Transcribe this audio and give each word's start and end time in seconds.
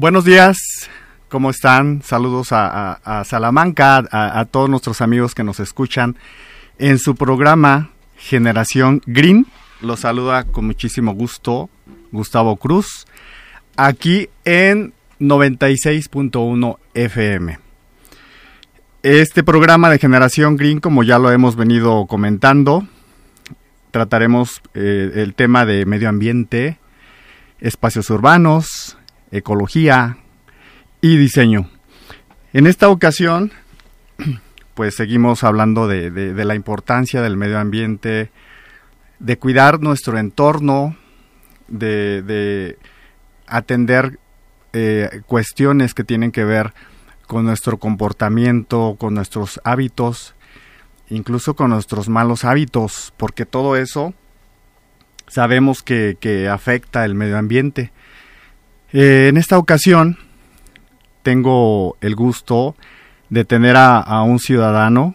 Buenos 0.00 0.24
días, 0.24 0.88
¿cómo 1.28 1.50
están? 1.50 2.02
Saludos 2.04 2.50
a, 2.52 3.24
Salamanca, 3.26 4.04
a, 4.12 4.44
todos 4.44 4.70
nuestros 4.70 5.00
amigos 5.00 5.34
que 5.34 5.42
nos 5.42 5.58
escuchan 5.58 6.14
en 6.78 7.00
su 7.00 7.16
programa 7.16 7.90
Generación 8.16 9.02
Green. 9.06 9.44
Los 9.80 9.98
saluda 9.98 10.44
con 10.44 10.66
muchísimo 10.66 11.14
gusto 11.14 11.68
Gustavo 12.12 12.54
Cruz, 12.58 13.08
aquí 13.76 14.28
en 14.44 14.92
96.1 15.18 16.78
FM. 16.94 17.58
Este 19.02 19.42
programa 19.42 19.90
de 19.90 19.98
Generación 19.98 20.56
Green, 20.56 20.78
como 20.78 21.02
ya 21.02 21.18
lo 21.18 21.32
hemos 21.32 21.56
venido 21.56 22.06
comentando, 22.06 22.86
trataremos 23.90 24.62
eh, 24.74 25.10
el 25.16 25.34
tema 25.34 25.66
de 25.66 25.86
medio 25.86 26.08
ambiente, 26.08 26.78
espacios 27.58 28.10
urbanos, 28.10 28.97
ecología 29.30 30.18
y 31.00 31.16
diseño. 31.16 31.70
En 32.52 32.66
esta 32.66 32.88
ocasión, 32.88 33.52
pues 34.74 34.94
seguimos 34.94 35.44
hablando 35.44 35.86
de, 35.86 36.32
la 36.44 36.54
importancia 36.54 37.20
del 37.20 37.36
medio 37.36 37.58
ambiente, 37.58 38.30
de 39.18 39.38
cuidar 39.38 39.80
nuestro 39.80 40.18
entorno, 40.18 40.96
de, 41.68 42.78
atender 43.46 44.18
eh, 44.72 45.22
cuestiones 45.26 45.94
que 45.94 46.04
tienen 46.04 46.32
que 46.32 46.44
ver 46.44 46.74
con 47.26 47.44
nuestro 47.44 47.78
comportamiento, 47.78 48.96
con 48.98 49.14
nuestros 49.14 49.60
hábitos, 49.64 50.34
incluso 51.10 51.54
con 51.54 51.70
nuestros 51.70 52.08
malos 52.08 52.44
hábitos, 52.44 53.12
porque 53.16 53.46
todo 53.46 53.76
eso 53.76 54.14
sabemos 55.26 55.82
que, 55.82 56.16
que 56.20 56.48
afecta 56.48 57.04
el 57.04 57.14
medio 57.14 57.38
ambiente. 57.38 57.92
Eh, 58.92 59.28
en 59.28 59.36
esta 59.36 59.58
ocasión 59.58 60.16
tengo 61.22 61.98
el 62.00 62.14
gusto 62.14 62.74
de 63.28 63.44
tener 63.44 63.76
a, 63.76 64.22
un 64.22 64.38
ciudadano, 64.38 65.14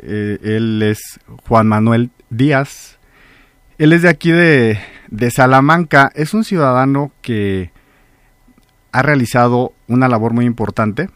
eh, 0.00 0.38
él 0.42 0.82
es 0.82 1.20
Juan 1.46 1.68
Manuel 1.68 2.10
Díaz, 2.30 2.98
él 3.78 3.92
es 3.92 4.02
de 4.02 4.08
aquí 4.08 4.32
de, 4.32 4.80
Salamanca, 5.30 6.10
es 6.16 6.34
un 6.34 6.42
ciudadano 6.42 7.12
que 7.22 7.70
ha 8.90 9.02
realizado 9.02 9.72
una 9.86 10.08
labor 10.08 10.32
muy 10.32 10.44
importante 10.44 11.08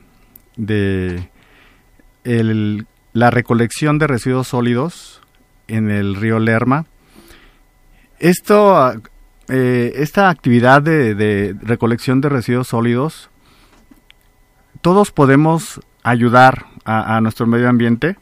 de 0.57 1.29
la 2.23 3.31
recolección 3.31 3.99
de 3.99 4.07
residuos 4.07 4.47
sólidos 4.47 5.23
en 5.67 5.91
el 5.91 6.15
río 6.15 6.39
Lerma. 6.39 6.87
Esto 8.21 9.01
eh, 9.51 9.93
esta 9.97 10.29
actividad 10.31 10.83
de, 10.83 11.57
recolección 11.61 12.21
de 12.21 12.29
residuos 12.29 12.69
sólidos, 12.69 13.31
todos 14.81 15.11
podemos 15.11 15.81
ayudar 16.03 16.67
a, 16.85 17.21
nuestro 17.21 17.47
medio 17.47 17.69
ambiente 17.69 18.17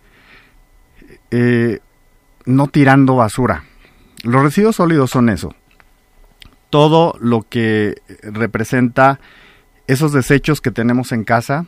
eh, 1.30 1.78
no 2.44 2.66
tirando 2.68 3.16
basura. 3.16 3.64
Los 4.24 4.42
residuos 4.42 4.76
sólidos 4.76 5.10
son 5.10 5.28
eso. 5.28 5.54
Todo 6.70 7.14
lo 7.20 7.46
que 7.48 8.02
representa 8.22 9.20
esos 9.86 10.12
desechos 10.12 10.60
que 10.60 10.70
tenemos 10.70 11.12
en 11.12 11.24
casa, 11.24 11.66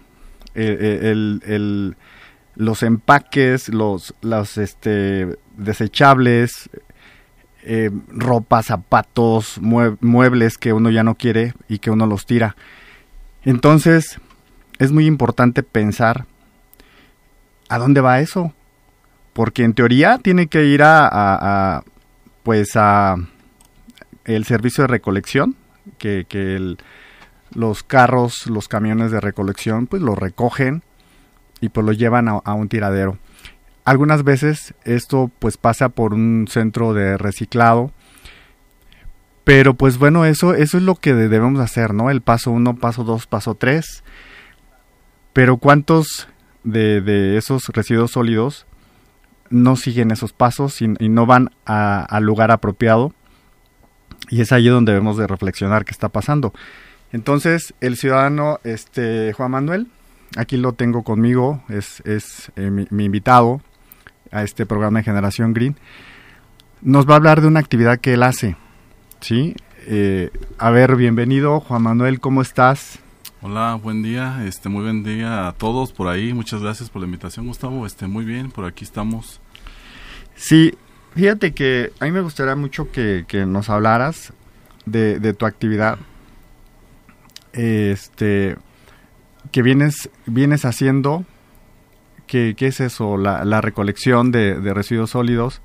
los 2.56 2.82
empaques, 2.82 3.68
los, 3.68 4.14
los 4.20 4.58
este, 4.58 5.38
desechables, 5.56 6.68
eh, 7.62 7.90
ropa, 8.08 8.62
zapatos, 8.62 9.60
muebles 9.60 10.56
que 10.56 10.72
uno 10.72 10.90
ya 10.90 11.02
no 11.02 11.14
quiere 11.14 11.54
y 11.68 11.78
que 11.78 11.90
uno 11.90 12.06
los 12.06 12.26
tira. 12.26 12.56
Entonces, 13.44 14.18
es 14.78 14.92
muy 14.92 15.06
importante 15.06 15.62
pensar 15.62 16.26
a 17.68 17.78
dónde 17.78 18.00
va 18.00 18.20
eso. 18.20 18.52
Porque 19.32 19.62
en 19.62 19.74
teoría 19.74 20.18
tiene 20.18 20.48
que 20.48 20.64
ir 20.64 20.82
a, 20.82 21.82
pues 22.42 22.70
a 22.74 23.16
el 24.24 24.44
servicio 24.44 24.82
de 24.82 24.88
recolección, 24.88 25.56
que, 25.98 26.76
los 27.52 27.82
carros, 27.82 28.46
los 28.46 28.68
camiones 28.68 29.10
de 29.10 29.20
recolección, 29.20 29.86
pues 29.86 30.02
lo 30.02 30.14
recogen 30.14 30.82
y 31.60 31.68
pues 31.68 31.84
lo 31.84 31.92
llevan 31.92 32.28
a 32.28 32.54
un 32.54 32.68
tiradero. 32.68 33.18
Algunas 33.90 34.22
veces 34.22 34.72
esto 34.84 35.32
pues 35.40 35.56
pasa 35.56 35.88
por 35.88 36.14
un 36.14 36.46
centro 36.48 36.94
de 36.94 37.18
reciclado. 37.18 37.90
Pero 39.42 39.74
pues 39.74 39.98
bueno, 39.98 40.24
eso, 40.26 40.54
eso 40.54 40.76
es 40.76 40.84
lo 40.84 40.94
que 40.94 41.12
debemos 41.12 41.58
hacer, 41.58 41.92
¿no? 41.92 42.08
El 42.08 42.20
paso 42.20 42.52
1, 42.52 42.76
paso 42.76 43.02
2, 43.02 43.26
paso 43.26 43.56
3. 43.56 44.04
Pero 45.32 45.56
¿cuántos 45.56 46.28
de, 46.62 47.36
esos 47.36 47.64
residuos 47.72 48.12
sólidos 48.12 48.64
no 49.48 49.74
siguen 49.74 50.12
esos 50.12 50.32
pasos 50.32 50.80
y, 50.82 50.86
no 50.86 51.26
van 51.26 51.50
al 51.64 52.22
lugar 52.22 52.52
apropiado? 52.52 53.12
Y 54.28 54.40
es 54.40 54.52
allí 54.52 54.68
donde 54.68 54.92
debemos 54.92 55.16
de 55.16 55.26
reflexionar 55.26 55.84
qué 55.84 55.90
está 55.90 56.10
pasando. 56.10 56.54
Entonces, 57.10 57.74
el 57.80 57.96
ciudadano 57.96 58.60
este, 58.62 59.32
Juan 59.32 59.50
Manuel, 59.50 59.88
aquí 60.36 60.56
lo 60.58 60.74
tengo 60.74 61.02
conmigo, 61.02 61.64
es, 61.68 62.04
es 62.06 62.52
eh, 62.54 62.70
mi, 62.70 63.04
invitado, 63.04 63.60
a 64.30 64.42
este 64.42 64.66
programa 64.66 65.00
de 65.00 65.04
Generación 65.04 65.52
Green, 65.52 65.76
nos 66.82 67.08
va 67.08 67.14
a 67.14 67.16
hablar 67.16 67.40
de 67.40 67.46
una 67.46 67.60
actividad 67.60 67.98
que 67.98 68.14
él 68.14 68.22
hace. 68.22 68.56
¿sí? 69.20 69.54
Eh, 69.86 70.30
a 70.58 70.70
ver, 70.70 70.96
bienvenido 70.96 71.60
Juan 71.60 71.82
Manuel, 71.82 72.20
¿cómo 72.20 72.42
estás? 72.42 72.98
Hola, 73.42 73.78
buen 73.82 74.02
día, 74.02 74.44
este, 74.44 74.68
muy 74.68 74.82
buen 74.82 75.02
día 75.02 75.48
a 75.48 75.52
todos 75.52 75.92
por 75.92 76.08
ahí, 76.08 76.34
muchas 76.34 76.60
gracias 76.62 76.90
por 76.90 77.00
la 77.00 77.06
invitación 77.06 77.46
Gustavo, 77.46 77.86
este, 77.86 78.06
muy 78.06 78.24
bien, 78.24 78.50
por 78.50 78.66
aquí 78.66 78.84
estamos. 78.84 79.40
Sí, 80.34 80.74
fíjate 81.14 81.52
que 81.52 81.92
a 82.00 82.04
mí 82.04 82.10
me 82.10 82.20
gustaría 82.20 82.54
mucho 82.54 82.90
que, 82.92 83.24
nos 83.46 83.70
hablaras 83.70 84.34
de, 84.84 85.32
tu 85.32 85.46
actividad, 85.46 85.98
este, 87.52 88.56
que 89.52 89.62
vienes, 89.62 90.10
vienes 90.26 90.66
haciendo 90.66 91.24
¿Qué, 92.30 92.54
es 92.60 92.78
eso? 92.78 93.16
La, 93.16 93.60
recolección 93.60 94.30
de, 94.30 94.54
residuos 94.72 95.10
sólidos. 95.10 95.62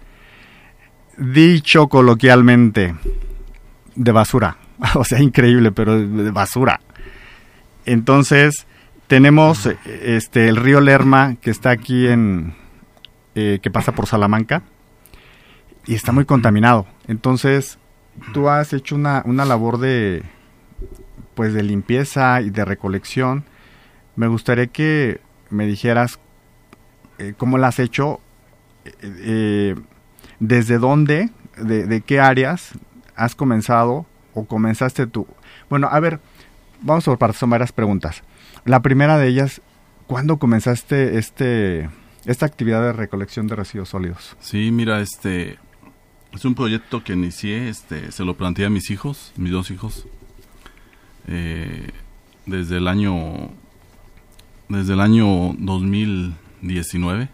Dicho 1.16 1.88
coloquialmente, 1.90 2.96
de 3.96 4.12
basura. 4.12 4.58
o 4.96 5.04
sea, 5.04 5.22
increíble, 5.22 5.72
pero 5.72 5.96
de 6.00 6.32
basura. 6.32 6.82
Entonces, 7.86 8.66
tenemos 9.06 9.70
este 9.86 10.48
el 10.48 10.56
río 10.56 10.82
Lerma, 10.82 11.36
que 11.36 11.52
está 11.52 11.70
aquí 11.70 12.08
en... 12.08 12.56
Eh, 13.36 13.60
que 13.62 13.70
pasa 13.70 13.92
por 13.92 14.08
Salamanca. 14.08 14.64
Y 15.86 15.94
está 15.94 16.12
muy 16.12 16.26
contaminado. 16.26 16.88
Entonces, 17.08 17.78
tú 18.34 18.50
has 18.50 18.74
hecho 18.74 18.96
una, 18.96 19.22
una 19.26 19.46
labor 19.46 19.78
de... 19.78 20.24
pues 21.36 21.54
de 21.54 21.62
limpieza 21.62 22.42
y 22.42 22.50
de 22.50 22.66
recolección. 22.66 23.46
Me 24.16 24.26
gustaría 24.26 24.66
que 24.66 25.22
me 25.52 25.68
dijeras 25.68 26.20
eh, 27.18 27.34
cómo 27.38 27.58
la 27.58 27.68
has 27.68 27.80
hecho, 27.80 28.20
eh, 28.84 28.92
eh, 29.02 29.76
desde 30.40 30.78
dónde, 30.78 31.30
de, 31.58 32.02
qué 32.02 32.20
áreas 32.20 32.74
has 33.16 33.36
comenzado 33.36 34.06
o 34.34 34.46
comenzaste 34.46 35.08
tú. 35.08 35.28
Bueno, 35.70 35.88
a 35.90 36.00
ver, 36.00 36.20
vamos 36.82 37.08
a 37.08 37.34
son 37.34 37.50
varias 37.50 37.72
preguntas. 37.72 38.24
La 38.66 38.82
primera 38.82 39.18
de 39.18 39.28
ellas, 39.28 39.62
¿cuándo 40.08 40.38
comenzaste 40.38 41.18
este 41.18 41.90
esta 42.26 42.48
actividad 42.48 42.82
de 42.82 42.92
recolección 42.92 43.48
de 43.48 43.56
residuos 43.56 43.90
sólidos? 43.90 44.36
Sí, 44.40 44.72
mira, 44.72 45.00
este 45.00 45.58
es 46.34 46.44
un 46.44 46.56
proyecto 46.56 47.04
que 47.04 47.14
inicié, 47.14 47.70
este, 47.70 48.12
se 48.12 48.26
lo 48.26 48.36
planteé 48.36 48.66
a 48.66 48.70
mis 48.70 48.90
hijos, 48.90 49.32
mis 49.38 49.52
dos 49.52 49.70
hijos, 49.70 50.08
desde 51.28 52.78
el 52.78 52.88
año 52.88 53.52
desde 54.68 54.94
el 54.94 55.00
año 55.00 55.54
2000 55.58 56.36
19. 56.68 57.30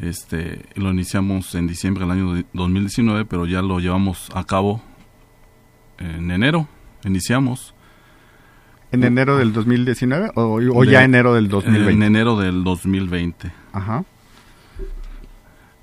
Este, 0.00 0.66
lo 0.74 0.90
iniciamos 0.90 1.54
en 1.54 1.66
diciembre 1.66 2.04
del 2.04 2.12
año 2.12 2.44
2019, 2.52 3.24
pero 3.24 3.46
ya 3.46 3.62
lo 3.62 3.78
llevamos 3.78 4.28
a 4.34 4.44
cabo 4.44 4.82
en 5.98 6.30
enero. 6.30 6.68
Iniciamos. 7.04 7.74
¿En 8.92 9.04
enero 9.04 9.38
del 9.38 9.52
2019 9.52 10.32
o, 10.34 10.84
ya 10.84 11.02
enero 11.02 11.34
del 11.34 11.48
2020? 11.48 11.92
En 11.92 12.02
enero 12.02 12.38
del 12.38 12.62
2020. 12.62 13.52
Ajá. 13.72 14.04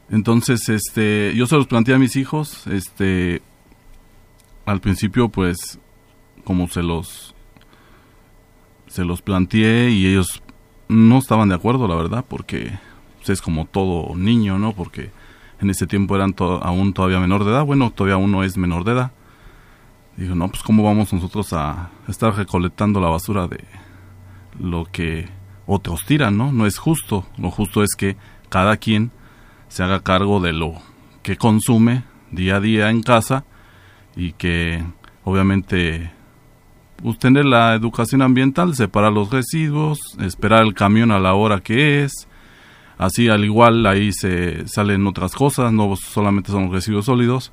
Entonces, 0.09 0.69
este, 0.69 1.33
yo 1.35 1.47
se 1.47 1.55
los 1.55 1.67
planteé 1.67 1.95
a 1.95 1.99
mis 1.99 2.15
hijos, 2.15 2.67
este, 2.67 3.41
al 4.65 4.79
principio, 4.79 5.29
pues, 5.29 5.79
como 6.43 6.67
se 6.67 6.83
los, 6.83 7.33
se 8.87 9.03
los 9.03 9.21
planteé 9.21 9.89
y 9.89 10.05
ellos 10.05 10.42
no 10.93 11.17
estaban 11.17 11.49
de 11.49 11.55
acuerdo, 11.55 11.87
la 11.87 11.95
verdad, 11.95 12.23
porque 12.27 12.77
pues, 13.17 13.29
es 13.29 13.41
como 13.41 13.65
todo 13.65 14.15
niño, 14.15 14.59
¿no? 14.59 14.73
Porque 14.73 15.11
en 15.59 15.69
ese 15.69 15.87
tiempo 15.87 16.15
eran 16.15 16.35
aún 16.37 16.93
todavía 16.93 17.19
menor 17.19 17.43
de 17.43 17.51
edad, 17.51 17.65
bueno, 17.65 17.91
todavía 17.91 18.17
uno 18.17 18.43
es 18.43 18.57
menor 18.57 18.83
de 18.83 18.91
edad. 18.93 19.11
Digo, 20.17 20.35
no, 20.35 20.47
pues 20.49 20.61
cómo 20.61 20.83
vamos 20.83 21.11
nosotros 21.11 21.53
a 21.53 21.89
estar 22.07 22.35
recolectando 22.35 23.01
la 23.01 23.09
basura 23.09 23.47
de 23.47 23.63
lo 24.59 24.85
que 24.85 25.27
otros 25.65 26.05
tiran, 26.05 26.37
¿no? 26.37 26.51
No 26.51 26.67
es 26.67 26.77
justo. 26.77 27.25
Lo 27.37 27.49
justo 27.49 27.81
es 27.81 27.95
que 27.95 28.15
cada 28.49 28.77
quien 28.77 29.11
se 29.69 29.81
haga 29.81 30.03
cargo 30.03 30.39
de 30.39 30.53
lo 30.53 30.75
que 31.23 31.37
consume 31.37 32.03
día 32.29 32.57
a 32.57 32.59
día 32.59 32.89
en 32.91 33.01
casa 33.01 33.45
y 34.15 34.33
que 34.33 34.83
obviamente 35.23 36.11
tener 37.19 37.45
la 37.45 37.73
educación 37.73 38.21
ambiental, 38.21 38.75
separar 38.75 39.11
los 39.11 39.29
residuos, 39.31 39.99
esperar 40.19 40.63
el 40.63 40.73
camión 40.73 41.11
a 41.11 41.19
la 41.19 41.33
hora 41.33 41.59
que 41.59 42.03
es, 42.03 42.27
así 42.97 43.29
al 43.29 43.43
igual 43.43 43.85
ahí 43.85 44.11
se 44.13 44.67
salen 44.67 45.05
otras 45.07 45.33
cosas, 45.35 45.73
no 45.73 45.95
solamente 45.95 46.51
son 46.51 46.65
los 46.65 46.73
residuos 46.73 47.05
sólidos, 47.05 47.51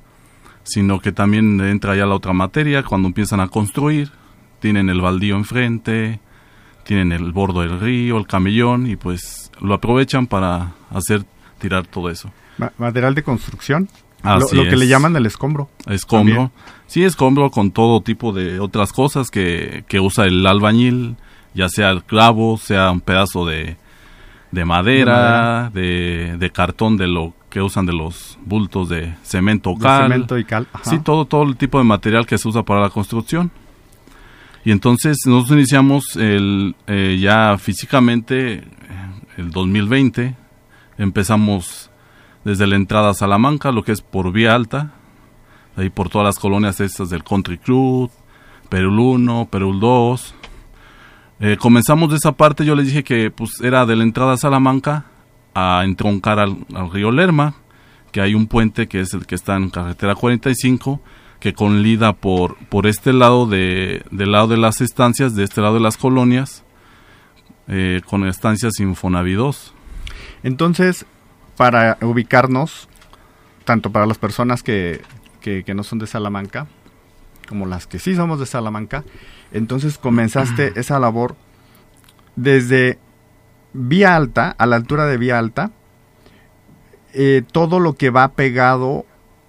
sino 0.63 0.99
que 0.99 1.11
también 1.11 1.59
entra 1.61 1.95
ya 1.95 2.05
la 2.05 2.15
otra 2.15 2.33
materia 2.33 2.83
cuando 2.83 3.07
empiezan 3.07 3.39
a 3.39 3.47
construir, 3.47 4.11
tienen 4.59 4.89
el 4.89 5.01
baldío 5.01 5.35
enfrente, 5.35 6.19
tienen 6.83 7.11
el 7.11 7.31
bordo 7.31 7.61
del 7.61 7.79
río, 7.79 8.17
el 8.17 8.27
camellón 8.27 8.87
y 8.87 8.95
pues 8.95 9.51
lo 9.59 9.73
aprovechan 9.73 10.27
para 10.27 10.73
hacer 10.89 11.23
tirar 11.59 11.87
todo 11.87 12.09
eso. 12.09 12.31
material 12.77 13.15
de 13.15 13.23
construcción. 13.23 13.89
Lo, 14.23 14.47
que 14.47 14.77
le 14.77 14.87
llaman 14.87 15.15
el 15.15 15.25
escombro. 15.25 15.69
Escombro. 15.87 16.51
Sí, 16.87 17.03
escombro 17.03 17.51
con 17.51 17.71
todo 17.71 18.01
tipo 18.01 18.33
de 18.33 18.59
otras 18.59 18.93
cosas 18.93 19.31
que, 19.31 19.83
que 19.87 19.99
usa 19.99 20.25
el 20.25 20.45
albañil, 20.45 21.15
ya 21.53 21.69
sea 21.69 21.89
el 21.89 22.03
clavo, 22.03 22.57
sea 22.57 22.91
un 22.91 23.01
pedazo 23.01 23.45
de, 23.45 23.77
de 24.51 24.65
madera, 24.65 25.69
de, 25.73 26.35
de, 26.37 26.49
cartón 26.51 26.97
de 26.97 27.07
lo 27.07 27.33
que 27.49 27.61
usan 27.61 27.85
de 27.85 27.93
los 27.93 28.37
bultos 28.45 28.89
de 28.89 29.15
cemento 29.23 29.71
o 29.71 29.77
cal. 29.77 30.03
cemento 30.03 30.37
y 30.37 30.45
cal. 30.45 30.67
Sí, 30.83 30.99
todo, 30.99 31.25
todo 31.25 31.43
el 31.43 31.57
tipo 31.57 31.77
de 31.77 31.83
material 31.83 32.25
que 32.25 32.37
se 32.37 32.47
usa 32.47 32.63
para 32.63 32.81
la 32.81 32.89
construcción. 32.89 33.51
Y 34.63 34.71
entonces 34.71 35.17
nosotros 35.25 35.57
iniciamos 35.57 36.15
el, 36.15 36.75
eh, 36.87 37.17
ya 37.19 37.57
físicamente 37.57 38.63
el 39.37 39.51
2020, 39.51 40.35
empezamos 40.97 41.90
desde 42.43 42.67
la 42.67 42.75
entrada 42.75 43.09
a 43.09 43.13
Salamanca, 43.13 43.71
lo 43.71 43.83
que 43.83 43.91
es 43.91 44.01
por 44.01 44.31
vía 44.31 44.55
alta, 44.55 44.93
ahí 45.75 45.89
por 45.89 46.09
todas 46.09 46.25
las 46.25 46.39
colonias 46.39 46.79
estas 46.79 47.09
del 47.09 47.23
Country 47.23 47.57
Club, 47.57 48.11
Perú 48.69 49.11
1, 49.11 49.47
Perú 49.51 49.79
2. 49.79 50.35
Eh, 51.41 51.57
comenzamos 51.59 52.09
de 52.11 52.17
esa 52.17 52.31
parte, 52.33 52.65
yo 52.65 52.75
les 52.75 52.87
dije 52.87 53.03
que 53.03 53.31
pues 53.31 53.61
era 53.61 53.85
de 53.85 53.95
la 53.95 54.03
entrada 54.03 54.33
a 54.33 54.37
Salamanca 54.37 55.05
a 55.53 55.81
entroncar 55.83 56.39
al, 56.39 56.57
río 56.91 57.11
Lerma, 57.11 57.55
que 58.11 58.21
hay 58.21 58.35
un 58.35 58.47
puente 58.47 58.87
que 58.87 59.01
es 59.01 59.13
el 59.13 59.25
que 59.25 59.35
está 59.35 59.55
en 59.55 59.69
carretera 59.69 60.15
45 60.15 61.01
que 61.39 61.53
conlida 61.53 62.13
por, 62.13 62.55
por 62.67 62.85
este 62.85 63.13
lado 63.13 63.47
de, 63.47 64.03
del 64.11 64.31
lado 64.31 64.47
de 64.47 64.57
las 64.57 64.79
estancias, 64.79 65.35
de 65.35 65.43
este 65.43 65.59
lado 65.59 65.73
de 65.73 65.79
las 65.79 65.97
colonias, 65.97 66.63
eh, 67.67 68.01
con 68.05 68.27
estancias 68.27 68.79
Infonavi 68.79 69.33
2. 69.33 69.73
Entonces, 70.43 71.07
para 71.57 71.97
ubicarnos, 72.01 72.87
tanto 73.65 73.91
para 73.91 74.05
las 74.05 74.17
personas 74.17 74.63
que, 74.63 75.01
que, 75.41 75.73
no 75.73 75.83
son 75.83 75.99
de 75.99 76.07
Salamanca, 76.07 76.67
como 77.47 77.65
las 77.65 77.87
que 77.87 77.99
sí 77.99 78.15
somos 78.15 78.39
de 78.39 78.45
Salamanca, 78.45 79.03
entonces 79.51 79.97
comenzaste 79.97 80.73
esa 80.79 80.99
labor 80.99 81.35
desde 82.35 82.99
Vía 83.73 84.15
Alta, 84.15 84.55
a 84.57 84.65
la 84.65 84.75
altura 84.75 85.05
de 85.05 85.17
Vía 85.17 85.39
Alta, 85.39 85.71
eh, 87.13 87.43
todo 87.51 87.79
lo 87.79 87.93
que 87.93 88.09
va 88.09 88.29
pegado 88.29 89.05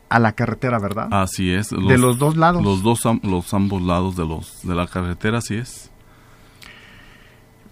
a 0.08 0.18
la 0.18 0.32
carretera, 0.32 0.78
¿verdad? 0.78 1.08
Así 1.10 1.52
es. 1.52 1.70
de 1.70 1.98
los 1.98 2.18
dos 2.18 2.36
lados. 2.36 2.62
Los 2.62 2.82
dos, 2.82 3.00
los 3.22 3.54
ambos 3.54 3.80
lados 3.80 4.14
de 4.14 4.26
los 4.26 4.60
de 4.62 4.74
la 4.74 4.86
carretera, 4.86 5.38
así 5.38 5.54
es. 5.54 5.90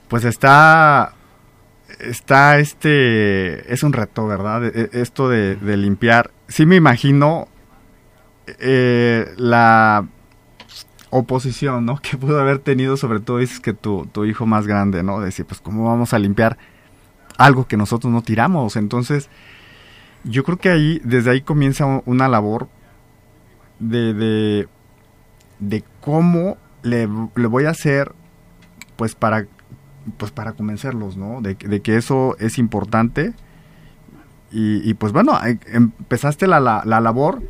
Pues 0.08 0.24
está, 0.24 1.14
está 2.02 2.58
este, 2.58 3.72
es 3.72 3.82
un 3.82 3.92
reto, 3.92 4.26
¿verdad? 4.26 4.64
E, 4.64 4.90
e, 4.92 5.00
esto 5.00 5.28
de, 5.28 5.56
limpiar. 5.76 6.30
Sí 6.48 6.66
me 6.66 6.76
imagino 6.76 7.48
eh, 8.58 9.32
la 9.36 10.06
oposición, 11.10 11.86
¿no? 11.86 11.96
Que 12.02 12.16
pudo 12.16 12.40
haber 12.40 12.58
tenido, 12.58 12.96
sobre 12.96 13.20
todo 13.20 13.38
dices 13.38 13.60
que 13.60 13.74
tu, 13.74 14.06
tu 14.06 14.24
hijo 14.24 14.46
más 14.46 14.66
grande, 14.66 15.02
¿no? 15.02 15.20
Decir, 15.20 15.46
pues, 15.46 15.60
¿cómo 15.60 15.84
vamos 15.84 16.14
a 16.14 16.18
limpiar 16.18 16.58
algo 17.38 17.66
que 17.66 17.76
nosotros 17.76 18.12
no 18.12 18.22
tiramos? 18.22 18.76
Entonces, 18.76 19.28
yo 20.24 20.44
creo 20.44 20.58
que 20.58 20.68
ahí, 20.70 21.00
desde 21.04 21.30
ahí 21.30 21.40
comienza 21.40 22.02
una 22.04 22.28
labor 22.28 22.68
de, 23.78 24.66
de, 25.58 25.84
cómo 26.00 26.58
le, 26.82 27.06
voy 27.06 27.64
a 27.64 27.70
hacer, 27.70 28.12
pues 28.96 29.14
para, 29.14 29.46
pues 30.16 30.30
para 30.32 30.52
convencerlos, 30.52 31.16
¿no? 31.16 31.40
De, 31.40 31.56
que 31.56 31.96
eso 31.96 32.36
es 32.38 32.58
importante. 32.58 33.32
Y, 34.52 34.94
pues 34.94 35.12
bueno, 35.12 35.38
empezaste 35.72 36.48
la, 36.48 36.58
la, 36.58 37.00
labor. 37.00 37.40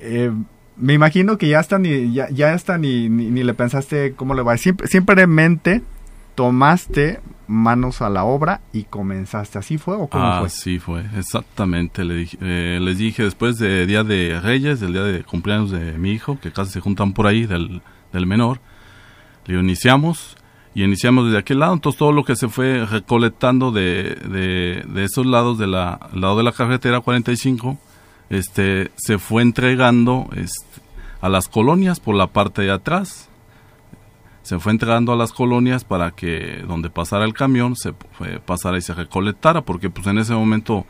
Eh, 0.00 0.32
me 0.76 0.94
imagino 0.94 1.38
que 1.38 1.48
ya 1.48 1.60
hasta 1.60 1.78
ni, 1.78 2.12
ya, 2.12 2.28
ya 2.30 2.52
hasta 2.52 2.76
ni, 2.76 3.08
ni, 3.08 3.44
le 3.44 3.54
pensaste 3.54 4.14
cómo 4.14 4.34
le 4.34 4.42
va. 4.42 4.56
Siempre, 4.56 4.88
simplemente 4.88 5.82
tomaste 6.34 7.20
manos 7.46 8.02
a 8.02 8.10
la 8.10 8.24
obra 8.24 8.60
y 8.72 8.84
comenzaste. 8.84 9.58
¿Así 9.58 9.78
fue 9.78 9.94
o 9.94 10.08
cómo 10.08 10.24
ah, 10.24 10.38
fue? 10.40 10.46
Así 10.48 10.78
fue, 10.78 11.04
exactamente. 11.16 12.04
Le 12.04 12.14
dije, 12.14 12.38
eh, 12.40 12.78
les 12.80 12.98
dije 12.98 13.22
después 13.22 13.58
de 13.58 13.86
Día 13.86 14.02
de 14.04 14.40
Reyes, 14.40 14.80
del 14.80 14.92
día 14.92 15.02
de 15.02 15.22
cumpleaños 15.22 15.70
de 15.70 15.98
mi 15.98 16.10
hijo, 16.10 16.38
que 16.40 16.52
casi 16.52 16.72
se 16.72 16.80
juntan 16.80 17.12
por 17.12 17.26
ahí, 17.26 17.46
del, 17.46 17.80
del 18.12 18.26
menor, 18.26 18.60
le 19.46 19.58
iniciamos 19.58 20.35
y 20.76 20.84
iniciamos 20.84 21.24
desde 21.24 21.38
aquel 21.38 21.60
lado. 21.60 21.72
Entonces 21.72 21.98
todo 21.98 22.12
lo 22.12 22.22
que 22.22 22.36
se 22.36 22.48
fue 22.48 22.84
recolectando 22.84 23.72
de, 23.72 24.14
de, 24.28 24.84
de 24.86 25.04
esos 25.04 25.24
lados, 25.24 25.56
de 25.56 25.66
la, 25.66 25.98
lado 26.12 26.36
de 26.36 26.42
la 26.42 26.52
carretera 26.52 27.00
45, 27.00 27.78
este, 28.28 28.90
se 28.96 29.16
fue 29.16 29.40
entregando 29.40 30.28
este, 30.36 30.82
a 31.22 31.30
las 31.30 31.48
colonias 31.48 31.98
por 31.98 32.14
la 32.14 32.26
parte 32.26 32.60
de 32.60 32.70
atrás 32.70 33.30
se 34.42 34.60
fue 34.60 34.70
entregando 34.70 35.12
a 35.12 35.16
las 35.16 35.32
colonias 35.32 35.82
para 35.82 36.12
que 36.12 36.62
donde 36.68 36.88
pasara 36.88 37.24
el 37.24 37.34
camión 37.34 37.74
se 37.74 37.92
pasara 38.44 38.78
y 38.78 38.80
se 38.80 38.94
recolectara, 38.94 39.62
porque 39.62 39.90
pues 39.90 40.06
en 40.06 40.18
ese 40.18 40.34
momento 40.34 40.86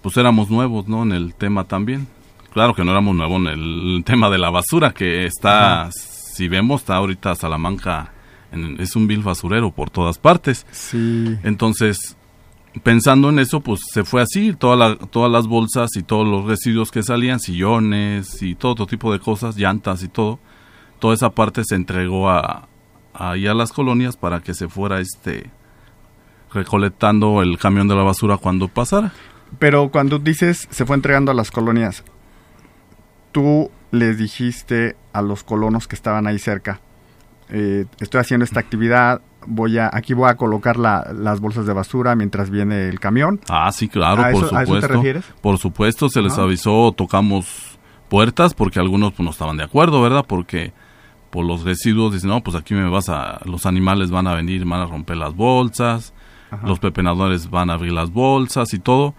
pues 0.00 0.16
éramos 0.16 0.48
nuevos, 0.48 0.86
¿no? 0.86 1.02
En 1.02 1.10
el 1.10 1.34
tema 1.34 1.64
también. 1.64 2.06
Claro 2.52 2.72
que 2.72 2.84
no 2.84 2.92
éramos 2.92 3.16
nuevos 3.16 3.40
en 3.40 3.46
el 3.48 4.04
tema 4.06 4.30
de 4.30 4.38
la 4.38 4.50
basura, 4.50 4.92
que 4.92 5.26
está, 5.26 5.90
si 5.90 6.46
vemos, 6.46 6.82
está 6.82 6.94
ahorita 6.94 7.34
Salamanca, 7.34 8.13
es 8.78 8.96
un 8.96 9.06
vil 9.06 9.22
basurero 9.22 9.70
por 9.70 9.90
todas 9.90 10.18
partes. 10.18 10.66
Sí. 10.70 11.36
Entonces, 11.42 12.16
pensando 12.82 13.28
en 13.28 13.38
eso, 13.38 13.60
pues 13.60 13.80
se 13.90 14.04
fue 14.04 14.22
así, 14.22 14.52
toda 14.52 14.96
todas 14.96 15.30
las 15.30 15.46
bolsas 15.46 15.90
y 15.96 16.02
todos 16.02 16.26
los 16.26 16.44
residuos 16.44 16.90
que 16.90 17.02
salían, 17.02 17.40
sillones 17.40 18.42
y 18.42 18.54
todo 18.54 18.72
otro 18.72 18.86
tipo 18.86 19.12
de 19.12 19.20
cosas, 19.20 19.56
llantas 19.56 20.02
y 20.02 20.08
todo, 20.08 20.38
toda 20.98 21.14
esa 21.14 21.30
parte 21.30 21.62
se 21.64 21.76
entregó 21.76 22.30
a, 22.30 22.68
ahí 23.12 23.46
a 23.46 23.54
las 23.54 23.72
colonias 23.72 24.16
para 24.16 24.40
que 24.40 24.54
se 24.54 24.68
fuera 24.68 25.00
este 25.00 25.50
recolectando 26.52 27.42
el 27.42 27.58
camión 27.58 27.88
de 27.88 27.96
la 27.96 28.02
basura 28.02 28.36
cuando 28.36 28.68
pasara. 28.68 29.12
Pero 29.58 29.90
cuando 29.90 30.18
dices 30.18 30.68
se 30.70 30.84
fue 30.84 30.96
entregando 30.96 31.30
a 31.30 31.34
las 31.34 31.50
colonias, 31.50 32.04
tú 33.32 33.70
les 33.90 34.18
dijiste 34.18 34.96
a 35.12 35.22
los 35.22 35.44
colonos 35.44 35.86
que 35.86 35.94
estaban 35.94 36.26
ahí 36.26 36.38
cerca, 36.38 36.80
eh, 37.48 37.86
estoy 38.00 38.20
haciendo 38.20 38.44
esta 38.44 38.60
actividad, 38.60 39.20
voy 39.46 39.78
a, 39.78 39.90
aquí 39.92 40.14
voy 40.14 40.30
a 40.30 40.36
colocar 40.36 40.76
las 40.76 41.40
bolsas 41.40 41.66
de 41.66 41.72
basura 41.72 42.14
mientras 42.16 42.50
viene 42.50 42.88
el 42.88 43.00
camión. 43.00 43.40
Ah, 43.48 43.70
sí, 43.72 43.88
claro, 43.88 44.22
por 44.22 44.48
supuesto. 44.48 44.56
¿A 44.56 44.62
eso 44.62 44.80
te 44.80 44.88
refieres? 44.88 45.24
Por 45.40 45.58
supuesto, 45.58 46.08
se 46.08 46.22
les 46.22 46.38
avisó, 46.38 46.92
tocamos 46.92 47.78
puertas 48.08 48.54
porque 48.54 48.78
algunos 48.78 49.12
pues, 49.12 49.24
no 49.24 49.30
estaban 49.30 49.56
de 49.56 49.64
acuerdo, 49.64 50.00
¿verdad? 50.00 50.24
Porque 50.26 50.72
por 51.30 51.44
los 51.44 51.64
residuos, 51.64 52.12
dicen, 52.12 52.30
no, 52.30 52.42
pues 52.42 52.56
aquí 52.56 52.74
me 52.74 52.88
vas 52.88 53.08
a, 53.08 53.40
los 53.44 53.66
animales 53.66 54.10
van 54.10 54.28
a 54.28 54.34
venir, 54.34 54.64
van 54.64 54.82
a 54.82 54.86
romper 54.86 55.16
las 55.16 55.34
bolsas, 55.34 56.14
los 56.62 56.78
pepenadores 56.78 57.50
van 57.50 57.70
a 57.70 57.74
abrir 57.74 57.92
las 57.92 58.10
bolsas 58.12 58.72
y 58.72 58.78
todo. 58.78 59.14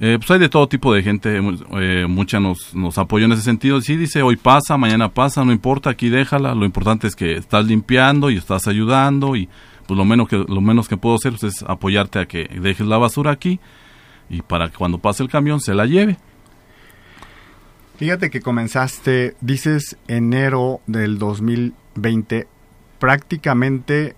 Eh, 0.00 0.16
pues 0.18 0.30
hay 0.30 0.40
de 0.40 0.48
todo 0.48 0.68
tipo 0.68 0.92
de 0.92 1.02
gente, 1.02 1.38
eh, 1.38 2.06
mucha 2.08 2.40
nos, 2.40 2.74
nos 2.74 2.98
apoyó 2.98 3.26
en 3.26 3.32
ese 3.32 3.42
sentido. 3.42 3.80
Sí, 3.80 3.96
dice, 3.96 4.22
hoy 4.22 4.36
pasa, 4.36 4.76
mañana 4.76 5.08
pasa, 5.08 5.44
no 5.44 5.52
importa, 5.52 5.90
aquí 5.90 6.08
déjala, 6.08 6.54
lo 6.54 6.64
importante 6.64 7.06
es 7.06 7.14
que 7.14 7.36
estás 7.36 7.64
limpiando 7.66 8.30
y 8.30 8.36
estás 8.36 8.66
ayudando 8.66 9.36
y 9.36 9.48
pues 9.86 9.96
lo 9.96 10.04
menos 10.04 10.28
que, 10.28 10.36
lo 10.36 10.60
menos 10.60 10.88
que 10.88 10.96
puedo 10.96 11.14
hacer 11.16 11.32
pues, 11.38 11.44
es 11.44 11.62
apoyarte 11.62 12.18
a 12.18 12.26
que 12.26 12.48
dejes 12.60 12.86
la 12.86 12.98
basura 12.98 13.30
aquí 13.30 13.60
y 14.28 14.42
para 14.42 14.68
que 14.68 14.76
cuando 14.76 14.98
pase 14.98 15.22
el 15.22 15.28
camión 15.28 15.60
se 15.60 15.74
la 15.74 15.86
lleve. 15.86 16.16
Fíjate 17.96 18.30
que 18.30 18.40
comenzaste, 18.40 19.36
dices 19.40 19.96
enero 20.08 20.80
del 20.86 21.18
2020, 21.18 22.48
prácticamente 22.98 24.16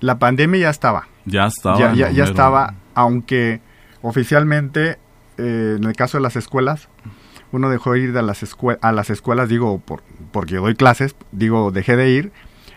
la 0.00 0.18
pandemia 0.18 0.60
ya 0.60 0.70
estaba. 0.70 1.08
Ya 1.24 1.46
estaba. 1.46 1.94
Ya, 1.94 2.24
estaba, 2.24 2.74
aunque 2.94 3.60
oficialmente, 4.02 4.98
eh, 5.38 5.76
en 5.78 5.84
el 5.84 5.94
caso 5.94 6.18
de 6.18 6.22
las 6.22 6.36
escuelas, 6.36 6.88
uno 7.52 7.68
dejó 7.70 7.92
de 7.92 8.00
ir 8.00 8.18
a 8.18 8.22
las, 8.22 8.44
a 8.80 8.92
las 8.92 9.10
escuelas, 9.10 9.48
digo, 9.48 9.78
por, 9.78 10.02
porque 10.32 10.56
doy 10.56 10.74
clases, 10.74 11.14
digo, 11.32 11.70
dejé 11.70 11.96
de 11.96 12.10
ir, 12.10 12.32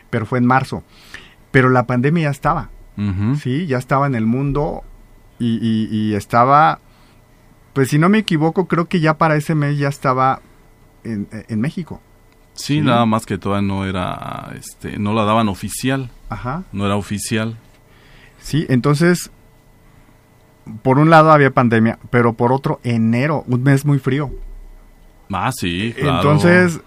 pero 0.10 0.26
fue 0.26 0.40
en 0.40 0.46
marzo. 0.46 0.84
Pero 1.52 1.70
la 1.70 1.88
pandemia 1.88 2.24
ya 2.24 2.30
estaba, 2.30 2.70
¿sí? 3.42 3.66
Ya 3.66 3.78
estaba 3.78 4.08
en 4.08 4.16
el 4.16 4.26
mundo 4.26 4.84
y, 5.40 6.14
estaba, 6.14 6.80
pues 7.74 7.90
si 7.90 7.98
no 7.98 8.10
me 8.10 8.20
equivoco, 8.20 8.68
creo 8.68 8.88
que 8.88 9.00
ya 9.00 9.18
para 9.18 9.38
ese 9.38 9.56
mes 9.56 9.78
ya 9.78 9.88
estaba 9.88 10.42
en, 11.04 11.62
México. 11.62 12.02
Sí, 12.54 12.82
nada 12.82 13.06
más 13.06 13.26
que 13.26 13.38
todavía 13.38 13.68
no 13.68 13.86
era, 13.86 14.52
este, 14.58 14.98
no 14.98 15.14
la 15.14 15.24
daban 15.24 15.48
oficial. 15.48 16.10
Ajá. 16.30 16.64
No 16.74 16.86
era 16.86 16.96
oficial. 16.96 17.58
Sí, 18.40 18.66
entonces, 18.70 19.32
por 20.82 21.00
un 21.00 21.10
lado 21.10 21.32
había 21.32 21.52
pandemia, 21.52 22.00
pero 22.10 22.34
por 22.34 22.52
otro, 22.52 22.80
enero, 22.84 23.44
un 23.48 23.64
mes 23.64 23.86
muy 23.86 24.00
frío. 24.00 24.32
Ah, 25.32 25.52
sí, 25.56 25.94
claro. 25.98 26.18
Entonces, 26.18 26.82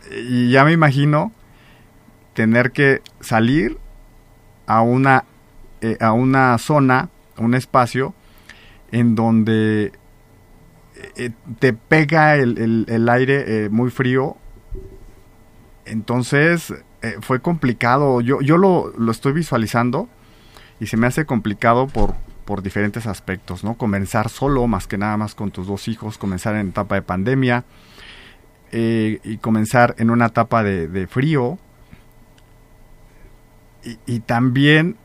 ya 0.48 0.64
me 0.64 0.72
imagino 0.72 1.32
tener 2.34 2.70
que 2.70 3.02
salir 3.20 3.78
a 4.66 4.80
una, 4.82 5.24
eh, 5.80 5.96
a 6.00 6.12
una 6.12 6.56
zona, 6.58 7.08
un 7.36 7.54
espacio, 7.54 8.14
en 8.92 9.14
donde 9.14 9.92
eh, 11.16 11.30
te 11.58 11.72
pega 11.72 12.36
el, 12.36 12.86
el, 12.88 13.08
aire 13.08 13.64
eh, 13.64 13.68
muy 13.70 13.90
frío. 13.90 14.36
Entonces, 15.84 16.74
fue 17.20 17.40
complicado. 17.40 18.20
Yo, 18.20 18.40
yo 18.40 18.58
lo, 18.58 18.92
lo 18.98 19.12
estoy 19.12 19.32
visualizando 19.32 20.08
y 20.80 20.86
se 20.86 20.96
me 20.96 21.06
hace 21.06 21.24
complicado 21.24 21.86
por, 21.86 22.14
por 22.48 22.62
diferentes 22.62 23.06
aspectos, 23.06 23.62
¿no? 23.62 23.74
Comenzar 23.74 24.30
solo, 24.30 24.66
más 24.66 24.86
que 24.86 24.96
nada 24.96 25.18
más 25.18 25.34
con 25.34 25.50
tus 25.50 25.66
dos 25.66 25.86
hijos, 25.86 26.16
comenzar 26.16 26.54
en 26.56 26.68
etapa 26.68 26.94
de 26.94 27.02
pandemia 27.02 27.64
eh, 28.72 29.20
y 29.22 29.36
comenzar 29.36 29.94
en 29.98 30.08
una 30.08 30.28
etapa 30.28 30.62
de, 30.62 31.06
frío. 31.08 31.58
Y, 34.06 34.20
también 34.20 34.96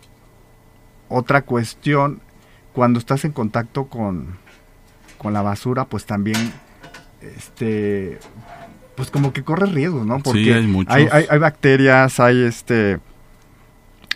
otra 1.10 1.42
cuestión, 1.42 2.22
cuando 2.72 2.98
estás 2.98 3.26
en 3.26 3.34
contacto 3.34 3.88
con, 3.88 4.38
con 5.18 5.34
la 5.34 5.42
basura, 5.42 5.84
pues 5.84 6.06
también, 6.06 6.54
este, 7.20 8.20
pues 8.96 9.12
como 9.12 9.34
que 9.34 9.44
corres 9.44 9.74
riesgos, 9.74 10.06
¿no? 10.06 10.20
Porque 10.20 10.54
hay, 10.88 11.10
hay, 11.12 11.40
bacterias, 11.40 12.22
hay 12.22 12.42
este, 12.42 13.02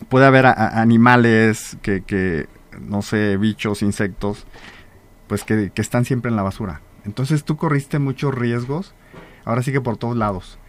puede 0.08 0.26
haber 0.26 0.46
animales 0.46 1.76
que, 1.82 2.04
que, 2.04 2.48
no 2.80 3.02
sé, 3.02 3.38
bichos, 3.38 3.82
insectos, 3.82 4.46
pues 5.28 5.44
que, 5.44 5.72
que 5.74 5.82
están 5.82 6.06
siempre 6.06 6.30
en 6.30 6.36
la 6.36 6.44
basura. 6.44 6.82
Entonces 7.06 7.44
tú 7.44 7.58
corriste 7.58 8.00
muchos 8.00 8.34
riesgos 8.34 8.94
ahora 9.48 9.64
sí 9.64 9.72
que 9.72 9.82
por 9.82 9.98
todos 9.98 10.18
lados. 10.18 10.60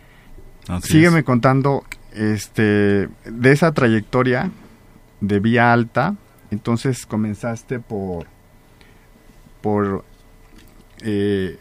Sígueme 0.83 1.25
contando 1.25 1.85
este 2.13 3.09
de 3.25 3.53
esa 3.53 3.73
trayectoria 3.73 4.51
de 5.21 5.41
vía 5.41 5.73
alta. 5.73 6.15
Entonces 6.51 7.05
comenzaste 7.05 7.81
por 7.81 8.27
por 9.63 10.05
eh, 11.01 11.59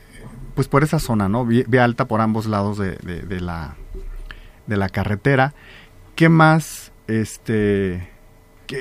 pues 0.53 0.67
por 0.67 0.83
esa 0.83 0.99
zona, 0.99 1.27
¿no? 1.27 1.45
Vía, 1.45 1.83
alta 1.83 2.05
por 2.05 2.21
ambos 2.21 2.45
lados 2.45 2.77
de, 2.77 2.95
de, 2.97 3.41
la 3.41 3.75
de 4.67 4.77
la 4.77 4.89
carretera. 4.89 5.53
¿Qué 6.15 6.29
más 6.29 6.91
este 7.07 8.09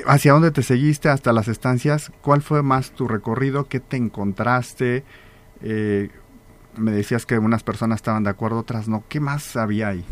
hacia 0.07 0.33
dónde 0.33 0.51
te 0.51 0.63
seguiste 0.63 1.09
hasta 1.09 1.33
las 1.33 1.49
estancias? 1.49 2.13
¿Cuál 2.23 2.43
fue 2.43 2.63
más 2.63 2.91
tu 2.93 3.09
recorrido? 3.09 3.69
¿Qué 3.69 3.81
te 3.81 3.97
encontraste? 3.97 5.05
Eh, 5.63 6.11
me 6.77 6.91
decías 6.91 7.27
que 7.27 7.39
unas 7.39 7.63
personas 7.63 7.97
estaban 7.97 8.25
de 8.25 8.31
acuerdo, 8.31 8.59
otras 8.59 8.89
no. 8.89 9.05
¿Qué 9.09 9.21
más 9.21 9.57
había 9.57 9.89
ahí? 9.89 10.05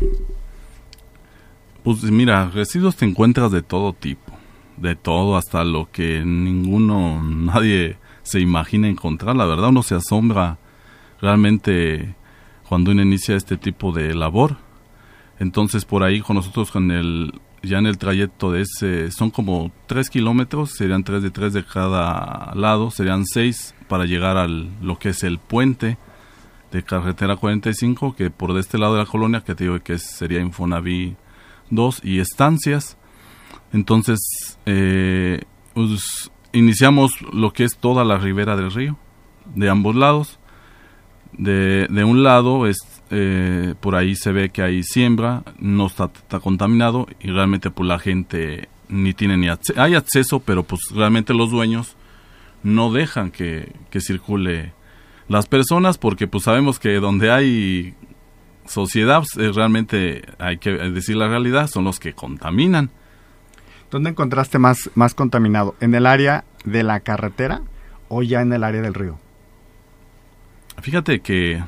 Pues 1.83 2.01
mira, 2.03 2.49
residuos 2.49 2.95
te 2.95 3.05
encuentras 3.05 3.51
de 3.51 3.61
todo 3.61 3.93
tipo, 3.93 4.33
de 4.77 4.95
todo, 4.95 5.37
hasta 5.37 5.63
lo 5.63 5.91
que 5.91 6.23
ninguno, 6.25 7.21
nadie 7.23 7.97
se 8.23 8.39
imagina 8.39 8.87
encontrar. 8.87 9.35
La 9.35 9.45
verdad 9.45 9.69
uno 9.69 9.83
se 9.83 9.95
asombra 9.95 10.57
realmente 11.21 12.15
cuando 12.67 12.91
uno 12.91 13.01
inicia 13.01 13.35
este 13.35 13.57
tipo 13.57 13.91
de 13.91 14.15
labor. 14.15 14.57
Entonces 15.37 15.85
por 15.85 16.03
ahí 16.03 16.21
con 16.21 16.37
nosotros 16.37 16.71
con 16.71 16.91
el 16.91 17.33
ya 17.65 17.79
en 17.79 17.87
el 17.87 17.97
trayecto 17.97 18.51
de 18.51 18.61
ese 18.61 19.11
son 19.11 19.31
como 19.31 19.71
tres 19.87 20.09
kilómetros, 20.09 20.71
serían 20.71 21.03
tres 21.03 21.23
de 21.23 21.31
tres 21.31 21.53
de 21.53 21.65
cada 21.65 22.53
lado, 22.55 22.91
serían 22.91 23.25
seis 23.25 23.75
para 23.87 24.05
llegar 24.05 24.37
al 24.37 24.69
lo 24.81 24.97
que 24.97 25.09
es 25.09 25.23
el 25.23 25.39
puente 25.39 25.97
de 26.71 26.83
carretera 26.83 27.37
45, 27.37 28.15
que 28.15 28.29
por 28.29 28.53
de 28.53 28.59
este 28.59 28.77
lado 28.77 28.93
de 28.95 28.99
la 28.99 29.05
colonia, 29.05 29.41
que 29.41 29.55
te 29.55 29.63
digo 29.63 29.79
que 29.79 29.97
sería 29.97 30.41
Infonaví 30.41 31.15
2 31.69 32.01
y 32.03 32.19
estancias. 32.19 32.97
Entonces, 33.71 34.19
eh, 34.65 35.41
iniciamos 36.51 37.11
lo 37.33 37.53
que 37.53 37.63
es 37.63 37.77
toda 37.77 38.03
la 38.03 38.17
ribera 38.17 38.55
del 38.55 38.71
río, 38.71 38.97
de 39.55 39.69
ambos 39.69 39.95
lados. 39.95 40.39
De, 41.37 41.87
de 41.89 42.03
un 42.03 42.23
lado, 42.23 42.67
es, 42.67 42.77
eh, 43.09 43.75
por 43.79 43.95
ahí 43.95 44.15
se 44.15 44.31
ve 44.31 44.49
que 44.49 44.61
hay 44.61 44.83
siembra, 44.83 45.43
no 45.59 45.87
está, 45.87 46.09
contaminado 46.41 47.07
y 47.19 47.29
realmente 47.29 47.69
pues 47.71 47.87
la 47.87 47.99
gente 47.99 48.69
ni 48.87 49.13
tiene 49.13 49.37
ni 49.37 49.47
acceso, 49.47 49.81
hay 49.81 49.95
acceso, 49.95 50.39
pero 50.39 50.63
pues 50.63 50.81
realmente 50.93 51.33
los 51.33 51.51
dueños 51.51 51.95
no 52.63 52.91
dejan 52.91 53.31
que, 53.31 53.73
que 53.89 54.01
circule 54.01 54.73
las 55.27 55.47
personas 55.47 55.97
porque 55.97 56.27
pues 56.27 56.43
sabemos 56.43 56.79
que 56.79 56.95
donde 56.95 57.31
hay 57.31 57.95
sociedad 58.65 59.23
pues, 59.33 59.55
realmente 59.55 60.23
hay 60.39 60.57
que 60.57 60.71
decir 60.71 61.15
la 61.15 61.27
realidad 61.27 61.67
son 61.67 61.83
los 61.83 61.99
que 61.99 62.13
contaminan 62.13 62.91
¿Dónde 63.95 64.09
encontraste 64.09 64.59
más, 64.59 64.89
más 64.95 65.13
contaminado? 65.13 65.75
¿En 65.79 65.95
el 65.95 66.05
área 66.05 66.43
de 66.65 66.83
la 66.83 66.99
carretera 66.99 67.61
o 68.09 68.23
ya 68.23 68.41
en 68.41 68.51
el 68.51 68.63
área 68.63 68.81
del 68.81 68.93
río? 68.93 69.17
Fíjate 70.81 71.21
que, 71.21 71.63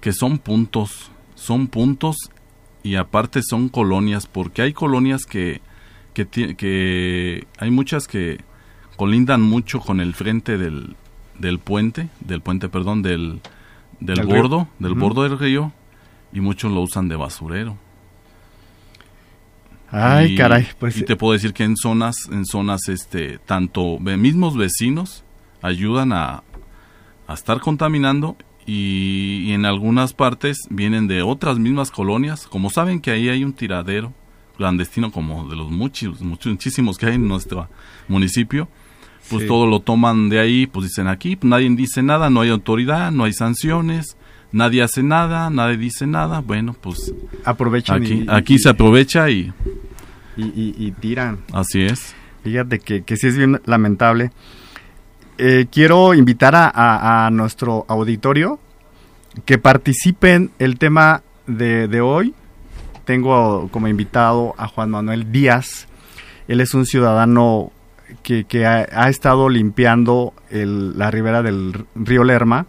que 0.00 0.12
son 0.12 0.38
puntos, 0.38 1.10
son 1.34 1.66
puntos 1.66 2.16
y 2.82 2.96
aparte 2.96 3.42
son 3.42 3.68
colonias, 3.68 4.26
porque 4.26 4.62
hay 4.62 4.72
colonias 4.72 5.26
que, 5.26 5.60
que, 6.14 6.26
que 6.26 7.46
hay 7.58 7.70
muchas 7.70 8.06
que 8.06 8.38
colindan 8.96 9.42
mucho 9.42 9.80
con 9.80 10.00
el 10.00 10.14
frente 10.14 10.58
del, 10.58 10.96
del 11.38 11.58
puente, 11.58 12.08
del 12.20 12.40
puente, 12.40 12.68
perdón, 12.68 13.02
del, 13.02 13.40
del 14.00 14.24
bordo, 14.24 14.68
del 14.78 14.94
bordo 14.94 15.22
del 15.24 15.38
río, 15.38 15.72
y 16.32 16.40
muchos 16.40 16.72
lo 16.72 16.80
usan 16.80 17.08
de 17.08 17.16
basurero. 17.16 17.76
Ay, 19.90 20.34
caray, 20.34 20.66
pues 20.78 20.96
y 20.96 21.04
te 21.04 21.14
puedo 21.16 21.32
decir 21.32 21.52
que 21.52 21.62
en 21.62 21.76
zonas, 21.76 22.28
en 22.30 22.44
zonas, 22.44 22.88
este, 22.88 23.38
tanto 23.38 23.98
mismos 24.00 24.56
vecinos 24.56 25.22
ayudan 25.62 26.12
a, 26.12 26.42
a 27.28 27.34
estar 27.34 27.60
contaminando 27.60 28.36
y, 28.66 29.52
en 29.52 29.64
algunas 29.64 30.12
partes 30.12 30.66
vienen 30.70 31.06
de 31.06 31.22
otras 31.22 31.58
mismas 31.58 31.90
colonias, 31.90 32.46
como 32.46 32.70
saben 32.70 33.00
que 33.00 33.12
ahí 33.12 33.28
hay 33.28 33.44
un 33.44 33.52
tiradero 33.52 34.12
clandestino 34.56 35.12
como 35.12 35.48
de 35.48 35.56
los 35.56 35.70
muchos, 35.70 36.20
muchísimos 36.20 36.98
que 36.98 37.06
hay 37.06 37.14
en 37.14 37.28
nuestro 37.28 37.68
municipio, 38.08 38.68
pues 39.30 39.46
todo 39.46 39.66
lo 39.66 39.80
toman 39.80 40.28
de 40.28 40.40
ahí, 40.40 40.66
pues 40.66 40.88
dicen 40.88 41.08
aquí, 41.08 41.36
pues 41.36 41.48
nadie 41.48 41.68
dice 41.70 42.02
nada, 42.02 42.30
no 42.30 42.40
hay 42.40 42.50
autoridad, 42.50 43.12
no 43.12 43.24
hay 43.24 43.32
sanciones, 43.32 44.16
nadie 44.52 44.82
hace 44.82 45.02
nada, 45.02 45.50
nadie 45.50 45.76
dice 45.76 46.06
nada, 46.06 46.40
bueno, 46.40 46.74
pues 46.80 47.12
aprovechan 47.44 48.02
aquí, 48.02 48.24
aquí 48.28 48.58
se 48.58 48.68
aprovecha 48.68 49.28
y, 49.30 49.52
y, 50.36 50.90
tiran. 50.92 51.40
Así 51.52 51.82
es. 51.82 52.14
Fíjate 52.42 52.78
que, 52.78 53.02
que 53.02 53.16
sí 53.16 53.26
es 53.26 53.36
bien 53.36 53.60
lamentable. 53.66 54.30
Eh, 55.38 55.66
quiero 55.70 56.14
invitar 56.14 56.54
a, 56.56 57.28
nuestro 57.30 57.84
auditorio 57.88 58.58
que 59.44 59.58
participen 59.58 60.50
el 60.58 60.78
tema 60.78 61.22
de, 61.46 61.88
de 61.88 62.00
hoy. 62.00 62.34
Tengo 63.04 63.68
como 63.70 63.88
invitado 63.88 64.54
a 64.56 64.66
Juan 64.66 64.90
Manuel 64.90 65.30
Díaz. 65.30 65.88
Él 66.48 66.60
es 66.60 66.72
un 66.72 66.86
ciudadano 66.86 67.72
que, 68.22 68.66
ha, 68.66 69.08
estado 69.08 69.48
limpiando 69.48 70.32
la 70.50 71.10
ribera 71.10 71.42
del 71.42 71.86
río 71.94 72.24
Lerma. 72.24 72.66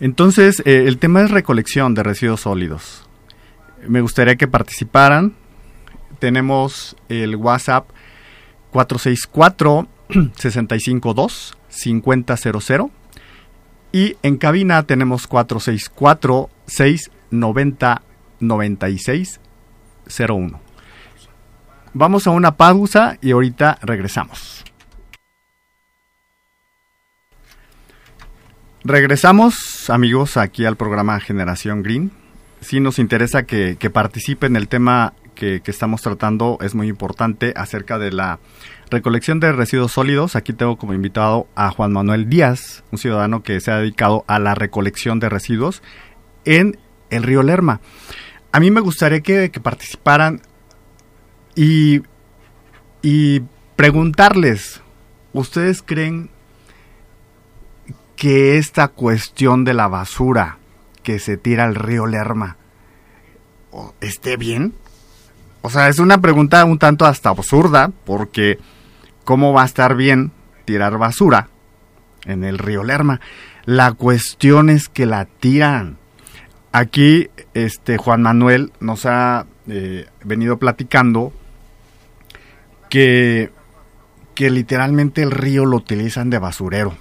Entonces, 0.00 0.60
eh, 0.64 0.84
el 0.86 0.98
tema 0.98 1.22
es 1.22 1.30
recolección 1.30 1.94
de 1.94 2.02
residuos 2.02 2.42
sólidos. 2.42 3.08
Me 3.88 4.00
gustaría 4.00 4.36
que 4.36 4.48
participaran. 4.48 5.34
Tenemos 6.18 6.96
el 7.08 7.36
WhatsApp 7.36 7.88
464 8.72 9.88
652 10.08 11.56
5000 11.68 12.24
y 13.92 14.16
en 14.22 14.38
cabina 14.38 14.82
tenemos 14.82 15.26
464 15.26 16.48
690 16.66 18.02
9601. 18.40 20.60
Vamos 21.92 22.26
a 22.26 22.30
una 22.30 22.56
pausa 22.56 23.18
y 23.20 23.30
ahorita 23.30 23.78
regresamos. 23.82 24.64
Regresamos, 28.82 29.88
amigos, 29.88 30.36
aquí 30.36 30.64
al 30.66 30.76
programa 30.76 31.20
Generación 31.20 31.82
Green. 31.82 32.10
Si 32.60 32.80
nos 32.80 32.98
interesa 32.98 33.44
que, 33.44 33.76
que 33.78 33.90
participe 33.90 34.46
en 34.46 34.56
el 34.56 34.66
tema 34.68 35.14
que, 35.34 35.62
estamos 35.66 36.00
tratando, 36.00 36.58
es 36.60 36.74
muy 36.74 36.88
importante 36.88 37.52
acerca 37.56 37.98
de 37.98 38.12
la 38.12 38.38
recolección 38.90 39.40
de 39.40 39.52
residuos 39.52 39.92
sólidos. 39.92 40.36
Aquí 40.36 40.52
tengo 40.52 40.76
como 40.76 40.94
invitado 40.94 41.46
a 41.54 41.70
Juan 41.70 41.92
Manuel 41.92 42.28
Díaz, 42.28 42.84
un 42.90 42.98
ciudadano 42.98 43.42
que 43.42 43.60
se 43.60 43.70
ha 43.70 43.78
dedicado 43.78 44.24
a 44.26 44.38
la 44.38 44.54
recolección 44.54 45.20
de 45.20 45.28
residuos 45.28 45.82
en 46.44 46.78
el 47.10 47.22
río 47.22 47.42
Lerma. 47.42 47.80
A 48.52 48.60
mí 48.60 48.70
me 48.70 48.80
gustaría 48.80 49.20
que, 49.20 49.50
participaran 49.62 50.40
y, 51.54 52.02
y 53.02 53.42
preguntarles, 53.76 54.80
¿ustedes 55.32 55.82
creen 55.82 56.30
que 58.16 58.58
esta 58.58 58.88
cuestión 58.88 59.64
de 59.64 59.74
la 59.74 59.88
basura 59.88 60.58
que 61.02 61.18
se 61.18 61.36
tira 61.36 61.64
al 61.64 61.74
río 61.74 62.06
Lerma 62.06 62.56
esté 64.00 64.36
bien? 64.36 64.74
O 65.62 65.70
sea, 65.70 65.88
es 65.88 65.98
una 65.98 66.20
pregunta 66.20 66.64
un 66.64 66.78
tanto 66.78 67.06
hasta 67.06 67.30
absurda, 67.30 67.90
porque 68.04 68.58
¿cómo 69.24 69.52
va 69.52 69.62
a 69.62 69.66
estar 69.66 69.96
bien 69.96 70.32
tirar 70.64 70.98
basura 70.98 71.48
en 72.24 72.44
el 72.44 72.58
río 72.58 72.84
Lerma? 72.84 73.20
La 73.64 73.92
cuestión 73.92 74.70
es 74.70 74.88
que 74.88 75.06
la 75.06 75.24
tiran. 75.24 75.98
Aquí, 76.72 77.30
este 77.54 77.96
Juan 77.96 78.22
Manuel 78.22 78.72
nos 78.80 79.06
ha 79.06 79.46
eh, 79.68 80.06
venido 80.24 80.58
platicando 80.58 81.32
que, 82.90 83.50
que 84.34 84.50
literalmente 84.50 85.22
el 85.22 85.30
río 85.30 85.64
lo 85.64 85.76
utilizan 85.76 86.30
de 86.30 86.38
basurero 86.38 86.96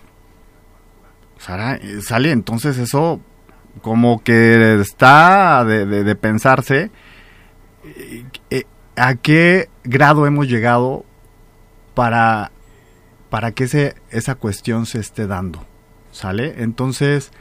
sale 2.01 2.31
entonces 2.31 2.77
eso 2.77 3.19
como 3.81 4.23
que 4.23 4.79
está 4.79 5.65
de, 5.65 6.15
pensarse 6.15 6.91
eh, 7.83 8.23
eh, 8.49 8.63
a 8.95 9.15
qué 9.15 9.69
grado 9.83 10.25
hemos 10.25 10.47
llegado 10.47 11.05
para, 11.93 12.51
para 13.29 13.51
que 13.51 13.65
ese, 13.65 13.95
esa 14.09 14.35
cuestión 14.35 14.85
se 14.85 14.99
esté 14.99 15.27
dando. 15.27 15.65
¿Sale? 16.11 16.61
Entonces, 16.61 17.31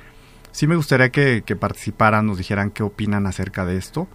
sí 0.50 0.66
me 0.66 0.76
gustaría 0.76 1.10
que, 1.10 1.42
que 1.44 1.56
participaran, 1.56 2.26
nos 2.26 2.38
dijeran 2.38 2.70
qué 2.70 2.82
opinan 2.82 3.26
acerca 3.26 3.66
de 3.66 3.76
esto. 3.76 4.08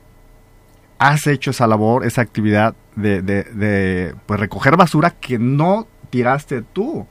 has 0.99 1.25
hecho 1.25 1.51
esa 1.51 1.65
labor, 1.65 2.05
esa 2.05 2.21
actividad 2.21 2.75
de, 2.97 3.21
de, 3.21 4.13
pues, 4.25 4.37
recoger 4.41 4.75
basura 4.75 5.11
que 5.11 5.39
no 5.39 5.87
tiraste 6.09 6.61
tú, 6.61 7.07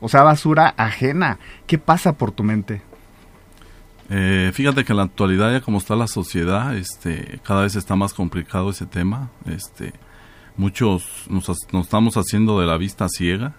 o 0.00 0.08
sea, 0.08 0.22
basura 0.22 0.72
ajena. 0.76 1.40
¿Qué 1.66 1.76
pasa 1.76 2.12
por 2.12 2.30
tu 2.30 2.44
mente? 2.44 2.80
Eh, 4.08 4.52
fíjate 4.54 4.84
que 4.84 4.92
en 4.92 4.98
la 4.98 5.02
actualidad 5.02 5.50
ya 5.50 5.60
como 5.62 5.78
está 5.78 5.96
la 5.96 6.06
sociedad, 6.06 6.76
este, 6.76 7.40
cada 7.42 7.62
vez 7.62 7.74
está 7.74 7.96
más 7.96 8.14
complicado 8.14 8.70
ese 8.70 8.86
tema. 8.86 9.30
Este, 9.46 9.92
muchos 10.56 11.24
nos, 11.28 11.48
estamos 11.48 12.16
haciendo 12.16 12.60
de 12.60 12.66
la 12.66 12.76
vista 12.76 13.08
ciega. 13.08 13.56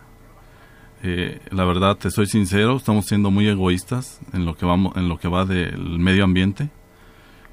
Eh, 1.03 1.41
la 1.51 1.65
verdad, 1.65 1.97
te 1.97 2.11
soy 2.11 2.27
sincero, 2.27 2.77
estamos 2.77 3.07
siendo 3.07 3.29
muy 3.29 3.49
egoístas 3.49 4.21
en 4.31 4.45
lo 4.45 4.55
que 4.55 4.65
vamos, 4.65 4.95
en 4.95 5.09
lo 5.09 5.19
que 5.19 5.27
va 5.27 5.43
del 5.43 5.99
medio 5.99 6.23
ambiente, 6.23 6.69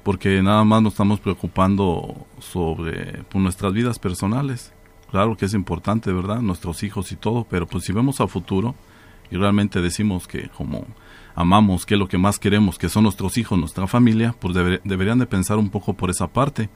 porque 0.03 0.41
nada 0.41 0.63
más 0.63 0.81
nos 0.81 0.93
estamos 0.93 1.19
preocupando 1.19 2.27
sobre 2.39 3.23
pues, 3.23 3.41
nuestras 3.41 3.73
vidas 3.73 3.99
personales. 3.99 4.73
Claro 5.09 5.37
que 5.37 5.45
es 5.45 5.53
importante, 5.53 6.11
¿verdad? 6.11 6.41
Nuestros 6.41 6.83
hijos 6.83 7.11
y 7.11 7.15
todo, 7.15 7.45
pero 7.49 7.67
pues 7.67 7.85
si 7.85 7.93
vemos 7.93 8.19
a 8.19 8.27
futuro 8.27 8.75
y 9.31 9.37
realmente 9.37 9.81
decimos 9.81 10.27
que 10.27 10.49
como 10.49 10.85
amamos, 11.35 11.85
que 11.85 11.95
es 11.95 11.99
lo 11.99 12.07
que 12.07 12.17
más 12.17 12.39
queremos, 12.39 12.77
que 12.77 12.89
son 12.89 13.03
nuestros 13.03 13.37
hijos, 13.37 13.57
nuestra 13.57 13.87
familia, 13.87 14.35
pues 14.39 14.55
deberían 14.55 15.19
de 15.19 15.25
pensar 15.25 15.57
un 15.57 15.69
poco 15.69 15.93
por 15.93 16.09
esa 16.09 16.27
parte, 16.27 16.69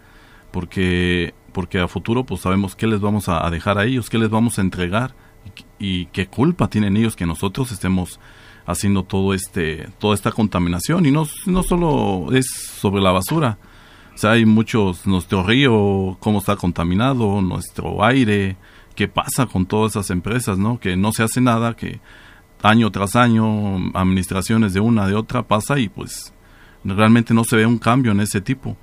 porque, 0.52 1.34
porque 1.52 1.80
a 1.80 1.88
futuro 1.88 2.26
pues 2.26 2.42
sabemos 2.42 2.76
qué 2.76 2.88
les 2.88 3.00
vamos 3.00 3.30
a, 3.30 3.50
dejar 3.50 3.78
a 3.78 3.86
ellos, 3.86 4.10
qué 4.10 4.18
les 4.18 4.30
vamos 4.30 4.58
a 4.58 4.62
entregar 4.62 5.14
y, 5.80 6.06
qué 6.08 6.28
culpa 6.28 6.70
tienen 6.70 6.98
ellos 6.98 7.16
que 7.16 7.26
nosotros 7.26 7.72
estemos 7.72 8.20
haciendo 8.68 9.04
todo 9.04 9.34
este, 9.34 9.90
toda 9.98 10.14
esta 10.14 10.32
contaminación 10.32 11.06
y 11.08 11.12
no, 11.12 11.26
no 11.48 11.64
solo 11.64 12.28
es 12.34 12.46
sobre 12.52 13.02
la 13.02 13.12
basura, 13.12 13.58
o 14.14 14.18
sea, 14.20 14.32
hay 14.32 14.46
muchos, 14.46 15.08
nuestro 15.08 15.44
río, 15.44 16.18
cómo 16.20 16.40
está 16.40 16.56
contaminado, 16.56 17.42
nuestro 17.42 18.04
aire, 18.04 18.58
qué 18.96 19.08
pasa 19.08 19.46
con 19.46 19.66
todas 19.66 19.92
esas 19.92 20.10
empresas, 20.10 20.58
¿no? 20.58 20.80
Que 20.80 20.98
no 20.98 21.12
se 21.14 21.22
hace 21.22 21.40
nada, 21.40 21.76
que 21.76 22.00
año 22.64 22.92
tras 22.92 23.16
año, 23.16 23.92
administraciones 23.94 24.74
de 24.74 24.80
una, 24.80 25.08
de 25.08 25.14
otra, 25.14 25.44
pasa 25.44 25.78
y 25.78 25.88
pues 25.88 26.34
realmente 26.84 27.34
no 27.34 27.44
se 27.44 27.58
ve 27.58 27.66
un 27.66 27.78
cambio 27.78 28.12
en 28.12 28.20
ese 28.20 28.42
tipo. 28.42 28.76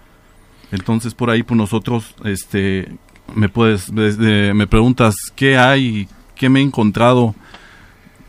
Entonces 0.70 1.14
por 1.14 1.31
ahí 1.31 1.42
pues 1.42 1.59
nosotros, 1.59 2.14
este, 2.25 2.97
me 3.35 3.49
puedes, 3.49 3.92
me 3.92 4.66
preguntas 4.66 5.16
qué 5.35 5.59
hay, 5.59 6.09
qué 6.37 6.49
me 6.49 6.61
he 6.61 6.62
encontrado. 6.62 7.35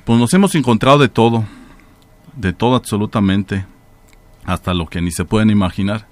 Pues 0.06 0.20
nos 0.20 0.32
hemos 0.36 0.54
encontrado 0.54 1.00
de 1.00 1.10
todo, 1.10 1.46
de 2.36 2.54
todo 2.54 2.76
absolutamente, 2.76 3.65
hasta 4.46 4.76
lo 4.76 4.86
que 4.86 5.02
ni 5.02 5.10
se 5.10 5.26
pueden 5.26 5.50
imaginar. 5.50 6.08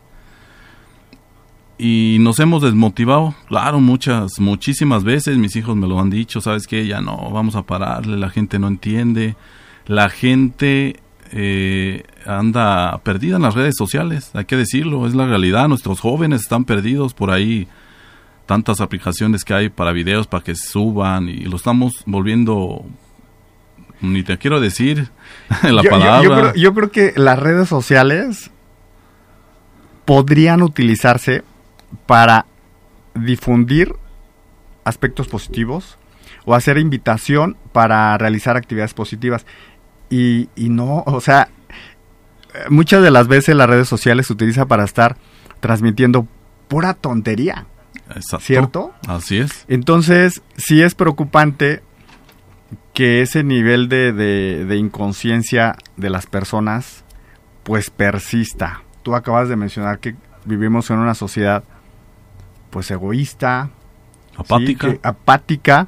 Y 1.78 2.18
nos 2.20 2.40
hemos 2.40 2.64
desmotivado, 2.64 3.36
claro, 3.48 3.80
muchas, 3.80 4.40
muchísimas 4.40 5.04
veces, 5.04 5.38
mis 5.38 5.56
hijos 5.56 5.76
me 5.76 5.88
lo 5.88 6.00
han 6.00 6.10
dicho, 6.10 6.42
sabes 6.42 6.66
que 6.66 6.88
ya 6.88 7.02
no, 7.02 7.30
vamos 7.30 7.56
a 7.56 7.64
pararle, 7.64 8.18
la 8.18 8.30
gente 8.30 8.58
no 8.58 8.68
entiende, 8.68 9.36
la 9.86 10.10
gente 10.10 11.00
eh, 11.32 12.04
anda 12.26 13.00
perdida 13.04 13.36
en 13.36 13.44
las 13.44 13.54
redes 13.54 13.76
sociales, 13.78 14.32
hay 14.34 14.46
que 14.46 14.58
decirlo, 14.58 15.06
es 15.06 15.14
la 15.14 15.28
realidad, 15.28 15.68
nuestros 15.68 16.00
jóvenes 16.00 16.42
están 16.42 16.66
perdidos 16.66 17.14
por 17.14 17.30
ahí, 17.30 17.68
tantas 18.46 18.82
aplicaciones 18.82 19.44
que 19.44 19.54
hay 19.54 19.70
para 19.70 19.92
videos, 19.92 20.26
para 20.26 20.44
que 20.44 20.56
suban 20.56 21.30
y 21.30 21.42
lo 21.42 21.58
estamos 21.58 22.04
volviendo, 22.06 22.86
ni 24.04 24.22
te 24.22 24.38
quiero 24.38 24.60
decir 24.60 25.10
la 25.64 25.82
palabra. 25.82 26.54
yo 26.56 26.74
creo 26.74 26.92
que 26.92 27.14
las 27.16 27.40
redes 27.40 27.70
sociales 27.70 28.52
podrían 30.06 30.62
utilizarse 30.62 31.44
para 32.06 32.46
difundir 33.16 33.96
aspectos 34.84 35.28
positivos 35.28 35.98
o 36.46 36.54
hacer 36.54 36.78
invitación 36.78 37.56
para 37.72 38.18
realizar 38.18 38.58
actividades 38.58 38.94
positivas. 38.94 39.46
Y, 40.10 40.50
y 40.56 40.70
no, 40.70 41.04
o 41.06 41.22
sea, 41.22 41.50
muchas 42.70 43.02
de 43.02 43.12
las 43.12 43.28
veces 43.28 43.56
las 43.56 43.70
redes 43.70 43.88
sociales 43.88 44.28
se 44.28 44.34
utiliza 44.34 44.66
para 44.66 44.84
estar 44.84 45.16
transmitiendo 45.60 46.28
pura 46.68 46.94
tontería. 46.94 47.66
¿Cierto? 48.40 48.94
Así 49.08 49.38
es. 49.38 49.66
Entonces, 49.70 50.42
sí 50.58 50.82
es 50.82 50.94
preocupante 50.94 51.82
que 52.94 53.22
ese 53.22 53.44
nivel 53.44 53.90
de, 53.90 54.14
de, 54.14 54.66
de 54.66 54.78
inconsciencia 54.78 55.76
de 55.98 56.10
las 56.10 56.26
personas 56.26 57.04
pues 57.64 57.90
persista. 57.90 58.84
Tú 59.04 59.16
acabas 59.16 59.50
de 59.50 59.56
mencionar 59.56 60.00
que 60.00 60.16
vivimos 60.46 60.90
en 60.90 60.98
una 60.98 61.16
sociedad 61.16 61.64
pues 62.70 62.90
egoísta, 62.92 63.70
apática, 64.36 64.92
que, 64.92 65.00
apática, 65.04 65.88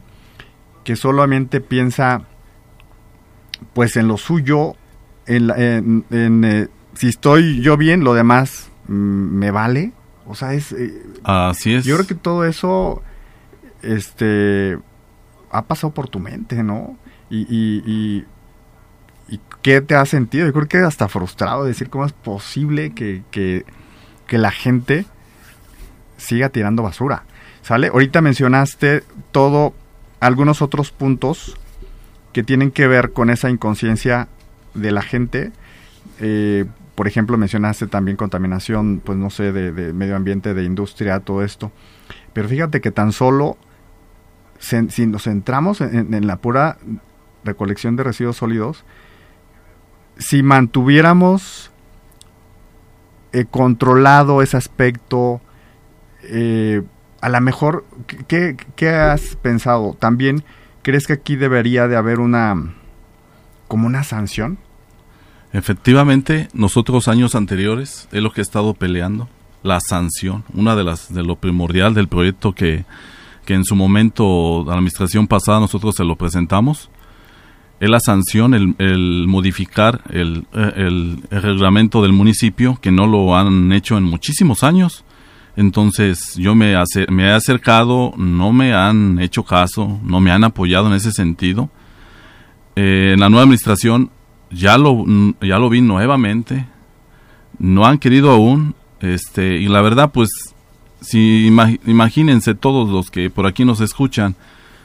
que 0.84 0.96
solamente 0.96 1.62
piensa 1.62 2.24
pues 3.74 3.98
en 3.98 4.08
lo 4.08 4.18
suyo, 4.18 4.74
en, 5.26 6.06
eh, 6.12 6.68
si 6.94 7.08
estoy 7.08 7.62
yo 7.62 7.78
bien, 7.78 8.04
lo 8.04 8.14
demás 8.14 8.70
mm, 8.88 8.94
me 8.94 9.52
vale. 9.52 9.92
O 10.28 10.36
sea, 10.36 10.54
es... 10.54 10.72
Eh, 10.72 11.04
Así 11.24 11.74
es. 11.74 11.86
Yo 11.86 11.96
creo 11.96 12.08
que 12.08 12.16
todo 12.16 12.46
eso, 12.46 13.02
este, 13.82 14.78
ha 15.58 15.64
pasado 15.64 15.94
por 15.94 16.10
tu 16.10 16.20
mente, 16.20 16.64
¿no? 16.64 16.98
Y, 17.30 17.42
y, 17.50 18.26
y, 19.28 19.40
qué 19.62 19.82
te 19.82 19.96
ha 19.96 20.06
sentido? 20.06 20.46
Yo 20.46 20.54
creo 20.54 20.68
que 20.68 20.78
hasta 20.78 21.08
frustrado 21.08 21.64
decir 21.64 21.90
cómo 21.90 22.06
es 22.06 22.14
posible 22.14 22.94
que, 22.94 23.24
que, 23.32 23.66
la 24.38 24.52
gente 24.52 25.06
siga 26.18 26.50
tirando 26.50 26.84
basura. 26.84 27.24
¿Sale? 27.62 27.88
Ahorita 27.88 28.22
mencionaste 28.22 29.04
todo, 29.32 29.74
algunos 30.20 30.62
otros 30.62 30.92
puntos 30.92 31.58
que 32.32 32.44
tienen 32.44 32.70
que 32.70 32.88
ver 32.88 33.12
con 33.12 33.32
esa 33.32 33.50
inconsciencia 33.50 34.28
de 34.76 34.92
la 34.92 35.02
gente. 35.02 35.52
Eh, 36.20 36.66
por 36.96 37.08
ejemplo, 37.08 37.38
mencionaste 37.38 37.88
también 37.88 38.18
contaminación, 38.18 39.02
pues 39.04 39.18
no 39.18 39.30
sé, 39.30 39.52
de, 39.52 39.94
medio 39.94 40.16
ambiente, 40.16 40.54
de 40.54 40.64
industria, 40.64 41.20
todo 41.20 41.44
esto. 41.44 41.72
Pero 42.34 42.48
fíjate 42.48 42.82
que 42.82 42.92
tan 42.92 43.12
solo 43.12 43.58
si 44.66 45.06
nos 45.06 45.24
centramos 45.24 45.82
en, 45.82 46.28
la 46.28 46.38
pura 46.38 46.78
recolección 47.44 47.96
de 47.96 48.04
residuos 48.04 48.38
sólidos, 48.38 48.84
si 50.18 50.44
mantuviéramos 50.44 51.72
eh, 53.34 53.46
controlado 53.50 54.42
ese 54.42 54.58
aspecto, 54.58 55.42
eh, 56.24 56.82
a 57.22 57.30
lo 57.30 57.42
mejor, 57.42 57.86
¿qué, 58.28 58.58
¿qué, 58.76 58.90
has 58.90 59.36
pensado? 59.36 59.96
¿También 60.00 60.44
crees 60.82 61.06
que 61.06 61.14
aquí 61.14 61.36
debería 61.36 61.88
de 61.88 61.98
haber 61.98 62.20
una, 62.20 62.74
como 63.68 63.88
una 63.88 64.04
sanción? 64.04 64.58
Efectivamente, 65.54 66.50
nosotros 66.54 67.08
años 67.08 67.36
anteriores 67.36 68.08
es 68.12 68.22
lo 68.22 68.32
que 68.32 68.42
he 68.42 68.44
estado 68.44 68.74
peleando, 68.74 69.30
la 69.64 69.80
sanción, 69.80 70.44
una 70.54 70.76
de 70.76 70.84
las 70.84 71.14
de 71.14 71.24
lo 71.24 71.36
primordial 71.36 71.94
del 71.94 72.08
proyecto 72.08 72.54
que, 72.54 72.86
que 73.46 73.54
en 73.54 73.64
su 73.64 73.76
momento, 73.76 74.64
la 74.68 74.74
administración 74.74 75.28
pasada, 75.28 75.60
nosotros 75.60 75.96
se 75.96 76.04
lo 76.04 76.16
presentamos, 76.16 76.90
es 77.80 77.90
la 77.90 78.00
sanción, 78.00 78.54
el, 78.54 79.26
modificar 79.28 80.02
el, 80.10 80.46
el, 80.54 81.22
reglamento 81.30 82.02
del 82.02 82.14
municipio, 82.14 82.78
que 82.82 82.92
no 82.92 83.06
lo 83.06 83.36
han 83.38 83.72
hecho 83.72 83.98
en 83.98 84.04
muchísimos 84.04 84.64
años. 84.64 85.04
Entonces 85.58 86.36
yo 86.36 86.56
me, 86.56 86.76
me 87.10 87.24
he 87.24 87.32
acercado, 87.32 88.14
no 88.18 88.52
me 88.52 88.74
han 88.74 89.20
hecho 89.20 89.44
caso, 89.44 90.00
no 90.04 90.20
me 90.20 90.32
han 90.32 90.44
apoyado 90.44 90.88
en 90.88 90.94
ese 90.94 91.12
sentido. 91.12 91.70
Eh, 92.76 93.12
en 93.14 93.20
la 93.20 93.30
nueva 93.30 93.44
administración 93.44 94.10
ya 94.52 94.78
lo, 94.78 95.06
ya 95.42 95.60
lo 95.60 95.70
vi 95.70 95.82
nuevamente, 95.82 96.66
no 97.58 97.86
han 97.86 97.98
querido 98.00 98.32
aún, 98.32 98.76
este, 99.00 99.58
y 99.58 99.68
la 99.68 99.82
verdad, 99.82 100.12
pues, 100.12 100.30
si 101.02 101.48
imagínense 101.48 102.56
todos 102.56 102.90
los 102.90 103.12
que 103.12 103.30
por 103.30 103.46
aquí 103.46 103.66
nos 103.66 103.82
escuchan, 103.82 104.36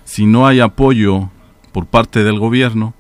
si 0.05 0.27
no 0.27 0.47
hay 0.47 0.61
apoyo 0.61 1.31
por 1.73 1.87
parte 1.87 2.25
del 2.25 2.39
gobierno 2.39 2.95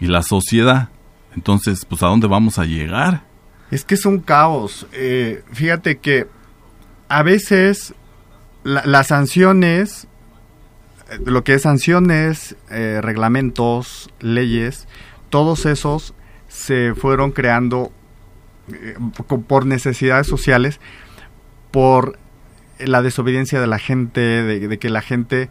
y 0.00 0.06
la 0.06 0.22
sociedad, 0.22 0.88
entonces, 1.34 1.84
pues, 1.84 2.02
¿a 2.02 2.06
dónde 2.06 2.26
vamos 2.26 2.58
a 2.58 2.64
llegar? 2.64 3.24
Es 3.70 3.84
que 3.84 3.94
es 3.94 4.06
un 4.06 4.20
caos. 4.20 4.86
Eh, 4.92 5.42
fíjate 5.52 5.98
que 5.98 6.26
a 7.08 7.22
veces 7.22 7.94
las 8.64 9.08
sanciones, 9.08 10.08
eh, 11.10 11.18
lo 11.24 11.44
que 11.44 11.54
es 11.54 11.62
sanciones, 11.62 12.56
eh, 12.70 13.00
reglamentos, 13.02 14.10
leyes, 14.20 14.88
todos 15.30 15.66
esos 15.66 16.14
se 16.48 16.94
fueron 16.94 17.32
creando 17.32 17.92
eh, 18.72 18.96
por 19.46 19.66
necesidades 19.66 20.26
sociales, 20.26 20.80
por 21.70 22.18
la 22.78 23.02
desobediencia 23.02 23.60
de 23.60 23.66
la 23.66 23.78
gente, 23.78 24.20
de, 24.20 24.78
que 24.78 24.90
la 24.90 25.02
gente, 25.02 25.42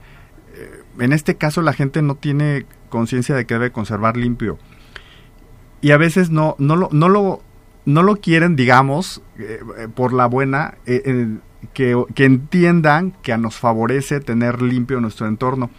eh, 0.53 0.83
en 0.99 1.13
este 1.13 1.35
caso 1.35 1.61
la 1.61 1.73
gente 1.73 2.01
no 2.01 2.15
tiene 2.15 2.65
conciencia 2.89 3.35
de 3.35 3.45
que 3.45 3.55
debe 3.55 3.71
conservar 3.71 4.17
limpio. 4.17 4.57
Y 5.81 5.91
a 5.91 5.97
veces 5.97 6.29
no, 6.29 6.55
no, 6.57 6.75
lo, 6.75 6.89
no, 6.91 7.09
lo, 7.09 7.41
no 7.85 8.03
lo 8.03 8.15
quieren, 8.17 8.55
digamos, 8.55 9.21
eh, 9.37 9.59
por 9.93 10.13
la 10.13 10.25
buena, 10.25 10.75
que, 10.85 12.03
que 12.13 12.25
entiendan 12.25 13.13
que 13.21 13.37
nos 13.37 13.55
favorece 13.55 14.19
tener 14.19 14.61
limpio 14.61 14.99
nuestro 15.01 15.27
entorno. 15.27 15.69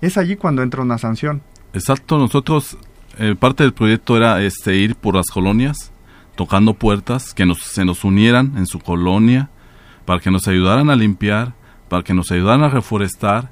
Es 0.00 0.16
allí 0.16 0.36
cuando 0.36 0.62
entra 0.62 0.82
una 0.82 0.98
sanción. 0.98 1.42
Exacto, 1.72 2.18
nosotros 2.18 2.78
eh, 3.18 3.34
parte 3.34 3.64
del 3.64 3.72
proyecto 3.72 4.16
era 4.16 4.40
este 4.42 4.76
ir 4.76 4.94
por 4.94 5.16
las 5.16 5.26
colonias, 5.26 5.92
tocando 6.36 6.74
puertas, 6.74 7.34
que 7.34 7.46
nos, 7.46 7.58
se 7.58 7.84
nos 7.84 8.04
unieran 8.04 8.56
en 8.56 8.66
su 8.66 8.78
colonia, 8.78 9.50
para 10.08 10.20
que 10.20 10.30
nos 10.30 10.48
ayudaran 10.48 10.88
a 10.88 10.96
limpiar, 10.96 11.52
para 11.90 12.02
que 12.02 12.14
nos 12.14 12.32
ayudaran 12.32 12.62
a 12.62 12.70
reforestar, 12.70 13.50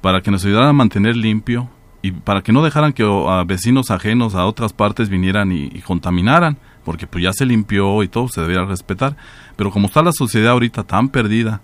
para 0.00 0.22
que 0.22 0.30
nos 0.30 0.42
ayudaran 0.42 0.70
a 0.70 0.72
mantener 0.72 1.14
limpio 1.14 1.68
y 2.00 2.12
para 2.12 2.40
que 2.40 2.50
no 2.50 2.64
dejaran 2.64 2.94
que 2.94 3.04
vecinos 3.46 3.90
ajenos 3.90 4.34
a 4.34 4.46
otras 4.46 4.72
partes 4.72 5.10
vinieran 5.10 5.52
y, 5.52 5.64
y 5.64 5.82
contaminaran, 5.82 6.56
porque 6.82 7.06
pues 7.06 7.24
ya 7.24 7.34
se 7.34 7.44
limpió 7.44 8.02
y 8.02 8.08
todo 8.08 8.26
se 8.28 8.40
debería 8.40 8.64
respetar. 8.64 9.18
Pero 9.54 9.70
como 9.70 9.88
está 9.88 10.00
la 10.00 10.12
sociedad 10.12 10.52
ahorita 10.52 10.84
tan 10.84 11.10
perdida, 11.10 11.60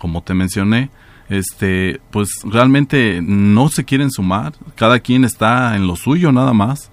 como 0.00 0.24
te 0.24 0.34
mencioné, 0.34 0.90
este, 1.28 2.00
pues 2.10 2.30
realmente 2.42 3.20
no 3.22 3.68
se 3.68 3.84
quieren 3.84 4.10
sumar, 4.10 4.54
cada 4.74 4.98
quien 4.98 5.22
está 5.22 5.76
en 5.76 5.86
lo 5.86 5.94
suyo 5.94 6.32
nada 6.32 6.52
más 6.52 6.90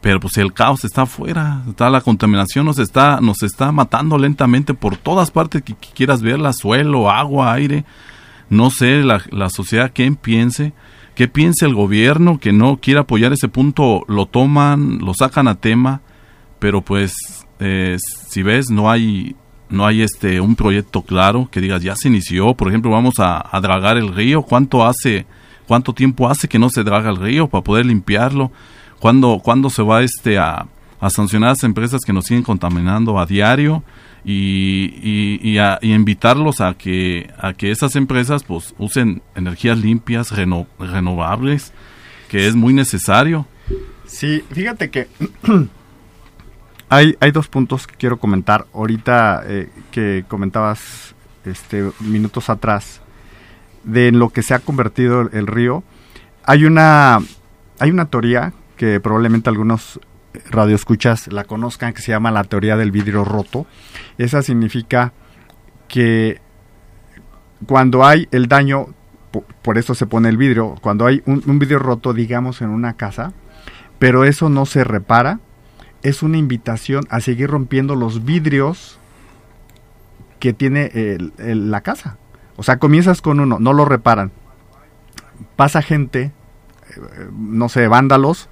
pero 0.00 0.20
pues 0.20 0.36
el 0.36 0.52
caos 0.52 0.84
está 0.84 1.02
afuera, 1.02 1.62
está 1.68 1.90
la 1.90 2.00
contaminación 2.00 2.66
nos 2.66 2.78
está 2.78 3.20
nos 3.20 3.42
está 3.42 3.72
matando 3.72 4.16
lentamente 4.16 4.74
por 4.74 4.96
todas 4.96 5.30
partes 5.30 5.62
que, 5.62 5.74
quieras 5.74 6.22
verla, 6.22 6.52
suelo, 6.52 7.10
agua, 7.10 7.52
aire. 7.52 7.84
No 8.50 8.70
sé 8.70 9.02
la, 9.02 9.20
la 9.30 9.50
sociedad 9.50 9.90
qué 9.92 10.10
piense, 10.12 10.72
qué 11.14 11.28
piense 11.28 11.66
el 11.66 11.74
gobierno 11.74 12.38
que 12.38 12.52
no 12.52 12.78
quiere 12.80 13.00
apoyar 13.00 13.32
ese 13.32 13.48
punto, 13.48 14.04
lo 14.08 14.26
toman, 14.26 14.98
lo 14.98 15.12
sacan 15.14 15.48
a 15.48 15.56
tema, 15.56 16.00
pero 16.58 16.80
pues 16.80 17.12
eh, 17.58 17.96
si 18.28 18.42
ves 18.42 18.70
no 18.70 18.90
hay 18.90 19.36
no 19.68 19.84
hay 19.84 20.00
este 20.00 20.40
un 20.40 20.56
proyecto 20.56 21.02
claro 21.02 21.48
que 21.50 21.60
digas 21.60 21.82
ya 21.82 21.96
se 21.96 22.08
inició, 22.08 22.54
por 22.54 22.68
ejemplo, 22.68 22.90
vamos 22.92 23.18
a, 23.18 23.44
a 23.50 23.60
dragar 23.60 23.98
el 23.98 24.14
río, 24.14 24.42
¿cuánto 24.42 24.86
hace 24.86 25.26
cuánto 25.66 25.92
tiempo 25.92 26.30
hace 26.30 26.48
que 26.48 26.58
no 26.58 26.70
se 26.70 26.84
draga 26.84 27.10
el 27.10 27.16
río 27.16 27.48
para 27.48 27.64
poder 27.64 27.84
limpiarlo? 27.84 28.52
¿Cuándo, 28.98 29.40
cuándo 29.42 29.70
se 29.70 29.82
va 29.82 30.02
este 30.02 30.38
a, 30.38 30.66
sancionar 31.10 31.50
a 31.50 31.52
las 31.52 31.64
empresas 31.64 32.00
que 32.04 32.12
nos 32.12 32.26
siguen 32.26 32.42
contaminando 32.42 33.18
a 33.18 33.26
diario? 33.26 33.82
Y, 34.24 35.38
y, 35.42 35.58
a, 35.58 35.78
invitarlos 35.80 36.60
a 36.60 36.74
que 36.74 37.30
a 37.38 37.54
que 37.54 37.70
esas 37.70 37.94
empresas 37.96 38.42
pues 38.42 38.74
usen 38.76 39.22
energías 39.36 39.78
limpias 39.78 40.32
renovables 40.32 41.72
que 42.28 42.46
es 42.48 42.56
muy 42.56 42.74
necesario 42.74 43.46
sí 44.06 44.44
fíjate 44.50 44.90
que 44.90 45.06
hay 46.90 47.16
hay 47.20 47.30
dos 47.30 47.48
puntos 47.48 47.86
que 47.86 47.94
quiero 47.94 48.18
comentar 48.18 48.66
ahorita 48.74 49.44
eh, 49.46 49.70
que 49.92 50.24
comentabas 50.28 51.14
este 51.44 51.88
minutos 52.00 52.50
atrás 52.50 53.00
de 53.84 54.10
lo 54.10 54.30
que 54.30 54.42
se 54.42 54.52
ha 54.52 54.58
convertido 54.58 55.30
el 55.32 55.46
río 55.46 55.84
hay 56.44 56.64
una 56.64 57.20
hay 57.78 57.90
una 57.90 58.06
teoría 58.06 58.52
que 58.78 59.00
probablemente 59.00 59.50
algunos 59.50 60.00
radioescuchas 60.50 61.30
la 61.32 61.44
conozcan, 61.44 61.92
que 61.92 62.00
se 62.00 62.12
llama 62.12 62.30
la 62.30 62.44
teoría 62.44 62.76
del 62.76 62.90
vidrio 62.90 63.24
roto. 63.24 63.66
Esa 64.16 64.40
significa 64.40 65.12
que 65.88 66.40
cuando 67.66 68.06
hay 68.06 68.28
el 68.30 68.46
daño, 68.46 68.86
por, 69.62 69.78
eso 69.78 69.94
se 69.94 70.06
pone 70.06 70.28
el 70.28 70.36
vidrio, 70.36 70.76
cuando 70.80 71.06
hay 71.06 71.22
un, 71.26 71.58
vidrio 71.58 71.78
roto, 71.78 72.14
digamos, 72.14 72.62
en 72.62 72.70
una 72.70 72.94
casa, 72.94 73.32
pero 73.98 74.24
eso 74.24 74.48
no 74.48 74.64
se 74.64 74.84
repara, 74.84 75.40
es 76.02 76.22
una 76.22 76.38
invitación 76.38 77.04
a 77.10 77.20
seguir 77.20 77.50
rompiendo 77.50 77.96
los 77.96 78.24
vidrios 78.24 78.98
que 80.38 80.52
tiene 80.52 80.90
la 81.36 81.80
casa. 81.80 82.16
O 82.56 82.62
sea, 82.62 82.78
comienzas 82.78 83.20
con 83.22 83.40
uno, 83.40 83.58
no 83.58 83.72
lo 83.72 83.84
reparan. 83.84 84.30
Pasa 85.56 85.82
gente, 85.82 86.32
eh, 86.90 87.28
no 87.32 87.68
sé, 87.68 87.86
vándalos, 87.86 88.48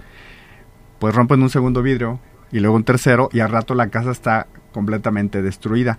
pues 0.98 1.14
rompen 1.14 1.42
un 1.42 1.50
segundo 1.50 1.82
vidrio 1.82 2.20
y 2.52 2.60
luego 2.60 2.76
un 2.76 2.84
tercero 2.84 3.28
y 3.32 3.40
al 3.40 3.50
rato 3.50 3.74
la 3.74 3.88
casa 3.88 4.10
está 4.10 4.46
completamente 4.72 5.42
destruida. 5.42 5.98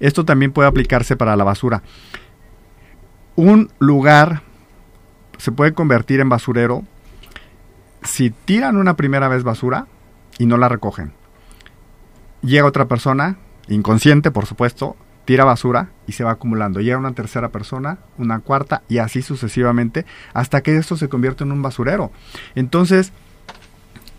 Esto 0.00 0.24
también 0.24 0.52
puede 0.52 0.68
aplicarse 0.68 1.16
para 1.16 1.36
la 1.36 1.44
basura. 1.44 1.82
Un 3.34 3.70
lugar 3.78 4.42
se 5.38 5.52
puede 5.52 5.72
convertir 5.72 6.20
en 6.20 6.28
basurero 6.28 6.84
si 8.02 8.30
tiran 8.30 8.76
una 8.76 8.96
primera 8.96 9.28
vez 9.28 9.42
basura 9.42 9.86
y 10.38 10.46
no 10.46 10.56
la 10.56 10.68
recogen. 10.68 11.12
Llega 12.42 12.66
otra 12.66 12.86
persona, 12.86 13.38
inconsciente 13.68 14.30
por 14.30 14.46
supuesto, 14.46 14.96
tira 15.24 15.44
basura 15.44 15.90
y 16.06 16.12
se 16.12 16.24
va 16.24 16.32
acumulando. 16.32 16.80
Llega 16.80 16.98
una 16.98 17.12
tercera 17.12 17.50
persona, 17.50 17.98
una 18.18 18.40
cuarta 18.40 18.82
y 18.88 18.98
así 18.98 19.22
sucesivamente 19.22 20.04
hasta 20.34 20.62
que 20.62 20.76
esto 20.76 20.96
se 20.96 21.08
convierte 21.08 21.44
en 21.44 21.52
un 21.52 21.62
basurero. 21.62 22.10
Entonces, 22.54 23.12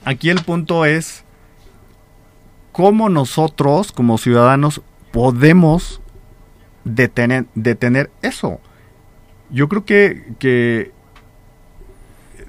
aquí 0.06 0.30
el 0.30 0.42
punto 0.44 0.86
es 0.86 1.24
cómo 2.72 3.10
nosotros 3.10 3.92
como 3.92 4.18
ciudadanos 4.18 4.82
podemos 5.12 6.02
detener, 6.84 7.46
detener 7.56 8.12
eso. 8.22 8.60
Yo 9.50 9.70
creo 9.70 9.86
que, 9.86 10.34
que 10.39 10.92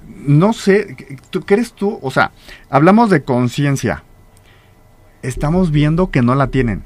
no 0.07 0.53
sé, 0.53 1.19
¿tú 1.29 1.41
crees 1.41 1.73
tú? 1.73 1.99
O 2.01 2.11
sea, 2.11 2.31
hablamos 2.69 3.09
de 3.09 3.23
conciencia. 3.23 4.03
Estamos 5.21 5.71
viendo 5.71 6.11
que 6.11 6.21
no 6.21 6.35
la 6.35 6.47
tienen. 6.47 6.83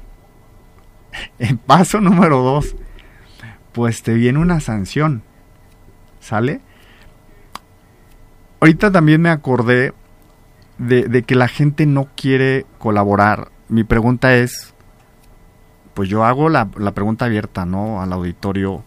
En 1.38 1.58
paso 1.58 2.00
número 2.00 2.40
dos, 2.40 2.76
pues 3.72 4.02
te 4.02 4.14
viene 4.14 4.38
una 4.38 4.60
sanción. 4.60 5.22
¿Sale? 6.20 6.60
Ahorita 8.60 8.92
también 8.92 9.22
me 9.22 9.30
acordé 9.30 9.94
de, 10.80 11.22
que 11.22 11.34
la 11.34 11.48
gente 11.48 11.86
no 11.86 12.08
quiere 12.16 12.66
colaborar. 12.78 13.50
Mi 13.68 13.84
pregunta 13.84 14.34
es, 14.34 14.74
pues 15.94 16.08
yo 16.08 16.24
hago 16.24 16.48
la, 16.48 16.70
pregunta 16.70 17.26
abierta, 17.26 17.66
¿no? 17.66 18.00
Al 18.02 18.12
auditorio 18.12 18.82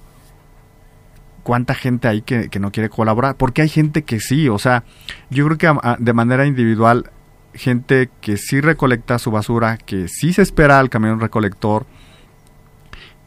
cuánta 1.44 1.76
gente 1.76 2.08
hay 2.08 2.22
que, 2.22 2.50
no 2.60 2.72
quiere 2.72 2.90
colaborar, 2.90 3.36
porque 3.36 3.62
hay 3.62 3.70
gente 3.70 4.04
que 4.04 4.20
sí, 4.22 4.48
o 4.48 4.58
sea, 4.58 4.86
yo 5.30 5.46
creo 5.46 5.58
que 5.58 5.96
de 6.00 6.14
manera 6.14 6.46
individual, 6.46 7.12
gente 7.54 8.10
que 8.22 8.38
sí 8.38 8.62
recolecta 8.62 9.20
su 9.20 9.30
basura, 9.30 9.78
que 9.78 10.08
sí 10.08 10.32
se 10.32 10.42
espera 10.42 10.80
al 10.80 10.90
camión 10.90 11.20
recolector, 11.20 11.86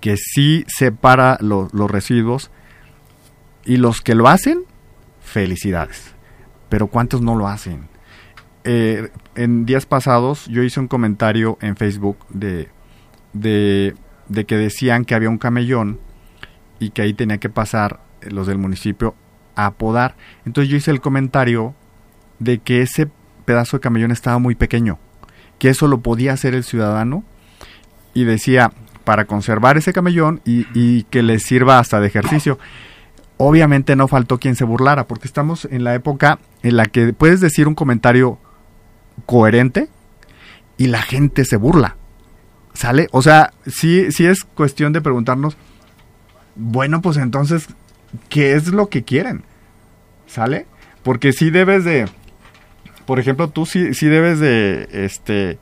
que 0.01 0.17
sí 0.17 0.65
separa 0.67 1.37
los 1.41 1.91
residuos, 1.91 2.51
y 3.67 3.77
los 3.77 4.01
que 4.01 4.15
lo 4.15 4.29
hacen, 4.29 4.65
felicidades. 5.21 6.15
Pero 6.71 6.87
¿cuántos 6.87 7.21
no 7.21 7.37
lo 7.37 7.49
hacen? 7.49 7.96
Eh, 8.69 9.11
en 9.37 9.65
días 9.65 9.87
pasados 9.87 10.47
yo 10.47 10.65
hice 10.65 10.81
un 10.81 10.89
comentario 10.89 11.57
en 11.61 11.77
Facebook 11.77 12.19
de, 12.31 12.69
de, 13.33 13.95
de 14.29 14.45
que 14.45 14.57
decían 14.57 15.05
que 15.05 15.15
había 15.15 15.31
un 15.31 15.39
camellón 15.39 16.01
y 16.81 16.91
que 16.91 17.03
ahí 17.03 17.15
tenía 17.15 17.39
que 17.39 17.49
pasar 17.49 18.01
los 18.23 18.49
del 18.49 18.59
municipio 18.59 19.15
a 19.55 19.71
podar. 19.73 20.17
Entonces 20.45 20.69
yo 20.69 20.77
hice 20.77 20.91
el 20.91 21.01
comentario 21.01 21.75
de 22.41 22.59
que 22.59 22.83
ese 22.83 23.09
pedazo 23.45 23.77
de 23.77 23.83
camellón 23.83 24.11
estaba 24.11 24.39
muy 24.39 24.55
pequeño, 24.55 24.99
que 25.59 25.69
eso 25.69 25.87
lo 25.87 26.01
podía 26.01 26.33
hacer 26.33 26.55
el 26.55 26.65
ciudadano 26.65 27.25
y 28.15 28.25
decía 28.25 28.73
para 29.05 29.27
conservar 29.27 29.77
ese 29.77 29.93
camellón 29.93 30.41
y, 30.45 31.05
que 31.05 31.23
le 31.23 31.39
sirva 31.39 31.79
hasta 31.79 32.01
de 32.01 32.09
ejercicio. 32.09 32.59
Obviamente 33.37 33.95
no 33.95 34.09
faltó 34.09 34.39
quien 34.39 34.57
se 34.57 34.65
burlara, 34.65 35.07
porque 35.07 35.29
estamos 35.29 35.67
en 35.71 35.85
la 35.85 35.95
época 35.95 36.41
en 36.63 36.77
la 36.77 36.87
que 36.87 37.13
puedes 37.13 37.41
decir 37.41 37.69
un 37.69 37.75
comentario 37.75 38.41
coherente 39.25 39.89
y 40.77 40.89
la 40.89 41.03
gente 41.03 41.45
se 41.45 41.57
burla. 41.57 41.97
¿Sale? 42.75 43.09
O 43.13 43.23
sea, 43.23 43.53
sí, 43.67 44.13
sí 44.13 44.27
es 44.27 44.45
cuestión 44.45 44.93
de 44.93 45.01
preguntarnos, 45.01 45.57
bueno, 46.57 47.01
pues 47.01 47.17
entonces, 47.17 47.69
qué 48.29 48.55
es 48.55 48.69
lo 48.69 48.89
que 48.89 49.03
quieren. 49.03 49.45
¿Sale? 50.27 50.67
Porque 51.03 51.33
si 51.33 51.51
debes 51.51 51.85
de, 51.85 52.07
por 53.07 53.21
ejemplo, 53.21 53.49
tú 53.49 53.65
sí, 53.65 53.89
debes 54.03 54.41
de, 54.41 54.89
este, 54.93 55.59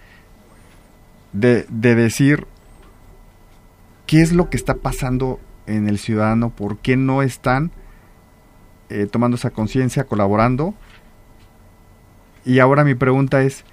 de, 1.32 1.66
decir 1.68 2.46
qué 4.06 4.22
es 4.22 4.32
lo 4.32 4.48
que 4.48 4.56
está 4.56 4.76
pasando 4.76 5.38
en 5.66 5.88
el 5.88 5.98
ciudadano, 5.98 6.50
por 6.50 6.78
qué 6.78 6.96
no 6.96 7.22
están 7.22 7.70
eh, 8.88 9.06
tomando 9.10 9.36
esa 9.36 9.50
conciencia, 9.50 10.04
colaborando. 10.04 10.74
Y 12.44 12.58
ahora 12.58 12.84
mi 12.84 12.94
pregunta 12.94 13.42
es, 13.42 13.64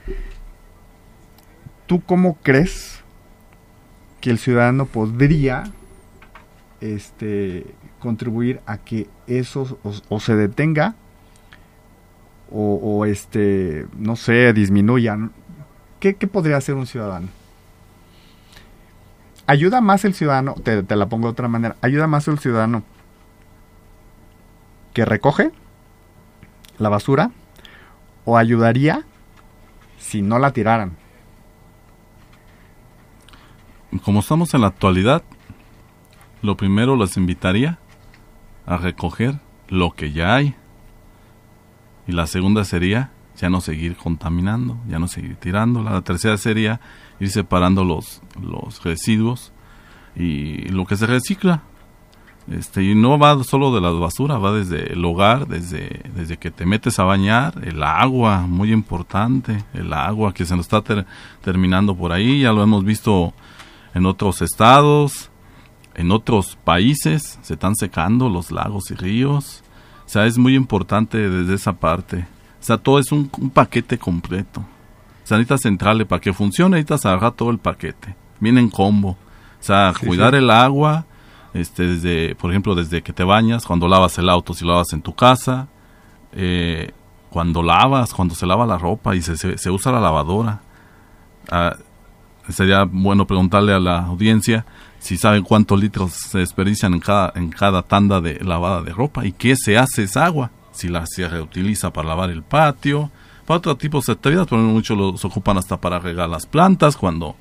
¿tú 1.87 2.01
cómo 2.01 2.37
crees 2.41 3.01
que 4.21 4.29
el 4.29 4.37
ciudadano 4.37 4.85
podría 4.85 5.63
este, 6.79 7.65
contribuir 7.99 8.61
a 8.65 8.77
que 8.77 9.07
eso 9.27 9.79
o, 10.09 10.19
se 10.19 10.35
detenga 10.35 10.95
o, 12.53 13.05
este, 13.05 13.87
no 13.97 14.17
sé, 14.17 14.51
disminuya. 14.51 15.17
¿Qué, 16.01 16.13
podría 16.13 16.57
hacer 16.57 16.75
un 16.75 16.85
ciudadano? 16.85 17.29
Ayuda 19.47 19.79
más 19.79 20.03
el 20.03 20.13
ciudadano, 20.13 20.55
te, 20.61 20.83
te 20.83 20.95
la 20.97 21.07
pongo 21.07 21.27
de 21.27 21.31
otra 21.31 21.47
manera, 21.47 21.77
ayuda 21.81 22.07
más 22.07 22.27
el 22.27 22.39
ciudadano 22.39 22.83
que 24.93 25.05
recoge 25.05 25.51
la 26.77 26.89
basura 26.89 27.31
o 28.25 28.37
ayudaría 28.37 29.05
si 29.97 30.21
no 30.21 30.39
la 30.39 30.51
tiraran. 30.51 30.97
Como 34.03 34.21
estamos 34.21 34.53
en 34.53 34.61
la 34.61 34.67
actualidad, 34.67 35.23
lo 36.41 36.55
primero 36.57 36.95
les 36.95 37.17
invitaría 37.17 37.77
a 38.65 38.77
recoger 38.77 39.39
lo 39.67 39.91
que 39.91 40.11
ya 40.11 40.35
hay. 40.35 40.55
Y 42.07 42.13
la 42.13 42.25
segunda 42.25 42.63
sería 42.63 43.11
ya 43.37 43.49
no 43.49 43.61
seguir 43.61 43.95
contaminando, 43.95 44.77
ya 44.87 44.99
no 44.99 45.07
seguir 45.07 45.35
tirando. 45.35 45.83
La 45.83 46.01
tercera 46.01 46.37
sería 46.37 46.79
ir 47.19 47.29
separando 47.29 47.83
los, 47.83 48.21
los 48.41 48.83
residuos 48.83 49.51
y 50.15 50.69
lo 50.69 50.85
que 50.85 50.95
se 50.95 51.05
recicla. 51.05 51.63
Este, 52.49 52.83
y 52.83 52.95
no 52.95 53.19
va 53.19 53.43
solo 53.43 53.73
de 53.73 53.81
la 53.81 53.91
basura, 53.91 54.37
va 54.37 54.51
desde 54.51 54.93
el 54.93 55.05
hogar, 55.05 55.47
desde, 55.47 56.01
desde 56.15 56.37
que 56.37 56.51
te 56.51 56.65
metes 56.65 56.97
a 56.99 57.03
bañar, 57.03 57.61
el 57.63 57.83
agua, 57.83 58.45
muy 58.47 58.73
importante, 58.73 59.63
el 59.73 59.93
agua 59.93 60.33
que 60.33 60.45
se 60.45 60.55
nos 60.55 60.65
está 60.65 61.05
terminando 61.41 61.95
por 61.95 62.11
ahí, 62.11 62.41
ya 62.41 62.51
lo 62.51 62.63
hemos 62.63 62.83
visto 62.83 63.33
en 63.93 64.05
otros 64.05 64.41
estados, 64.41 65.29
en 65.93 66.11
otros 66.11 66.57
países 66.63 67.39
se 67.41 67.53
están 67.53 67.75
secando 67.75 68.29
los 68.29 68.51
lagos 68.51 68.91
y 68.91 68.95
ríos. 68.95 69.63
O 70.05 70.09
sea, 70.09 70.25
es 70.25 70.37
muy 70.37 70.55
importante 70.55 71.29
desde 71.29 71.53
esa 71.53 71.73
parte. 71.73 72.27
O 72.59 72.63
sea, 72.63 72.77
todo 72.77 72.99
es 72.99 73.11
un, 73.11 73.29
paquete 73.53 73.97
completo. 73.97 74.61
O 74.61 75.27
sea, 75.27 75.37
necesitas 75.37 75.61
centrales 75.61 76.07
para 76.07 76.21
que 76.21 76.33
funcione, 76.33 76.77
necesitas 76.77 77.05
agarrar 77.05 77.33
todo 77.33 77.49
el 77.49 77.59
paquete. 77.59 78.15
Viene 78.39 78.59
en 78.59 78.69
combo. 78.69 79.11
O 79.11 79.63
sea, 79.63 79.93
cuidar 79.99 80.35
el 80.35 80.49
agua, 80.49 81.05
este, 81.53 81.87
desde, 81.87 82.35
por 82.35 82.51
ejemplo, 82.51 82.75
desde 82.75 83.01
que 83.01 83.13
te 83.13 83.23
bañas, 83.23 83.65
cuando 83.65 83.87
lavas 83.87 84.17
el 84.17 84.29
auto, 84.29 84.53
si 84.53 84.65
lo 84.65 84.71
lavas 84.71 84.93
en 84.93 85.01
tu 85.01 85.13
casa, 85.13 85.67
eh, 86.33 86.91
cuando 87.29 87.63
lavas, 87.63 88.13
cuando 88.13 88.35
se 88.35 88.45
lava 88.45 88.65
la 88.65 88.77
ropa 88.77 89.15
y 89.15 89.21
se, 89.21 89.35
se, 89.35 89.69
usa 89.69 89.91
la 89.91 89.99
lavadora. 89.99 90.61
Ah, 91.49 91.75
sería 92.49 92.83
bueno 92.83 93.25
preguntarle 93.25 93.73
a 93.73 93.79
la 93.79 93.99
audiencia 93.99 94.65
si 94.99 95.17
saben 95.17 95.43
cuántos 95.43 95.79
litros 95.79 96.11
se 96.11 96.39
desperdician 96.39 96.93
en 96.93 96.99
cada, 96.99 97.31
en 97.35 97.49
cada 97.49 97.81
tanda 97.81 98.21
de 98.21 98.39
lavada 98.43 98.81
de 98.81 98.91
ropa 98.91 99.25
y 99.25 99.31
qué 99.31 99.55
se 99.55 99.77
hace 99.77 100.03
esa 100.03 100.25
agua, 100.25 100.51
si 100.71 100.89
la 100.89 101.05
se 101.07 101.27
reutiliza 101.27 101.91
para 101.91 102.09
lavar 102.09 102.29
el 102.29 102.43
patio, 102.43 103.09
para 103.45 103.57
otro 103.57 103.75
tipo 103.77 104.01
de 104.01 104.13
actividades, 104.13 104.47
pero 104.49 104.61
muchos 104.61 104.97
los 104.97 105.25
ocupan 105.25 105.57
hasta 105.57 105.79
para 105.79 105.99
regar 105.99 106.29
las 106.29 106.45
plantas 106.45 106.97
cuando, 106.97 107.35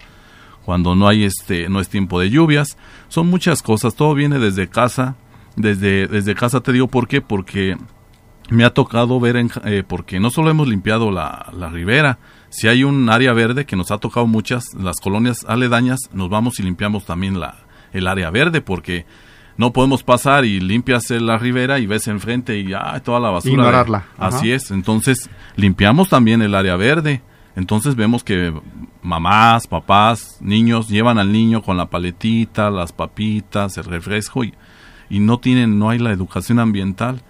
cuando 0.71 0.95
no 0.95 1.09
hay 1.09 1.25
este, 1.25 1.69
no 1.69 1.81
es 1.81 1.89
tiempo 1.89 2.21
de 2.21 2.31
lluvias, 2.31 2.79
son 3.09 3.27
muchas 3.27 3.61
cosas, 3.61 3.97
todo 3.97 4.15
viene 4.15 4.39
desde 4.39 4.69
casa, 4.69 5.17
desde, 5.57 6.07
desde 6.07 6.37
casa 6.37 6.61
te 6.61 6.71
digo 6.71 6.87
por 6.87 7.09
qué, 7.09 7.21
porque 7.21 7.77
me 8.51 8.65
ha 8.65 8.71
tocado 8.71 9.19
ver, 9.19 9.35
en, 9.35 9.51
eh, 9.65 9.83
porque 9.85 10.21
no 10.21 10.31
solo 10.31 10.49
hemos 10.49 10.69
limpiado 10.69 11.11
la, 11.11 11.51
la 11.59 11.71
ribera, 11.71 12.21
si 12.51 12.69
hay 12.69 12.85
un 12.85 13.11
área 13.11 13.33
verde 13.33 13.67
que 13.67 13.75
nos 13.75 13.91
ha 13.91 13.99
tocado 13.99 14.29
muchas, 14.29 14.73
las 14.75 15.01
colonias 15.01 15.45
aledañas, 15.49 15.99
nos 16.13 16.31
vamos 16.31 16.61
y 16.61 16.63
limpiamos 16.63 17.05
también 17.05 17.41
la, 17.41 17.57
el 17.93 18.07
área 18.07 18.31
verde 18.31 18.61
porque 18.61 19.07
no 19.57 19.73
podemos 19.73 20.05
pasar 20.05 20.45
y 20.45 20.61
limpias 20.61 21.11
la 21.11 21.37
ribera 21.37 21.81
y 21.81 21.89
ves 21.89 22.07
enfrente 22.07 22.57
y 22.57 22.69
ya 22.69 23.01
toda 23.01 23.19
la 23.19 23.31
basura. 23.31 23.55
Ignorarla. 23.55 24.05
Así 24.19 24.53
es. 24.53 24.71
Entonces 24.71 25.29
limpiamos 25.57 26.09
también 26.09 26.43
el 26.43 26.55
área 26.55 26.77
verde. 26.77 27.23
Entonces 27.57 27.97
vemos 27.97 28.23
que 28.23 28.55
mamás, 29.03 29.67
papás, 29.67 30.39
niños 30.41 30.89
llevan 30.89 31.19
al 31.19 31.33
niño 31.33 31.63
con 31.63 31.77
la 31.77 31.91
paletita, 31.91 32.71
las 32.71 32.93
papitas, 32.93 33.77
el 33.79 33.85
refresco 33.85 34.45
y, 34.45 34.55
y 35.09 35.21
no 35.21 35.39
tienen, 35.39 35.79
no 35.79 35.91
hay 35.91 35.99
la 35.99 36.13
educación 36.13 36.59
ambiental. 36.59 37.23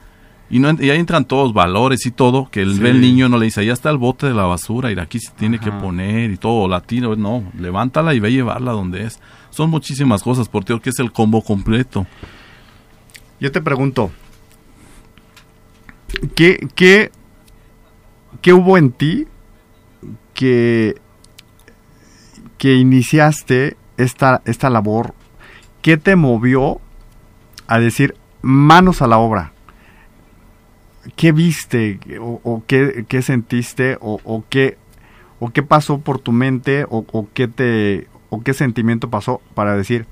Y, 0.50 0.58
no, 0.58 0.68
ahí 0.68 0.90
entran 0.90 1.24
todos 1.24 1.52
valores 1.52 2.04
y 2.06 2.10
todo, 2.10 2.48
que 2.50 2.62
el, 2.62 2.84
el 2.84 3.00
niño 3.00 3.28
no 3.28 3.38
le 3.38 3.44
dice, 3.44 3.64
ya 3.64 3.72
está 3.72 3.88
el 3.88 3.98
bote 3.98 4.26
de 4.26 4.34
la 4.34 4.44
basura, 4.44 4.90
y 4.90 4.98
aquí 4.98 5.20
se 5.20 5.30
tiene 5.32 5.60
que 5.60 5.70
poner 5.70 6.32
y 6.32 6.36
todo, 6.36 6.66
latino, 6.66 7.14
no, 7.14 7.44
levántala 7.56 8.14
y 8.14 8.20
ve 8.20 8.28
a 8.28 8.32
llevarla 8.32 8.72
donde 8.72 9.04
es. 9.04 9.20
Son 9.50 9.70
muchísimas 9.70 10.24
cosas, 10.24 10.48
por 10.48 10.64
Dios, 10.64 10.80
que 10.80 10.90
es 10.90 10.98
el 10.98 11.12
combo 11.12 11.40
completo. 11.42 12.04
Yo 13.38 13.52
te 13.52 13.62
pregunto, 13.62 14.10
¿qué, 16.34 16.66
qué, 16.74 17.12
qué 18.42 18.52
hubo 18.52 18.76
en 18.76 18.90
ti 18.90 19.26
que, 20.34 21.00
que 22.60 22.76
iniciaste 22.76 23.76
esta, 23.96 24.42
esta 24.44 24.70
labor? 24.70 25.14
¿Qué 25.82 25.96
te 25.96 26.14
movió 26.14 26.80
a 27.66 27.80
decir 27.80 28.14
manos 28.42 29.02
a 29.02 29.08
la 29.08 29.18
obra? 29.18 29.52
¿qué 31.16 31.32
viste 31.32 31.98
o, 32.20 32.62
qué, 32.66 33.22
sentiste 33.22 33.96
o, 34.00 34.44
qué, 34.48 34.76
o 35.38 35.50
qué 35.50 35.62
pasó 35.62 36.00
por 36.00 36.18
tu 36.18 36.32
mente 36.32 36.84
o, 36.88 37.28
qué 37.32 37.48
te 37.48 38.08
o 38.28 38.42
qué 38.42 38.54
sentimiento 38.54 39.10
pasó 39.10 39.40
para 39.54 39.76
decir 39.76 40.06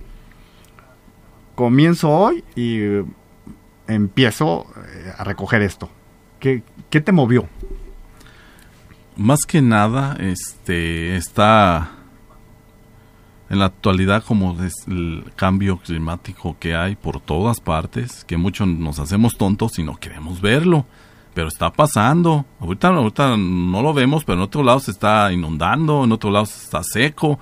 comienzo 1.54 2.10
hoy 2.10 2.42
y 2.56 2.80
empiezo 3.86 4.66
eh, 4.86 5.12
a 5.16 5.24
recoger 5.24 5.62
esto? 5.62 5.90
¿Qué, 6.40 6.62
qué 6.90 7.00
te 7.02 7.12
movió? 7.12 7.46
Más 9.16 9.44
que 9.46 9.60
nada, 9.60 10.16
este, 10.20 11.16
está 11.16 11.97
en 13.50 13.58
la 13.58 13.66
actualidad 13.66 14.24
como 14.24 14.62
es 14.62 14.74
el 14.86 15.24
cambio 15.36 15.78
climático 15.78 16.56
que 16.58 16.74
hay 16.74 16.96
por 16.96 17.20
todas 17.20 17.60
partes, 17.60 18.24
que 18.24 18.36
muchos 18.36 18.68
nos 18.68 18.98
hacemos 18.98 19.36
tontos 19.36 19.78
y 19.78 19.82
no 19.82 19.96
queremos 19.96 20.40
verlo, 20.40 20.86
pero 21.34 21.48
está 21.48 21.72
pasando. 21.72 22.44
Ahorita, 22.60 22.88
ahorita 22.88 23.36
no 23.36 23.82
lo 23.82 23.94
vemos, 23.94 24.24
pero 24.24 24.36
en 24.36 24.42
otro 24.42 24.62
lado 24.62 24.80
se 24.80 24.90
está 24.90 25.32
inundando, 25.32 26.04
en 26.04 26.12
otro 26.12 26.30
lado 26.30 26.46
se 26.46 26.64
está 26.64 26.82
seco. 26.82 27.38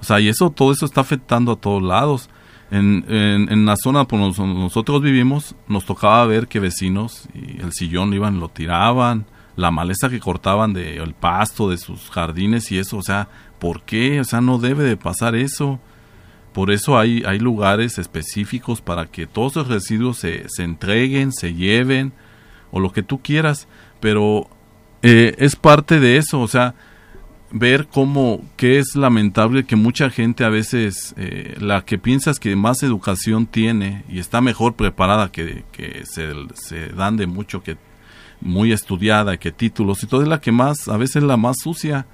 O 0.00 0.04
sea, 0.04 0.20
y 0.20 0.28
eso, 0.28 0.50
todo 0.50 0.72
eso 0.72 0.86
está 0.86 1.00
afectando 1.00 1.52
a 1.52 1.56
todos 1.56 1.82
lados. 1.82 2.30
En, 2.70 3.04
en, 3.08 3.66
la 3.66 3.76
zona 3.76 4.04
por 4.04 4.18
donde 4.18 4.60
nosotros 4.60 5.00
vivimos, 5.00 5.54
nos 5.68 5.84
tocaba 5.84 6.26
ver 6.26 6.48
que 6.48 6.58
vecinos 6.58 7.28
y 7.32 7.60
el 7.60 7.72
sillón 7.72 8.12
iban, 8.14 8.40
lo 8.40 8.48
tiraban, 8.48 9.26
la 9.56 9.70
maleza 9.70 10.08
que 10.08 10.20
cortaban 10.20 10.72
del 10.72 11.00
el 11.00 11.14
pasto 11.14 11.70
de 11.70 11.78
sus 11.78 12.10
jardines 12.10 12.70
y 12.72 12.78
eso, 12.78 12.96
o 12.96 13.02
sea, 13.02 13.28
¿por 13.58 13.82
qué? 13.82 14.20
O 14.20 14.24
sea, 14.24 14.40
no 14.40 14.58
debe 14.58 14.84
de 14.84 14.96
pasar 14.96 15.34
eso. 15.34 15.80
Por 16.52 16.70
eso 16.70 16.98
hay, 16.98 17.22
hay 17.26 17.38
lugares 17.38 17.98
específicos 17.98 18.80
para 18.80 19.06
que 19.06 19.26
todos 19.26 19.56
los 19.56 19.68
residuos 19.68 20.18
se, 20.18 20.48
se 20.48 20.62
entreguen, 20.62 21.32
se 21.32 21.54
lleven, 21.54 22.12
o 22.70 22.80
lo 22.80 22.92
que 22.92 23.02
tú 23.02 23.20
quieras, 23.22 23.68
pero 24.00 24.48
eh, 25.02 25.34
es 25.38 25.54
parte 25.54 26.00
de 26.00 26.16
eso, 26.16 26.40
o 26.40 26.48
sea, 26.48 26.74
ver 27.52 27.86
cómo, 27.86 28.44
que 28.56 28.80
es 28.80 28.96
lamentable 28.96 29.64
que 29.64 29.76
mucha 29.76 30.10
gente 30.10 30.44
a 30.44 30.48
veces, 30.48 31.14
eh, 31.16 31.54
la 31.60 31.84
que 31.84 31.98
piensas 31.98 32.40
que 32.40 32.56
más 32.56 32.82
educación 32.82 33.46
tiene 33.46 34.04
y 34.08 34.18
está 34.18 34.40
mejor 34.40 34.74
preparada, 34.74 35.30
que, 35.30 35.62
que 35.70 36.04
se, 36.04 36.32
se, 36.54 36.88
dan 36.88 37.16
de 37.16 37.28
mucho, 37.28 37.62
que 37.62 37.76
muy 38.40 38.72
estudiada, 38.72 39.36
que 39.36 39.52
títulos 39.52 40.02
y 40.02 40.06
todo, 40.06 40.22
es 40.22 40.28
la 40.28 40.40
que 40.40 40.52
más, 40.52 40.88
a 40.88 40.96
veces 40.96 41.22
la 41.22 41.36
más 41.36 41.56
sucia. 41.62 42.06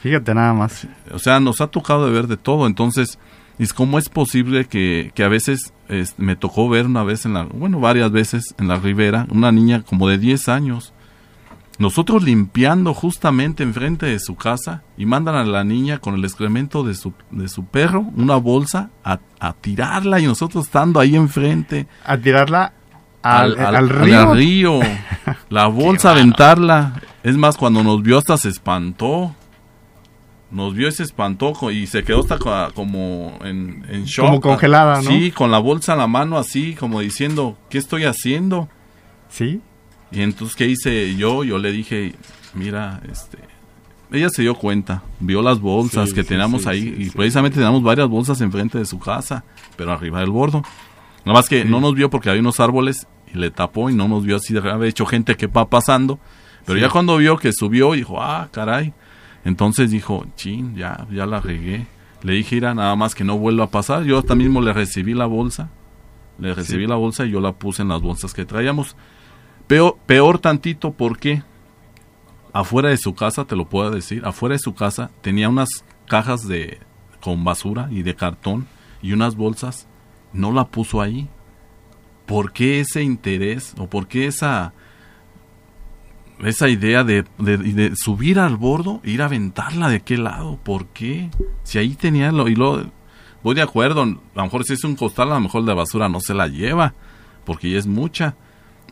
Fíjate 0.00 0.34
nada 0.34 0.52
más. 0.52 0.86
O 1.12 1.18
sea, 1.18 1.40
nos 1.40 1.60
ha 1.60 1.68
tocado 1.68 2.06
de 2.06 2.12
ver 2.12 2.26
de 2.26 2.36
todo, 2.36 2.66
entonces, 2.66 3.18
es 3.58 3.72
cómo 3.72 3.98
es 3.98 4.08
posible 4.08 4.66
que, 4.66 5.12
que 5.14 5.24
a 5.24 5.28
veces 5.28 5.72
me 6.16 6.36
tocó 6.36 6.68
ver 6.68 6.86
una 6.86 7.04
vez 7.04 7.24
en 7.24 7.34
la, 7.34 7.44
bueno, 7.44 7.80
varias 7.80 8.10
veces 8.10 8.54
en 8.58 8.68
la 8.68 8.76
ribera, 8.76 9.26
una 9.30 9.52
niña 9.52 9.82
como 9.82 10.08
de 10.08 10.18
10 10.18 10.48
años, 10.48 10.92
nosotros 11.78 12.22
limpiando 12.22 12.94
justamente 12.94 13.62
enfrente 13.64 14.06
de 14.06 14.20
su 14.20 14.36
casa 14.36 14.82
y 14.96 15.06
mandan 15.06 15.34
a 15.34 15.44
la 15.44 15.64
niña 15.64 15.98
con 15.98 16.14
el 16.14 16.24
excremento 16.24 16.84
de 16.84 16.94
su, 16.94 17.12
de 17.30 17.48
su 17.48 17.64
perro, 17.66 18.06
una 18.16 18.36
bolsa, 18.36 18.90
a, 19.02 19.18
tirarla 19.60 20.20
y 20.20 20.26
nosotros 20.26 20.66
estando 20.66 21.00
ahí 21.00 21.16
enfrente. 21.16 21.86
A 22.04 22.16
tirarla 22.16 22.72
al, 23.24 23.58
al, 23.58 23.88
río. 23.88 24.34
río. 24.34 24.80
La 25.48 25.66
bolsa, 25.68 26.10
aventarla. 26.10 27.00
Es 27.22 27.36
más, 27.36 27.56
cuando 27.56 27.82
nos 27.82 28.02
vio 28.02 28.18
hasta 28.18 28.36
se 28.36 28.50
espantó. 28.50 29.34
Nos 30.50 30.74
vio 30.74 30.86
y 30.86 30.92
se 30.92 31.02
espantó 31.02 31.52
y 31.72 31.86
se 31.86 32.04
quedó 32.04 32.20
hasta 32.20 32.38
como 32.74 33.38
en, 33.42 33.84
en 33.88 34.04
shock. 34.04 34.26
Como 34.26 34.40
congelada, 34.40 35.02
¿no? 35.02 35.10
Sí, 35.10 35.32
con 35.32 35.50
la 35.50 35.58
bolsa 35.58 35.94
en 35.94 35.98
la 35.98 36.06
mano 36.06 36.38
así, 36.38 36.74
como 36.74 37.00
diciendo, 37.00 37.56
¿qué 37.70 37.78
estoy 37.78 38.04
haciendo? 38.04 38.68
Sí. 39.28 39.60
Y 40.12 40.20
entonces, 40.20 40.54
¿qué 40.54 40.66
hice 40.68 41.16
yo? 41.16 41.42
Yo 41.42 41.58
le 41.58 41.72
dije, 41.72 42.14
mira, 42.54 43.00
este... 43.10 43.38
Ella 44.12 44.28
se 44.28 44.42
dio 44.42 44.54
cuenta, 44.54 45.02
vio 45.18 45.42
las 45.42 45.58
bolsas 45.58 46.12
que 46.12 46.22
teníamos 46.22 46.68
ahí 46.68 46.94
y 46.98 47.10
precisamente 47.10 47.56
teníamos 47.56 47.82
varias 47.82 48.06
bolsas 48.06 48.40
enfrente 48.42 48.78
de 48.78 48.84
su 48.84 49.00
casa, 49.00 49.42
pero 49.76 49.90
arriba 49.90 50.20
del 50.20 50.30
bordo. 50.30 50.62
Nada 51.24 51.38
más 51.38 51.48
que 51.48 51.64
no 51.64 51.80
nos 51.80 51.94
vio 51.94 52.10
porque 52.10 52.28
había 52.28 52.40
unos 52.40 52.60
árboles 52.60 53.08
le 53.34 53.50
tapó 53.50 53.90
y 53.90 53.94
no 53.94 54.08
nos 54.08 54.24
vio 54.24 54.36
así, 54.36 54.56
había 54.56 54.88
hecho 54.88 55.06
gente 55.06 55.36
que 55.36 55.46
va 55.46 55.68
pasando, 55.68 56.18
pero 56.64 56.78
ya 56.78 56.88
cuando 56.88 57.16
vio 57.18 57.36
que 57.36 57.52
subió 57.52 57.92
dijo, 57.92 58.20
ah, 58.22 58.48
caray. 58.50 58.94
Entonces 59.44 59.90
dijo, 59.90 60.24
chin, 60.36 60.74
ya, 60.74 61.06
ya 61.10 61.26
la 61.26 61.40
regué. 61.40 61.86
Le 62.22 62.32
dije, 62.32 62.56
mira, 62.56 62.74
nada 62.74 62.96
más 62.96 63.14
que 63.14 63.24
no 63.24 63.36
vuelva 63.36 63.64
a 63.64 63.70
pasar. 63.70 64.04
Yo 64.04 64.18
hasta 64.18 64.34
mismo 64.34 64.62
le 64.62 64.72
recibí 64.72 65.12
la 65.12 65.26
bolsa, 65.26 65.68
le 66.38 66.54
recibí 66.54 66.86
la 66.86 66.94
bolsa 66.94 67.26
y 67.26 67.30
yo 67.30 67.40
la 67.40 67.52
puse 67.52 67.82
en 67.82 67.88
las 67.88 68.00
bolsas 68.00 68.32
que 68.32 68.46
traíamos. 68.46 68.96
Peor, 69.66 69.98
peor 70.06 70.38
tantito 70.38 70.92
porque 70.92 71.42
afuera 72.54 72.88
de 72.88 72.96
su 72.96 73.14
casa, 73.14 73.44
te 73.44 73.56
lo 73.56 73.68
puedo 73.68 73.90
decir, 73.90 74.24
afuera 74.24 74.54
de 74.54 74.60
su 74.60 74.74
casa 74.74 75.10
tenía 75.20 75.50
unas 75.50 75.84
cajas 76.06 76.48
de 76.48 76.78
con 77.20 77.44
basura 77.44 77.88
y 77.90 78.02
de 78.02 78.14
cartón 78.14 78.66
y 79.02 79.12
unas 79.12 79.34
bolsas, 79.36 79.86
no 80.32 80.52
la 80.52 80.68
puso 80.68 81.02
ahí. 81.02 81.28
¿Por 82.26 82.52
qué 82.52 82.80
ese 82.80 83.02
interés 83.02 83.74
o 83.78 83.86
por 83.88 84.06
qué 84.08 84.26
esa 84.26 84.72
esa 86.42 86.68
idea 86.68 87.04
de, 87.04 87.24
de, 87.38 87.92
subir 87.94 88.40
al 88.40 88.56
bordo 88.56 89.00
e 89.04 89.12
ir 89.12 89.22
a 89.22 89.26
aventarla 89.26 89.88
de 89.88 90.00
qué 90.00 90.18
lado? 90.18 90.58
¿Por 90.62 90.86
qué? 90.86 91.30
Si 91.62 91.78
ahí 91.78 91.94
tenía 91.94 92.32
lo 92.32 92.48
y 92.48 92.54
lo 92.54 92.90
voy 93.42 93.54
de 93.54 93.62
acuerdo, 93.62 94.02
a 94.02 94.06
lo 94.06 94.42
mejor 94.42 94.64
si 94.64 94.72
es 94.72 94.84
un 94.84 94.96
costal, 94.96 95.30
a 95.30 95.34
lo 95.34 95.40
mejor 95.40 95.64
de 95.64 95.74
basura 95.74 96.08
no 96.08 96.20
se 96.20 96.34
la 96.34 96.48
lleva, 96.48 96.94
porque 97.44 97.70
ya 97.70 97.78
es 97.78 97.86
mucha 97.86 98.34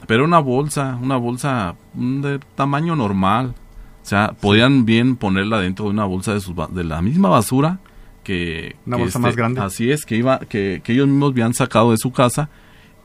pero 0.07 0.25
una 0.25 0.39
bolsa, 0.39 0.99
una 1.01 1.17
bolsa 1.17 1.77
de 1.95 2.41
tamaño 2.55 2.97
normal. 2.97 3.55
O 4.03 4.05
sea, 4.05 4.35
podían 4.41 4.85
bien 4.85 5.17
ponerla 5.17 5.61
dentro 5.61 5.85
de 5.85 5.93
una 5.93 6.05
bolsa 6.05 6.35
de, 6.35 6.41
de 6.71 6.85
la 6.85 7.03
misma 7.03 7.29
basura 7.29 7.79
que... 8.25 8.77
Una 8.85 8.97
bolsa 8.97 9.19
más 9.21 9.31
este, 9.31 9.41
grande. 9.41 9.61
Así 9.61 9.91
es, 9.91 10.05
que, 10.05 10.17
iba, 10.17 10.41
que, 10.41 10.83
ellos 10.87 11.07
mismos 11.07 11.31
habían 11.31 11.55
sacado 11.55 11.93
de 11.93 11.99
su 11.99 12.11
casa 12.11 12.49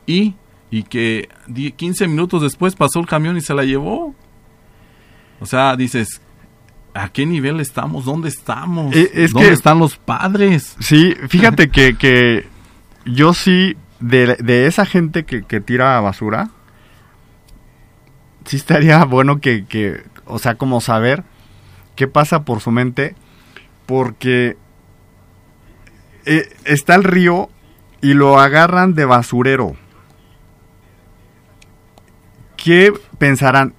y, 0.08 0.34
y 0.70 0.84
que 0.84 1.28
15 1.76 2.08
minutos 2.08 2.42
después 2.42 2.74
pasó 2.74 2.98
el 2.98 3.06
camión 3.06 3.36
y 3.36 3.42
se 3.42 3.54
la 3.54 3.62
llevó. 3.62 4.14
O 5.38 5.46
sea, 5.46 5.76
dices, 5.76 6.22
¿a 6.94 7.10
qué 7.10 7.26
nivel 7.26 7.60
estamos? 7.60 8.06
¿Dónde 8.06 8.30
estamos? 8.30 8.96
Eh, 8.96 9.28
¿Dónde 9.30 9.52
están 9.52 9.78
los 9.78 9.98
padres? 9.98 10.76
Sí, 10.80 11.14
fíjate 11.28 11.68
que, 11.68 11.96
que 11.96 12.48
yo 13.04 13.34
sí, 13.34 13.76
de, 14.00 14.36
de 14.36 14.66
esa 14.66 14.86
gente 14.86 15.24
que, 15.24 15.42
que 15.42 15.60
tira 15.60 16.00
basura, 16.00 16.50
sí 18.46 18.56
estaría 18.56 19.04
bueno 19.04 19.40
que, 19.40 19.66
que, 19.66 20.02
o 20.24 20.38
sea, 20.38 20.54
como 20.54 20.80
saber 20.80 21.22
qué 21.96 22.08
pasa 22.08 22.44
por 22.44 22.60
su 22.60 22.70
mente, 22.70 23.14
porque 23.84 24.56
eh, 26.24 26.48
está 26.64 26.94
el 26.94 27.04
río 27.04 27.50
y 28.00 28.14
lo 28.14 28.40
agarran 28.40 28.94
de 28.94 29.04
basurero. 29.04 29.76
¿Qué 32.62 32.92
pensarán? 33.16 33.72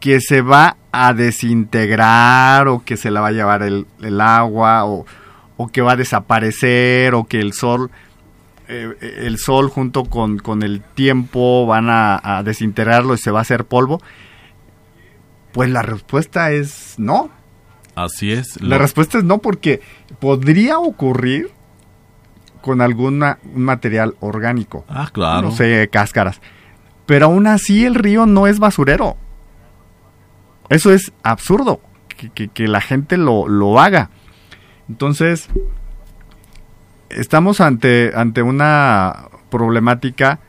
¿Que 0.00 0.20
se 0.20 0.40
va 0.40 0.76
a 0.92 1.12
desintegrar 1.12 2.68
o 2.68 2.82
que 2.82 2.96
se 2.96 3.10
la 3.10 3.20
va 3.20 3.28
a 3.28 3.32
llevar 3.32 3.62
el, 3.62 3.86
el 4.00 4.20
agua 4.20 4.86
o, 4.86 5.04
o 5.56 5.68
que 5.68 5.82
va 5.82 5.92
a 5.92 5.96
desaparecer 5.96 7.14
o 7.14 7.24
que 7.24 7.40
el 7.40 7.52
sol 7.52 7.90
eh, 8.66 8.96
el 9.18 9.36
sol 9.36 9.68
junto 9.68 10.04
con, 10.04 10.38
con 10.38 10.62
el 10.62 10.80
tiempo 10.80 11.66
van 11.66 11.88
a, 11.90 12.42
desintegrarlo 12.44 13.14
y 13.14 13.18
se 13.18 13.30
va 13.30 13.40
a 13.40 13.42
hacer 13.42 13.66
polvo? 13.66 14.00
Pues 15.52 15.70
la 15.70 15.82
respuesta 15.82 16.50
es 16.50 16.94
no. 16.98 17.30
Así 17.94 18.32
es. 18.32 18.60
La 18.62 18.78
respuesta 18.78 19.18
es 19.18 19.24
no 19.24 19.38
porque 19.38 19.80
podría 20.18 20.78
ocurrir 20.78 21.50
con 22.62 22.80
algún 22.80 23.22
material 23.54 24.16
orgánico. 24.20 24.84
Ah, 24.88 25.10
claro. 25.12 25.48
No 25.48 25.54
sé, 25.54 25.88
cáscaras. 25.92 26.40
Pero 27.06 27.26
aún 27.26 27.46
así 27.46 27.84
el 27.84 27.94
río 27.94 28.26
no 28.26 28.46
es 28.46 28.58
basurero. 28.58 29.16
Eso 30.68 30.92
es 30.92 31.12
absurdo, 31.22 31.80
que, 32.54 32.68
la 32.68 32.80
gente 32.80 33.16
lo, 33.16 33.48
lo 33.48 33.78
haga. 33.80 34.10
Entonces, 34.88 35.48
estamos 37.10 37.60
ante, 37.60 38.12
ante 38.14 38.42
una 38.42 39.28
problemática 39.50 40.40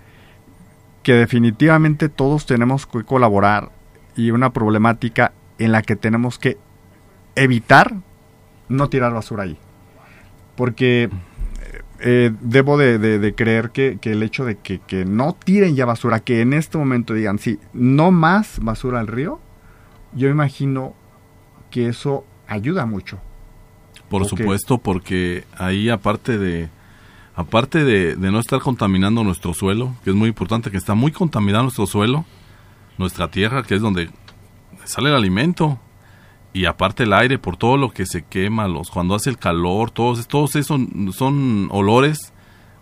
que 1.03 1.13
definitivamente 1.13 2.09
todos 2.09 2.45
tenemos 2.45 2.87
que 2.87 3.03
colaborar 3.03 3.71
y 4.15 4.31
una 4.31 4.51
problemática 4.53 5.33
en 5.59 5.71
la 5.71 5.81
que 5.81 5.95
tenemos 5.95 6.39
que 6.39 6.57
evitar 7.35 7.93
no 8.69 8.89
tirar 8.89 9.13
basura 9.13 9.43
ahí. 9.43 9.57
Porque 10.55 11.09
eh, 11.99 12.31
debo 12.41 12.77
de, 12.77 13.33
creer 13.35 13.71
que, 13.71 13.97
el 14.03 14.23
hecho 14.23 14.45
de 14.45 14.57
que, 14.57 14.79
que, 14.79 15.05
no 15.05 15.33
tiren 15.33 15.75
ya 15.75 15.85
basura, 15.85 16.19
que 16.19 16.41
en 16.41 16.53
este 16.53 16.77
momento 16.77 17.13
digan, 17.13 17.39
sí, 17.39 17.59
no 17.73 18.11
más 18.11 18.59
basura 18.61 18.99
al 18.99 19.07
río, 19.07 19.39
yo 20.13 20.29
imagino 20.29 20.93
que 21.71 21.87
eso 21.87 22.25
ayuda 22.47 22.85
mucho. 22.85 23.19
Por 24.09 24.25
supuesto, 24.25 24.77
porque 24.77 25.45
ahí 25.57 25.89
aparte 25.89 26.37
de 26.37 26.69
aparte 27.35 27.83
de, 27.83 28.15
no 28.15 28.39
estar 28.39 28.59
contaminando 28.61 29.23
nuestro 29.23 29.53
suelo, 29.53 29.93
que 30.03 30.11
es 30.11 30.15
muy 30.15 30.29
importante, 30.29 30.71
que 30.71 30.77
está 30.77 30.95
muy 30.95 31.11
contaminado 31.11 31.63
nuestro 31.63 31.85
suelo, 31.85 32.25
nuestra 32.97 33.29
tierra, 33.29 33.63
que 33.63 33.75
es 33.75 33.81
donde 33.81 34.09
sale 34.85 35.09
el 35.09 35.15
alimento, 35.15 35.79
y 36.55 36.67
aparte 36.67 37.03
el 37.03 37.11
aire 37.11 37.37
por 37.37 37.57
todo 37.57 37.75
lo 37.75 37.91
que 37.91 38.05
se 38.05 38.23
quema, 38.23 38.69
los 38.69 38.89
cuando 38.89 39.13
hace 39.13 39.29
el 39.29 39.37
calor, 39.37 39.91
todos, 39.91 40.25
todos 40.25 40.55
esos 40.55 40.79
son, 41.11 41.67
olores, 41.69 42.31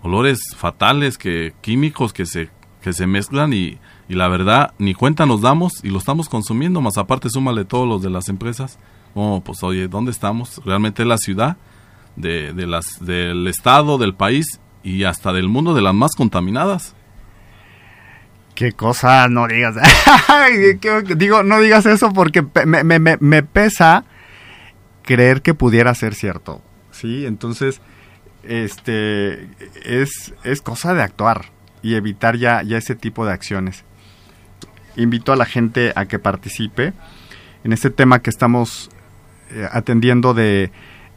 olores 0.03 0.39
fatales, 0.55 1.17
que 1.17 1.55
químicos 1.61 2.13
que 2.13 2.28
se 2.28 2.51
que 2.84 2.93
se 2.93 3.07
mezclan 3.07 3.51
y, 3.51 3.80
y 4.07 4.13
la 4.13 4.28
verdad 4.28 4.76
ni 4.78 4.93
cuenta 4.93 5.26
nos 5.26 5.41
damos 5.41 5.84
y 5.84 5.89
lo 5.89 5.97
estamos 5.97 6.30
consumiendo, 6.30 6.82
más 6.82 6.99
aparte 6.99 7.32
súmale 7.32 7.65
todos 7.65 7.88
los 7.88 8.03
de 8.03 8.11
las 8.11 8.30
empresas. 8.30 8.78
Oh, 9.15 9.41
pues 9.43 9.63
oye, 9.63 9.88
¿dónde 9.88 10.11
estamos? 10.11 10.61
Realmente 10.63 11.03
la 11.03 11.17
ciudad 11.17 11.57
de, 12.15 12.53
de 12.53 12.67
las, 12.67 13.03
del 13.03 13.47
estado, 13.47 13.97
del 13.97 14.13
país 14.13 14.59
y 14.84 15.05
hasta 15.05 15.34
del 15.34 15.49
mundo 15.49 15.74
de 15.74 15.82
las 15.82 15.95
más 15.95 16.11
contaminadas. 16.15 16.93
Qué 18.56 18.72
cosa, 18.74 19.28
no 19.30 19.47
digas. 19.47 19.76
Digo, 21.18 21.43
no 21.43 21.60
digas 21.60 21.86
eso 21.86 22.14
porque 22.14 22.45
me, 22.66 22.84
me, 22.84 22.99
me, 22.99 23.43
pesa 23.43 24.06
creer 25.01 25.41
que 25.41 25.54
pudiera 25.54 25.93
ser 25.95 26.14
cierto. 26.14 26.62
Sí, 26.91 27.26
entonces, 27.26 27.82
este, 28.43 29.47
es, 29.84 30.34
es 30.43 30.62
cosa 30.62 30.93
de 30.93 31.01
actuar 31.01 31.45
y 31.82 31.95
evitar 31.95 32.38
ya, 32.38 32.62
ya 32.62 32.78
ese 32.78 32.95
tipo 32.95 33.26
de 33.26 33.34
acciones. 33.34 33.86
Invito 34.95 35.34
a 35.34 35.36
la 35.36 35.45
gente 35.45 35.91
a 35.95 36.06
que 36.06 36.20
participe 36.20 36.93
en 37.64 37.74
este 37.74 37.89
tema 37.89 38.20
que 38.20 38.30
estamos 38.30 38.91
eh, 39.49 39.68
atendiendo 39.72 40.36
de, 40.36 40.72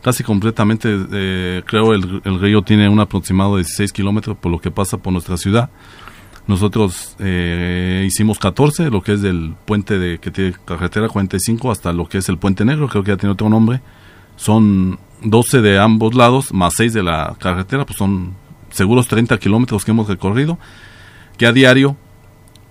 casi 0.00 0.22
completamente, 0.22 0.88
eh, 1.12 1.62
creo 1.66 1.92
el, 1.92 2.22
el, 2.24 2.40
río 2.40 2.62
tiene 2.62 2.88
un 2.88 3.00
aproximado 3.00 3.56
de 3.56 3.62
16 3.62 3.92
kilómetros 3.92 4.36
por 4.36 4.52
lo 4.52 4.60
que 4.60 4.70
pasa 4.70 4.98
por 4.98 5.12
nuestra 5.12 5.36
ciudad. 5.36 5.70
Nosotros 6.46 7.14
eh, 7.18 8.04
hicimos 8.06 8.38
14, 8.38 8.90
lo 8.90 9.02
que 9.02 9.12
es 9.12 9.22
del 9.22 9.54
puente 9.66 9.98
de 9.98 10.18
que 10.18 10.30
tiene 10.30 10.54
carretera 10.64 11.08
45 11.08 11.70
hasta 11.70 11.92
lo 11.92 12.08
que 12.08 12.18
es 12.18 12.28
el 12.28 12.38
puente 12.38 12.64
negro, 12.64 12.88
creo 12.88 13.04
que 13.04 13.12
ya 13.12 13.16
tiene 13.16 13.32
otro 13.32 13.48
nombre. 13.48 13.80
Son 14.36 14.98
12 15.22 15.60
de 15.60 15.78
ambos 15.78 16.14
lados, 16.14 16.52
más 16.52 16.74
6 16.76 16.92
de 16.94 17.02
la 17.02 17.36
carretera, 17.38 17.84
pues 17.84 17.98
son 17.98 18.34
seguros 18.70 19.06
30 19.06 19.38
kilómetros 19.38 19.84
que 19.84 19.90
hemos 19.90 20.08
recorrido, 20.08 20.58
que 21.36 21.46
a 21.46 21.52
diario 21.52 21.96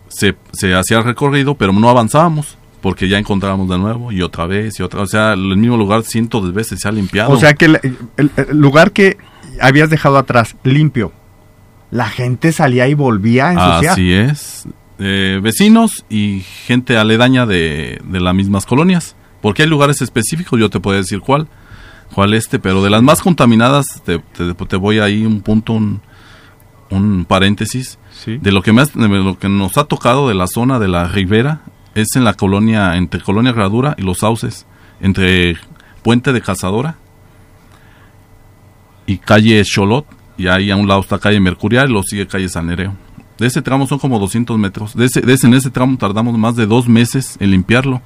se, 0.10 0.36
se 0.52 0.76
hacía 0.76 0.98
el 0.98 1.04
recorrido, 1.06 1.56
pero 1.56 1.74
no 1.74 1.90
avanzábamos 1.90 2.58
porque 2.82 3.10
ya 3.10 3.18
encontrábamos 3.18 3.70
de 3.70 3.78
nuevo 3.78 4.12
y 4.12 4.22
otra 4.22 4.46
vez 4.46 4.80
y 4.80 4.84
otra, 4.84 5.02
o 5.02 5.08
sea, 5.08 5.34
el 5.34 5.58
mismo 5.58 5.78
lugar 5.78 6.04
cientos 6.04 6.46
de 6.46 6.52
veces 6.52 6.80
se 6.80 6.88
ha 6.88 6.92
limpiado. 6.92 7.32
O 7.32 7.38
sea 7.38 7.54
que 7.54 7.66
el, 7.66 8.32
lugar 8.52 8.92
que 8.92 9.18
habías 9.60 9.90
dejado 9.90 10.18
atrás 10.18 10.56
limpio, 10.64 11.12
la 11.92 12.10
gente 12.10 12.52
salía 12.52 12.88
y 12.88 12.94
volvía 12.94 13.50
a 13.50 13.54
ensuciar. 13.54 13.94
Así 13.94 14.14
es, 14.14 14.68
eh, 15.00 15.40
vecinos 15.42 16.06
y 16.10 16.42
gente 16.66 16.98
aledaña 16.98 17.46
de, 17.46 18.02
de 18.04 18.20
las 18.20 18.34
mismas 18.34 18.66
colonias, 18.66 19.16
porque 19.42 19.64
hay 19.64 19.70
lugares 19.70 20.02
específicos, 20.02 20.60
yo 20.60 20.70
te 20.70 20.80
puedo 20.80 20.98
decir 20.98 21.20
cuál, 21.20 21.48
cuál 22.14 22.34
este, 22.34 22.60
pero 22.60 22.82
de 22.84 22.90
las 22.90 23.02
más 23.02 23.22
contaminadas, 23.22 24.02
te, 24.06 24.20
te, 24.20 24.76
voy 24.78 25.00
ahí 25.00 25.26
un 25.26 25.42
punto, 25.42 25.74
un, 25.74 26.02
un 26.90 27.26
paréntesis, 27.26 27.98
de, 28.26 28.52
lo 28.52 28.62
que 28.62 28.74
me, 28.74 28.84
lo 28.96 29.38
que 29.38 29.50
nos 29.50 29.78
ha 29.78 29.86
tocado 29.86 30.28
de 30.28 30.36
la 30.36 30.48
zona 30.48 30.80
de 30.80 30.88
la 30.88 31.08
ribera, 31.08 31.62
es 31.96 32.16
en 32.16 32.24
la 32.24 32.34
colonia, 32.34 32.96
entre 32.96 33.22
Colonia 33.22 33.52
Gradura 33.52 33.96
y 33.98 34.04
Los 34.04 34.20
Sauces, 34.20 34.66
entre 35.02 35.58
Puente 36.04 36.34
de 36.34 36.42
Cazadora 36.42 36.98
y 39.06 39.18
calle 39.18 39.64
Cholot, 39.64 40.06
y 40.38 40.48
ahí 40.48 40.72
a 40.72 40.76
un 40.76 40.88
lado 40.88 41.02
está 41.02 41.20
calle 41.20 41.40
Mercurial 41.40 41.90
y 41.90 41.94
lo 41.94 42.04
sigue 42.04 42.28
calle 42.28 42.48
San 42.48 42.68
Nereo. 42.68 42.96
De 43.38 43.48
ese 43.48 43.62
tramo 43.62 43.88
son 43.88 44.00
como 44.00 44.20
200 44.20 44.58
metros. 44.58 44.96
De 44.96 45.06
ese, 45.06 45.22
de 45.22 45.34
ese, 45.34 45.48
en 45.48 45.54
ese 45.54 45.70
tramo 45.70 45.98
tardamos 45.98 46.38
más 46.38 46.56
de 46.56 46.66
dos 46.66 46.88
meses 46.88 47.38
en 47.40 47.52
limpiarlo 47.52 48.02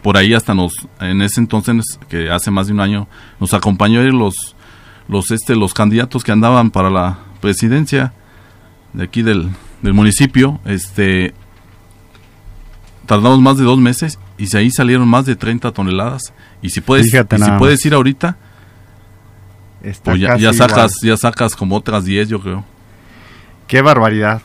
por 0.00 0.16
ahí 0.16 0.34
hasta 0.34 0.54
nos, 0.54 0.72
en 1.00 1.22
ese 1.22 1.40
entonces, 1.40 1.98
que 2.08 2.30
hace 2.30 2.50
más 2.50 2.68
de 2.68 2.72
un 2.72 2.80
año, 2.80 3.08
nos 3.38 3.52
acompañó 3.52 4.02
los, 4.02 4.56
los, 5.08 5.30
este, 5.30 5.54
los 5.54 5.74
candidatos 5.74 6.24
que 6.24 6.32
andaban 6.32 6.70
para 6.70 6.88
la 6.88 7.18
presidencia 7.40 8.14
de 8.92 9.04
aquí 9.04 9.22
del, 9.22 9.50
del 9.82 9.94
municipio, 9.94 10.60
este, 10.64 11.34
tardamos 13.06 13.40
más 13.40 13.58
de 13.58 13.64
dos 13.64 13.78
meses 13.78 14.18
y 14.38 14.46
de 14.46 14.58
ahí 14.58 14.70
salieron 14.70 15.08
más 15.08 15.26
de 15.26 15.36
30 15.36 15.72
toneladas. 15.72 16.32
Y 16.60 16.70
si 16.70 16.80
puedes, 16.80 17.10
si 17.10 17.50
puedes 17.58 17.84
ir 17.84 17.94
ahorita, 17.94 18.36
pues 20.04 20.20
ya, 20.20 20.36
ya, 20.36 20.52
sacas, 20.52 20.96
ya 21.02 21.16
sacas 21.16 21.56
como 21.56 21.76
otras 21.76 22.04
10, 22.04 22.28
yo 22.28 22.40
creo. 22.40 22.64
Qué 23.66 23.82
barbaridad. 23.82 24.42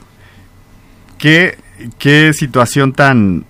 Qué, 1.18 1.58
qué 1.98 2.34
situación 2.34 2.94
tan, 2.94 3.46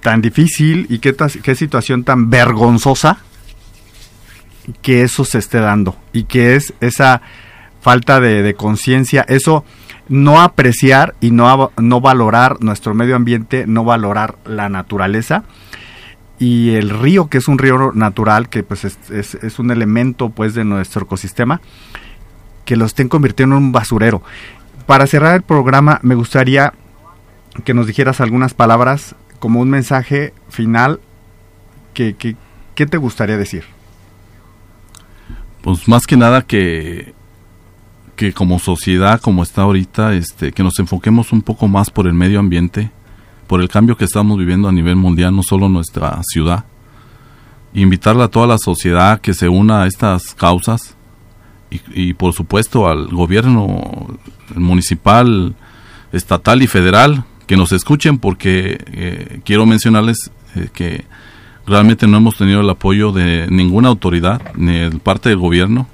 tan 0.00 0.20
difícil 0.20 0.86
y 0.90 0.98
qué, 0.98 1.14
qué 1.42 1.54
situación 1.54 2.04
tan 2.04 2.30
vergonzosa 2.30 3.18
que 4.82 5.02
eso 5.02 5.24
se 5.24 5.38
esté 5.38 5.58
dando 5.58 5.96
y 6.12 6.24
que 6.24 6.56
es 6.56 6.74
esa 6.80 7.22
falta 7.80 8.20
de, 8.20 8.54
conciencia, 8.54 9.24
eso 9.28 9.64
no 10.08 10.40
apreciar 10.40 11.14
y 11.20 11.30
no, 11.30 11.70
no 11.76 12.00
valorar 12.00 12.62
nuestro 12.62 12.94
medio 12.94 13.16
ambiente, 13.16 13.66
no 13.66 13.84
valorar 13.84 14.36
la 14.44 14.68
naturaleza 14.68 15.44
y 16.38 16.70
el 16.74 16.90
río 16.90 17.28
que 17.28 17.38
es 17.38 17.48
un 17.48 17.58
río 17.58 17.92
natural 17.92 18.48
que 18.48 18.62
pues 18.62 18.84
es, 18.84 18.98
es, 19.10 19.58
un 19.58 19.70
elemento 19.70 20.30
pues 20.30 20.54
de 20.54 20.64
nuestro 20.64 21.02
ecosistema 21.02 21.60
que 22.64 22.76
lo 22.76 22.84
estén 22.84 23.08
convirtiendo 23.08 23.56
en 23.56 23.64
un 23.64 23.72
basurero. 23.72 24.22
Para 24.86 25.06
cerrar 25.06 25.34
el 25.34 25.42
programa 25.42 25.98
me 26.02 26.14
gustaría 26.14 26.72
que 27.64 27.74
nos 27.74 27.86
dijeras 27.86 28.20
algunas 28.20 28.54
palabras 28.54 29.16
como 29.40 29.60
un 29.60 29.70
mensaje 29.70 30.32
final, 30.48 31.00
¿qué, 31.94 32.14
qué, 32.74 32.86
te 32.86 32.96
gustaría 32.96 33.36
decir? 33.36 33.64
Pues 35.62 35.88
más 35.88 36.06
que 36.06 36.16
nada 36.16 36.42
que, 36.42 37.14
que 38.18 38.32
como 38.32 38.58
sociedad, 38.58 39.20
como 39.20 39.44
está 39.44 39.62
ahorita, 39.62 40.12
este, 40.12 40.50
que 40.50 40.64
nos 40.64 40.76
enfoquemos 40.80 41.32
un 41.32 41.40
poco 41.40 41.68
más 41.68 41.88
por 41.88 42.08
el 42.08 42.14
medio 42.14 42.40
ambiente, 42.40 42.90
por 43.46 43.60
el 43.60 43.68
cambio 43.68 43.96
que 43.96 44.04
estamos 44.04 44.36
viviendo 44.36 44.68
a 44.68 44.72
nivel 44.72 44.96
mundial, 44.96 45.34
no 45.36 45.44
solo 45.44 45.68
nuestra 45.68 46.20
ciudad. 46.24 46.64
Invitarle 47.74 48.24
a 48.24 48.28
toda 48.28 48.48
la 48.48 48.58
sociedad 48.58 49.20
que 49.20 49.34
se 49.34 49.48
una 49.48 49.82
a 49.82 49.86
estas 49.86 50.34
causas 50.34 50.96
y, 51.70 52.14
por 52.14 52.32
supuesto 52.32 52.88
al 52.88 53.06
gobierno 53.06 54.08
municipal, 54.56 55.54
estatal 56.10 56.60
y 56.60 56.66
federal 56.66 57.24
que 57.46 57.56
nos 57.56 57.70
escuchen 57.70 58.18
porque 58.18 58.78
eh, 58.86 59.40
quiero 59.44 59.64
mencionarles 59.64 60.32
eh, 60.56 60.70
que 60.72 61.04
realmente 61.68 62.08
no 62.08 62.16
hemos 62.16 62.36
tenido 62.36 62.62
el 62.62 62.70
apoyo 62.70 63.12
de 63.12 63.46
ninguna 63.48 63.90
autoridad, 63.90 64.42
ni 64.56 64.72
de 64.72 64.90
parte 64.98 65.28
del 65.28 65.38
gobierno. 65.38 65.86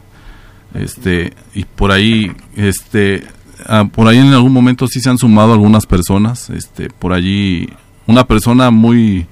Este, 0.74 1.32
y 1.54 1.64
por 1.64 1.92
ahí, 1.92 2.32
este, 2.56 3.24
ah, 3.66 3.84
por 3.90 4.08
ahí 4.08 4.18
en 4.18 4.32
algún 4.32 4.52
momento 4.52 4.86
sí 4.88 5.00
se 5.00 5.08
han 5.08 5.18
sumado 5.18 5.52
algunas 5.52 5.86
personas, 5.86 6.50
este, 6.50 6.90
por 6.90 7.12
allí, 7.12 7.68
una 8.06 8.26
persona 8.26 8.70
muy, 8.70 9.26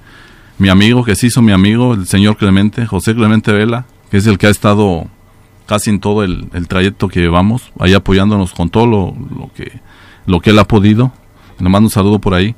mi 0.58 0.68
amigo, 0.68 1.04
que 1.04 1.16
se 1.16 1.26
hizo 1.26 1.42
mi 1.42 1.52
amigo, 1.52 1.94
el 1.94 2.06
señor 2.06 2.36
Clemente, 2.36 2.86
José 2.86 3.14
Clemente 3.14 3.52
Vela, 3.52 3.86
que 4.10 4.18
es 4.18 4.26
el 4.26 4.38
que 4.38 4.46
ha 4.46 4.50
estado 4.50 5.06
casi 5.66 5.90
en 5.90 6.00
todo 6.00 6.22
el, 6.22 6.48
trayecto 6.68 7.08
que 7.08 7.20
llevamos, 7.20 7.72
ahí 7.80 7.94
apoyándonos 7.94 8.52
con 8.52 8.70
todo 8.70 8.86
lo, 8.86 9.50
que, 9.54 9.80
lo 10.26 10.40
que 10.40 10.50
él 10.50 10.58
ha 10.58 10.64
podido. 10.64 11.12
Le 11.58 11.68
mando 11.68 11.86
un 11.86 11.90
saludo 11.90 12.18
por 12.18 12.34
ahí. 12.34 12.54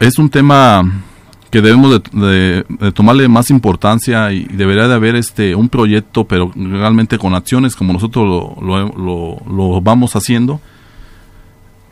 Es 0.00 0.18
un 0.18 0.28
tema 0.28 0.82
que 1.56 1.62
debemos 1.62 2.02
de, 2.12 2.66
tomarle 2.92 3.28
más 3.28 3.48
importancia 3.48 4.30
y 4.30 4.44
debería 4.44 4.88
de 4.88 4.94
haber 4.94 5.16
este 5.16 5.54
un 5.54 5.70
proyecto, 5.70 6.24
pero 6.24 6.52
realmente 6.54 7.16
con 7.16 7.34
acciones 7.34 7.74
como 7.74 7.94
nosotros 7.94 8.26
lo, 8.60 9.40
lo, 9.48 9.80
vamos 9.80 10.16
haciendo. 10.16 10.60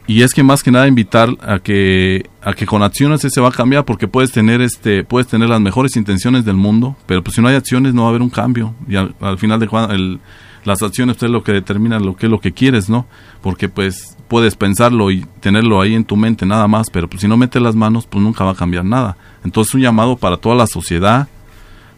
Y 0.07 0.21
es 0.21 0.35
que 0.35 0.43
más 0.43 0.63
que 0.63 0.71
nada 0.71 0.87
invitar 0.87 1.31
a 1.41 1.61
que 1.61 2.29
a 2.43 2.53
que 2.53 2.67
con 2.67 2.83
acciones 2.83 3.23
se 3.23 3.41
va 3.41 3.49
a 3.49 3.53
cambiar 3.53 3.87
porque 3.87 4.07
puedes 4.07 4.33
tener 4.33 4.61
este 4.61 5.03
puedes 5.03 5.29
tener 5.29 5.49
las 5.49 5.63
mejores 5.63 5.97
intenciones 5.97 6.45
del 6.45 6.57
mundo, 6.57 6.95
pero 7.07 7.25
pues 7.25 7.37
si 7.37 7.41
no 7.41 7.49
hay 7.49 7.57
acciones 7.57 7.95
no 7.95 8.03
va 8.03 8.09
a 8.09 8.11
haber 8.11 8.21
un 8.21 8.29
cambio 8.29 8.75
y 8.87 8.97
al, 8.97 9.39
final 9.39 9.61
de 9.61 9.69
el, 9.95 10.21
las 10.65 10.83
acciones 10.83 11.23
es 11.23 11.31
lo 11.31 11.43
que 11.43 11.53
determina 11.53 11.99
lo 11.99 12.17
que 12.17 12.27
es 12.27 12.31
lo 12.31 12.39
que 12.39 12.53
quieres, 12.53 12.91
¿no? 12.91 13.07
Porque 13.41 13.71
pues 13.71 14.14
puedes 14.29 14.57
pensarlo 14.57 15.11
y 15.11 15.27
tenerlo 15.41 15.81
ahí 15.81 15.95
en 15.95 16.05
tu 16.05 16.17
mente 16.17 16.47
nada 16.47 16.67
más, 16.69 16.91
pero 16.91 17.09
pues, 17.09 17.21
si 17.21 17.29
no 17.29 17.37
metes 17.37 17.63
las 17.63 17.75
manos, 17.75 18.07
pues 18.07 18.23
nunca 18.23 18.45
va 18.45 18.53
a 18.53 18.57
cambiar 18.57 18.85
nada. 18.85 19.17
Entonces 19.45 19.75
un 19.75 19.83
llamado 19.83 20.17
para 20.17 20.37
toda 20.37 20.55
la 20.55 20.67
sociedad, 20.67 21.29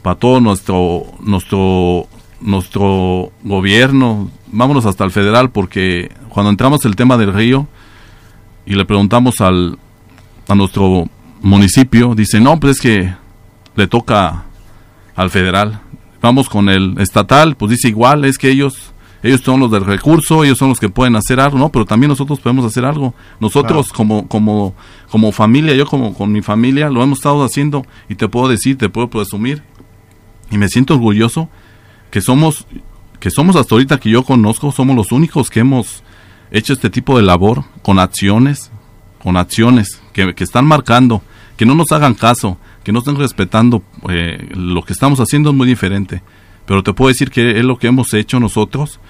para 0.02 0.16
todo 0.16 0.40
nuestro 0.40 1.04
nuestro 1.20 2.06
nuestro 2.40 3.32
gobierno, 3.42 4.30
vámonos 4.48 4.86
hasta 4.86 5.04
el 5.04 5.10
federal 5.10 5.50
porque 5.50 6.12
cuando 6.28 6.50
entramos 6.50 6.84
el 6.84 6.96
tema 6.96 7.16
del 7.16 7.32
río 7.32 7.66
y 8.66 8.74
le 8.74 8.84
preguntamos 8.84 9.40
al 9.40 9.78
a 10.48 10.54
nuestro 10.54 11.08
municipio, 11.42 12.14
dice, 12.14 12.40
"No, 12.40 12.60
pues 12.60 12.76
es 12.76 12.82
que 12.82 13.14
le 13.74 13.86
toca 13.86 14.44
al 15.14 15.30
federal." 15.30 15.80
Vamos 16.20 16.48
con 16.48 16.68
el 16.68 16.98
estatal, 16.98 17.56
pues 17.56 17.70
dice 17.70 17.88
igual, 17.88 18.24
es 18.24 18.38
que 18.38 18.50
ellos 18.50 18.92
ellos 19.22 19.40
son 19.40 19.60
los 19.60 19.70
del 19.70 19.84
recurso, 19.84 20.44
ellos 20.44 20.58
son 20.58 20.68
los 20.68 20.80
que 20.80 20.88
pueden 20.88 21.16
hacer 21.16 21.40
algo, 21.40 21.58
¿no? 21.58 21.70
Pero 21.70 21.84
también 21.84 22.08
nosotros 22.08 22.38
podemos 22.40 22.64
hacer 22.64 22.84
algo. 22.84 23.14
Nosotros 23.40 23.92
como, 23.92 24.28
como, 24.28 24.74
como 25.10 25.32
familia, 25.32 25.74
yo 25.74 25.86
como 25.86 26.14
con 26.14 26.32
mi 26.32 26.42
familia, 26.42 26.90
lo 26.90 27.02
hemos 27.02 27.18
estado 27.18 27.44
haciendo 27.44 27.84
y 28.08 28.14
te 28.14 28.28
puedo 28.28 28.48
decir, 28.48 28.78
te 28.78 28.88
puedo 28.88 29.08
presumir 29.08 29.62
y 30.50 30.58
me 30.58 30.68
siento 30.68 30.94
orgulloso 30.94 31.48
que 32.10 32.20
somos, 32.20 32.66
que 33.18 33.30
somos 33.30 33.56
hasta 33.56 33.74
ahorita 33.74 33.98
que 33.98 34.10
yo 34.10 34.22
conozco, 34.22 34.70
somos 34.70 34.94
los 34.94 35.12
únicos 35.12 35.50
que 35.50 35.60
hemos 35.60 36.02
hecho 36.50 36.72
este 36.72 36.90
tipo 36.90 37.16
de 37.16 37.24
labor 37.24 37.64
con 37.82 37.98
acciones, 37.98 38.70
con 39.22 39.36
acciones 39.36 40.00
que, 40.12 40.34
que 40.34 40.44
están 40.44 40.66
marcando, 40.66 41.22
que 41.56 41.66
no 41.66 41.74
nos 41.74 41.90
hagan 41.92 42.14
caso, 42.14 42.58
que 42.84 42.92
no 42.92 43.00
estén 43.00 43.16
respetando 43.16 43.82
eh, 44.08 44.48
lo 44.54 44.82
que 44.82 44.92
estamos 44.92 45.18
haciendo 45.18 45.50
es 45.50 45.56
muy 45.56 45.66
diferente. 45.66 46.22
Pero 46.66 46.82
te 46.82 46.92
puedo 46.92 47.08
decir 47.08 47.30
que 47.30 47.58
es 47.58 47.64
lo 47.64 47.78
que 47.78 47.86
hemos 47.86 48.12
hecho 48.14 48.40
nosotros 48.40 49.00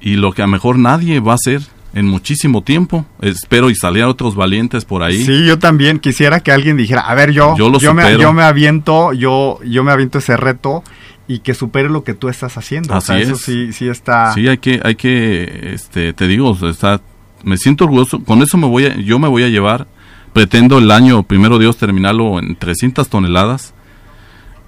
y 0.00 0.16
lo 0.16 0.32
que 0.32 0.42
a 0.42 0.46
mejor 0.46 0.78
nadie 0.78 1.20
va 1.20 1.32
a 1.32 1.36
hacer 1.36 1.62
en 1.94 2.06
muchísimo 2.06 2.62
tiempo. 2.62 3.06
Espero 3.22 3.70
y 3.70 3.74
salieran 3.74 4.10
otros 4.10 4.34
valientes 4.34 4.84
por 4.84 5.02
ahí. 5.02 5.24
Sí, 5.24 5.46
yo 5.46 5.58
también 5.58 5.98
quisiera 5.98 6.40
que 6.40 6.52
alguien 6.52 6.76
dijera, 6.76 7.00
a 7.00 7.14
ver, 7.14 7.32
yo, 7.32 7.56
yo, 7.56 7.94
me, 7.94 8.18
yo 8.18 8.32
me 8.32 8.42
aviento, 8.42 9.14
yo, 9.14 9.58
yo 9.64 9.82
me 9.82 9.92
aviento 9.92 10.18
ese 10.18 10.36
reto 10.36 10.84
y 11.26 11.40
que 11.40 11.54
supere 11.54 11.88
lo 11.88 12.04
que 12.04 12.14
tú 12.14 12.28
estás 12.28 12.56
haciendo. 12.58 12.94
Así 12.94 13.14
Eso 13.14 13.36
sí, 13.36 13.72
sí 13.72 13.88
está. 13.88 14.32
Sí, 14.34 14.46
hay 14.46 14.58
que, 14.58 14.80
hay 14.84 14.94
que, 14.94 15.72
este, 15.72 16.12
te 16.12 16.28
digo, 16.28 16.56
está, 16.68 17.00
me 17.42 17.56
siento 17.56 17.84
orgulloso. 17.84 18.22
Con 18.22 18.42
eso 18.42 18.58
me 18.58 18.66
voy, 18.66 18.84
a, 18.86 18.96
yo 18.96 19.18
me 19.18 19.28
voy 19.28 19.42
a 19.44 19.48
llevar. 19.48 19.86
Pretendo 20.32 20.76
el 20.76 20.90
año 20.90 21.22
primero 21.22 21.58
Dios 21.58 21.78
terminarlo 21.78 22.38
en 22.38 22.56
300 22.56 23.08
toneladas 23.08 23.72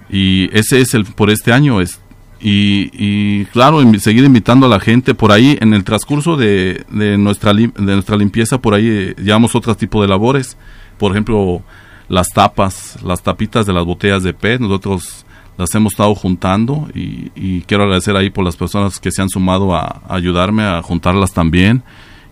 y 0.09 0.49
ese 0.57 0.81
es 0.81 0.93
el 0.93 1.05
por 1.05 1.29
este 1.29 1.53
año 1.53 1.81
es 1.81 1.99
y, 2.41 3.45
claro 3.45 3.81
seguir 3.99 4.23
invitando 4.23 4.65
a 4.65 4.69
la 4.69 4.79
gente. 4.79 5.13
Por 5.13 5.31
ahí 5.31 5.57
en 5.59 5.73
el 5.73 5.83
transcurso 5.83 6.37
de, 6.37 6.85
de 6.89 7.17
nuestra 7.17 7.53
de 7.53 7.71
nuestra 7.75 8.15
limpieza 8.15 8.59
por 8.59 8.73
ahí 8.73 8.87
eh, 8.87 9.15
llevamos 9.17 9.55
otro 9.55 9.75
tipo 9.75 10.01
de 10.01 10.07
labores. 10.07 10.57
Por 10.97 11.11
ejemplo 11.11 11.61
las 12.07 12.29
tapas 12.29 12.97
las 13.03 13.21
tapitas 13.21 13.65
de 13.65 13.73
las 13.73 13.85
botellas 13.85 14.23
de 14.23 14.33
PET 14.33 14.61
nosotros 14.61 15.25
las 15.57 15.75
hemos 15.75 15.93
estado 15.93 16.15
juntando 16.15 16.87
y, 16.95 17.61
quiero 17.67 17.83
agradecer 17.83 18.15
ahí 18.15 18.29
por 18.29 18.45
las 18.45 18.55
personas 18.55 18.97
que 18.99 19.11
se 19.11 19.21
han 19.21 19.29
sumado 19.29 19.75
a, 19.75 20.01
ayudarme 20.07 20.63
a 20.63 20.81
juntarlas 20.81 21.33
también 21.33 21.83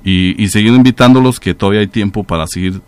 y, 0.04 0.42
y 0.42 0.48
seguir 0.48 0.74
invitándolos 0.74 1.42
que 1.42 1.54
todavía 1.54 1.82
hay 1.82 1.88
tiempo 1.88 2.24
para 2.24 2.48
seguir 2.48 2.82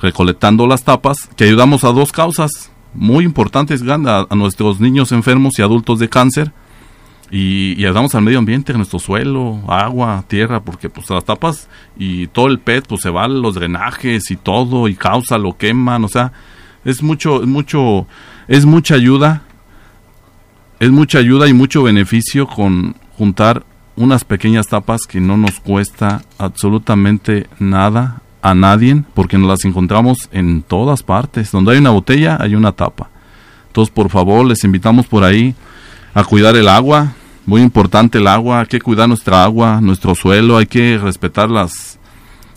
recolectando 0.00 0.66
las 0.66 0.82
tapas 0.82 1.28
que 1.36 1.44
ayudamos 1.44 1.84
a 1.84 1.92
dos 1.92 2.10
causas 2.10 2.71
muy 2.94 3.24
importantes 3.24 3.82
a, 3.82 4.26
a 4.28 4.34
nuestros 4.34 4.80
niños 4.80 5.12
enfermos 5.12 5.58
y 5.58 5.62
adultos 5.62 5.98
de 5.98 6.08
cáncer. 6.08 6.52
Y, 7.30 7.80
y, 7.80 7.86
ayudamos 7.86 8.14
al 8.14 8.22
medio 8.22 8.38
ambiente, 8.38 8.72
a 8.72 8.76
nuestro 8.76 8.98
suelo, 8.98 9.62
agua, 9.66 10.22
tierra, 10.28 10.62
porque 10.62 10.90
pues 10.90 11.08
las 11.08 11.24
tapas 11.24 11.66
y 11.96 12.26
todo 12.26 12.48
el 12.48 12.58
PET 12.58 12.86
pues 12.86 13.00
se 13.00 13.08
va 13.08 13.24
a 13.24 13.28
los 13.28 13.54
drenajes 13.54 14.30
y 14.30 14.36
todo 14.36 14.86
y 14.86 14.94
causa, 14.94 15.38
lo 15.38 15.56
queman, 15.56 16.04
o 16.04 16.08
sea, 16.08 16.32
es 16.84 17.02
mucho, 17.02 17.42
es 17.42 17.48
mucho, 17.48 18.06
es 18.48 18.66
mucha 18.66 18.96
ayuda, 18.96 19.44
es 20.78 20.90
mucha 20.90 21.18
ayuda 21.18 21.48
y 21.48 21.54
mucho 21.54 21.82
beneficio 21.82 22.46
con 22.46 22.96
juntar 23.16 23.64
unas 23.96 24.24
pequeñas 24.24 24.68
tapas 24.68 25.02
que 25.06 25.20
no 25.20 25.36
nos 25.36 25.60
cuesta 25.60 26.22
absolutamente 26.38 27.46
nada 27.58 28.21
a 28.42 28.54
nadie 28.54 29.02
porque 29.14 29.38
nos 29.38 29.48
las 29.48 29.64
encontramos 29.64 30.28
en 30.32 30.62
todas 30.62 31.02
partes. 31.02 31.50
Donde 31.52 31.72
hay 31.72 31.78
una 31.78 31.90
botella 31.90 32.36
hay 32.40 32.54
una 32.54 32.72
tapa. 32.72 33.08
Entonces, 33.68 33.94
por 33.94 34.10
favor, 34.10 34.44
les 34.44 34.64
invitamos 34.64 35.06
por 35.06 35.24
ahí 35.24 35.54
a 36.12 36.24
cuidar 36.24 36.56
el 36.56 36.68
agua. 36.68 37.14
Muy 37.46 37.62
importante 37.62 38.18
el 38.18 38.26
agua, 38.26 38.60
hay 38.60 38.66
que 38.66 38.80
cuidar 38.80 39.08
nuestra 39.08 39.42
agua, 39.42 39.80
nuestro 39.80 40.14
suelo, 40.14 40.58
hay 40.58 40.66
que 40.66 40.96
respetar 40.96 41.50
las, 41.50 41.98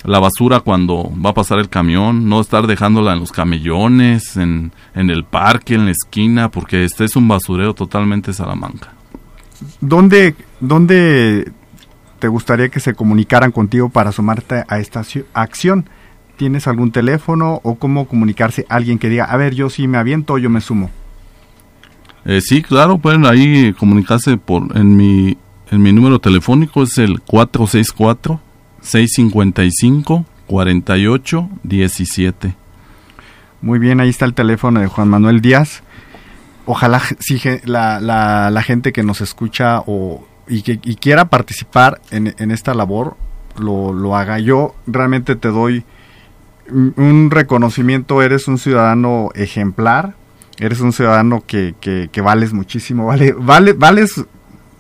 la 0.04 0.20
basura 0.20 0.60
cuando 0.60 1.12
va 1.26 1.32
a 1.32 1.34
pasar 1.34 1.58
el 1.58 1.70
camión, 1.70 2.30
no 2.30 2.40
estar 2.40 2.68
dejándola 2.68 3.14
en 3.14 3.20
los 3.20 3.32
camellones, 3.32 4.38
en, 4.38 4.72
en 4.94 5.10
el 5.10 5.24
parque, 5.24 5.74
en 5.74 5.86
la 5.86 5.92
esquina, 5.92 6.52
porque 6.52 6.84
este 6.84 7.06
es 7.06 7.16
un 7.16 7.28
basurero 7.28 7.74
totalmente 7.74 8.32
Salamanca. 8.32 8.94
¿Dónde, 9.82 10.36
dónde 10.60 11.52
te 12.20 12.28
gustaría 12.28 12.70
que 12.70 12.80
se 12.80 12.94
comunicaran 12.94 13.52
contigo 13.52 13.90
para 13.90 14.12
sumarte 14.12 14.64
a 14.68 14.80
esta 14.80 15.04
acción? 15.34 15.90
¿Tienes 16.38 16.68
algún 16.68 16.92
teléfono 16.92 17.62
o 17.64 17.76
cómo 17.76 18.08
comunicarse 18.08 18.66
alguien 18.70 19.00
que 19.00 19.10
diga, 19.10 19.26
a 19.26 19.38
ver, 19.38 19.56
yo 19.56 19.70
sí 19.70 19.88
me 19.88 19.98
aviento, 19.98 20.38
yo 20.38 20.50
me 20.50 20.62
sumo? 20.62 20.92
Eh, 22.26 22.42
sí, 22.42 22.62
claro, 22.62 22.98
pueden 22.98 23.26
ahí 23.26 23.74
comunicarse 23.74 24.38
por 24.38 24.76
en 24.76 24.98
mi 24.98 25.38
en 25.72 25.82
mi 25.82 25.94
número 25.94 26.20
telefónico 26.20 26.84
es 26.84 26.98
el 26.98 27.22
464 27.22 28.42
655 28.82 30.26
4817. 30.48 32.56
Muy 33.62 33.80
bien, 33.80 34.00
ahí 34.00 34.10
está 34.10 34.26
el 34.26 34.36
teléfono 34.36 34.80
de 34.80 34.86
Juan 34.88 35.10
Manuel 35.10 35.42
Díaz. 35.42 35.82
Ojalá 36.68 37.02
si 37.20 37.42
la, 37.66 38.00
la, 38.00 38.50
la 38.52 38.64
gente 38.64 38.94
que 38.94 39.04
nos 39.04 39.22
escucha 39.22 39.82
o 39.86 40.28
y 40.48 40.62
que 40.62 40.80
quiera 40.80 41.26
participar 41.26 42.02
en, 42.12 42.52
esta 42.52 42.74
labor, 42.74 43.18
lo, 43.58 44.16
haga. 44.16 44.40
Yo 44.40 44.76
realmente 44.88 45.36
te 45.36 45.50
doy 45.50 45.84
un 46.70 47.30
reconocimiento, 47.32 48.22
eres 48.22 48.48
un 48.48 48.58
ciudadano 48.58 49.30
ejemplar, 49.36 50.16
eres 50.58 50.82
un 50.82 50.94
ciudadano 50.94 51.44
que, 51.46 51.76
que, 51.80 52.22
vales 52.22 52.54
muchísimo, 52.54 53.06
vale, 53.08 53.34
vale, 53.38 53.74
vales 53.74 54.24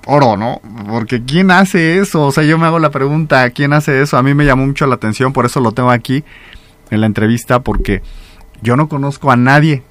oro, 0.06 0.38
¿no? 0.38 0.62
Porque 0.88 1.24
¿quién 1.24 1.52
hace 1.52 2.00
eso? 2.00 2.24
O 2.28 2.32
sea, 2.32 2.44
yo 2.44 2.58
me 2.58 2.66
hago 2.66 2.80
la 2.80 2.92
pregunta, 2.92 3.50
¿quién 3.50 3.74
hace 3.74 4.02
eso? 4.02 4.18
A 4.18 4.24
mí 4.24 4.34
me 4.34 4.46
llamó 4.46 4.66
mucho 4.66 4.86
la 4.88 4.96
atención, 4.96 5.34
por 5.34 5.46
eso 5.46 5.60
lo 5.60 5.72
tengo 5.72 5.92
aquí 5.92 6.24
en 6.92 7.02
la 7.02 7.08
entrevista, 7.08 7.62
porque 7.62 8.02
yo 8.62 8.76
no 8.76 8.88
conozco 8.88 9.32
a 9.32 9.36
nadie 9.36 9.84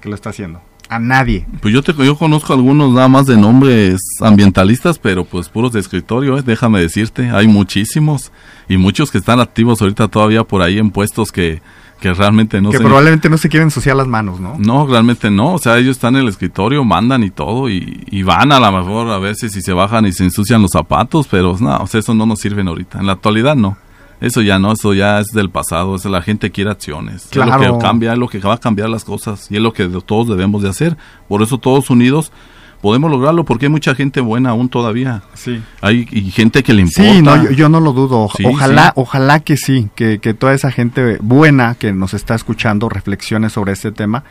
que 0.00 0.08
lo 0.08 0.14
está 0.14 0.30
haciendo 0.30 0.60
a 0.88 0.98
nadie. 0.98 1.46
Pues 1.60 1.74
yo 1.74 1.82
te 1.82 1.92
yo 1.92 2.16
conozco 2.16 2.52
algunos 2.52 2.92
nada 2.92 3.08
más 3.08 3.26
de 3.26 3.36
nombres 3.36 4.00
ambientalistas, 4.20 4.98
pero 4.98 5.24
pues 5.24 5.48
puros 5.48 5.72
de 5.72 5.80
escritorio, 5.80 6.38
¿eh? 6.38 6.42
déjame 6.44 6.80
decirte, 6.80 7.30
hay 7.30 7.46
muchísimos 7.46 8.32
y 8.68 8.76
muchos 8.76 9.10
que 9.10 9.18
están 9.18 9.40
activos 9.40 9.80
ahorita 9.82 10.08
todavía 10.08 10.44
por 10.44 10.62
ahí 10.62 10.78
en 10.78 10.90
puestos 10.90 11.30
que, 11.30 11.60
que 12.00 12.14
realmente 12.14 12.60
no 12.60 12.70
que 12.70 12.78
probablemente 12.78 13.28
no 13.28 13.38
se 13.38 13.48
quieren 13.48 13.68
ensuciar 13.68 13.96
las 13.96 14.06
manos, 14.06 14.40
¿no? 14.40 14.56
No, 14.58 14.86
realmente 14.86 15.30
no, 15.30 15.54
o 15.54 15.58
sea, 15.58 15.78
ellos 15.78 15.96
están 15.96 16.16
en 16.16 16.22
el 16.22 16.28
escritorio, 16.28 16.84
mandan 16.84 17.22
y 17.22 17.30
todo 17.30 17.68
y, 17.68 18.04
y 18.10 18.22
van 18.22 18.52
a 18.52 18.60
lo 18.60 18.72
mejor 18.72 19.10
a 19.10 19.18
veces 19.18 19.54
y 19.56 19.62
se 19.62 19.72
bajan 19.72 20.06
y 20.06 20.12
se 20.12 20.24
ensucian 20.24 20.62
los 20.62 20.70
zapatos, 20.70 21.28
pero 21.28 21.56
no, 21.60 21.76
o 21.78 21.86
sea, 21.86 22.00
eso 22.00 22.14
no 22.14 22.24
nos 22.24 22.40
sirve 22.40 22.62
ahorita, 22.62 22.98
en 23.00 23.06
la 23.06 23.12
actualidad 23.12 23.56
no. 23.56 23.76
Eso 24.20 24.42
ya 24.42 24.58
no, 24.58 24.72
eso 24.72 24.94
ya 24.94 25.20
es 25.20 25.28
del 25.28 25.50
pasado, 25.50 25.94
es 25.94 26.04
la 26.04 26.22
gente 26.22 26.50
quiere 26.50 26.70
acciones. 26.70 27.28
Claro. 27.30 27.62
Es 27.62 27.68
lo 27.68 27.78
que 27.78 27.84
cambia, 27.84 28.12
es 28.12 28.18
lo 28.18 28.28
que 28.28 28.38
va 28.38 28.54
a 28.54 28.58
cambiar 28.58 28.88
las 28.88 29.04
cosas 29.04 29.50
y 29.50 29.56
es 29.56 29.62
lo 29.62 29.72
que 29.72 29.88
todos 30.04 30.28
debemos 30.28 30.62
de 30.62 30.68
hacer. 30.68 30.96
Por 31.28 31.42
eso 31.42 31.58
todos 31.58 31.90
unidos 31.90 32.32
podemos 32.80 33.10
lograrlo 33.10 33.44
porque 33.44 33.66
hay 33.66 33.70
mucha 33.70 33.94
gente 33.94 34.20
buena 34.20 34.50
aún 34.50 34.68
todavía. 34.68 35.22
Sí. 35.34 35.60
Hay 35.80 36.06
y 36.10 36.30
gente 36.30 36.62
que 36.62 36.72
le 36.72 36.82
importa. 36.82 37.12
Sí, 37.12 37.22
no, 37.22 37.44
yo, 37.44 37.50
yo 37.50 37.68
no 37.68 37.80
lo 37.80 37.92
dudo. 37.92 38.28
Sí, 38.36 38.44
ojalá, 38.46 38.86
sí. 38.86 38.92
ojalá 38.96 39.40
que 39.40 39.56
sí, 39.56 39.88
que, 39.94 40.18
que 40.18 40.34
toda 40.34 40.54
esa 40.54 40.70
gente 40.70 41.18
buena 41.20 41.74
que 41.76 41.92
nos 41.92 42.14
está 42.14 42.34
escuchando 42.34 42.88
reflexione 42.88 43.50
sobre 43.50 43.72
este 43.72 43.92
tema 43.92 44.24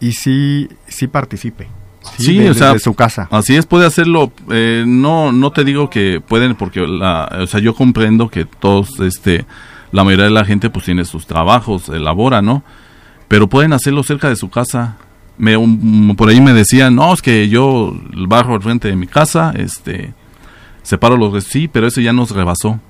y 0.00 0.12
sí, 0.12 0.68
sí 0.86 1.08
participe. 1.08 1.68
Sí, 2.18 2.38
de- 2.38 2.50
o 2.50 2.54
sea, 2.54 2.78
su 2.78 2.94
casa. 2.94 3.28
Así 3.30 3.56
es, 3.56 3.66
puede 3.66 3.86
hacerlo. 3.86 4.32
eh, 4.50 4.84
no, 4.86 5.32
no 5.32 5.50
te 5.52 5.64
digo 5.64 5.90
que 5.90 6.20
pueden, 6.26 6.54
porque 6.54 6.80
la, 6.86 7.28
o 7.42 7.46
sea, 7.46 7.60
yo 7.60 7.74
comprendo 7.74 8.28
que 8.28 8.44
todos, 8.44 9.00
este, 9.00 9.44
la 9.92 10.04
mayoría 10.04 10.24
de 10.26 10.30
la 10.30 10.44
gente, 10.44 10.70
pues 10.70 10.84
tiene 10.84 11.04
sus 11.04 11.26
trabajos, 11.26 11.88
elabora, 11.88 12.42
¿no? 12.42 12.62
Pero 13.28 13.48
pueden 13.48 13.72
hacerlo 13.72 14.02
cerca 14.02 14.28
de 14.28 14.36
su 14.36 14.48
casa. 14.50 14.96
Me, 15.38 15.56
un- 15.56 16.14
por 16.16 16.28
ahí 16.30 16.40
me 16.40 16.52
decían, 16.54 16.94
no, 16.94 17.12
es 17.12 17.20
que 17.22 17.48
yo 17.48 17.92
barro 18.28 18.54
al 18.54 18.62
frente 18.62 18.88
de 18.88 18.96
mi 18.96 19.06
casa, 19.06 19.52
este, 19.56 20.14
separo 20.82 21.16
los, 21.16 21.44
sí, 21.44 21.68
pero 21.68 21.86
eso 21.86 22.00
ya 22.00 22.12
nos 22.12 22.30
rebasó. 22.30 22.80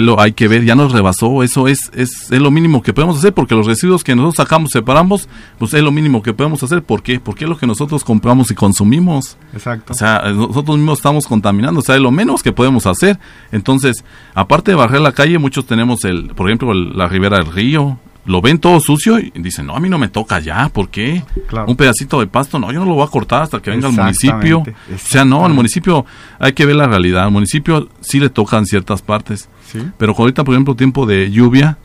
Lo 0.00 0.18
hay 0.18 0.32
que 0.32 0.48
ver, 0.48 0.64
ya 0.64 0.74
nos 0.74 0.90
rebasó, 0.92 1.42
eso 1.42 1.68
es, 1.68 1.90
es, 1.94 2.32
es 2.32 2.40
lo 2.40 2.50
mínimo 2.50 2.82
que 2.82 2.94
podemos 2.94 3.18
hacer, 3.18 3.34
porque 3.34 3.54
los 3.54 3.66
residuos 3.66 4.02
que 4.02 4.16
nosotros 4.16 4.36
sacamos, 4.36 4.70
separamos, 4.70 5.28
pues 5.58 5.74
es 5.74 5.82
lo 5.82 5.92
mínimo 5.92 6.22
que 6.22 6.32
podemos 6.32 6.62
hacer. 6.62 6.82
¿Por 6.82 7.02
qué? 7.02 7.20
Porque 7.20 7.44
es 7.44 7.50
lo 7.50 7.58
que 7.58 7.66
nosotros 7.66 8.02
compramos 8.02 8.50
y 8.50 8.54
consumimos. 8.54 9.36
Exacto. 9.52 9.92
O 9.92 9.96
sea, 9.96 10.22
nosotros 10.34 10.78
mismos 10.78 10.98
estamos 10.98 11.26
contaminando, 11.26 11.80
o 11.80 11.82
sea, 11.82 11.94
es 11.96 12.00
lo 12.00 12.10
menos 12.10 12.42
que 12.42 12.52
podemos 12.52 12.86
hacer. 12.86 13.18
Entonces, 13.52 14.02
aparte 14.34 14.70
de 14.70 14.76
barrer 14.76 15.02
la 15.02 15.12
calle, 15.12 15.38
muchos 15.38 15.66
tenemos, 15.66 16.04
el, 16.04 16.28
por 16.28 16.48
ejemplo, 16.48 16.72
el- 16.72 16.96
la 16.96 17.06
ribera 17.06 17.36
del 17.36 17.52
río, 17.52 17.98
lo 18.24 18.40
ven 18.40 18.58
todo 18.60 18.78
sucio 18.78 19.18
y 19.18 19.32
dicen, 19.34 19.66
no, 19.66 19.74
a 19.74 19.80
mí 19.80 19.88
no 19.88 19.98
me 19.98 20.06
toca 20.08 20.38
ya, 20.38 20.68
¿por 20.68 20.88
qué? 20.90 21.24
Claro. 21.48 21.66
Un 21.68 21.74
pedacito 21.76 22.20
de 22.20 22.28
pasto, 22.28 22.56
no, 22.58 22.70
yo 22.72 22.78
no 22.78 22.86
lo 22.86 22.94
voy 22.94 23.04
a 23.04 23.10
cortar 23.10 23.42
hasta 23.42 23.60
que 23.60 23.70
venga 23.70 23.88
el 23.88 23.94
municipio. 23.94 24.60
O 24.60 24.64
sea, 24.64 24.72
no, 24.74 24.74
al 24.84 24.94
exactamente. 24.94 25.54
municipio 25.54 26.06
hay 26.38 26.52
que 26.52 26.64
ver 26.64 26.76
la 26.76 26.86
realidad, 26.86 27.24
al 27.24 27.32
municipio 27.32 27.88
sí 28.00 28.20
le 28.20 28.30
tocan 28.30 28.64
ciertas 28.64 29.02
partes, 29.02 29.48
sí. 29.72 29.78
pero 29.98 30.14
ahorita, 30.16 30.44
por 30.44 30.54
ejemplo, 30.54 30.74
tiempo 30.76 31.06
de 31.06 31.30
lluvia, 31.30 31.78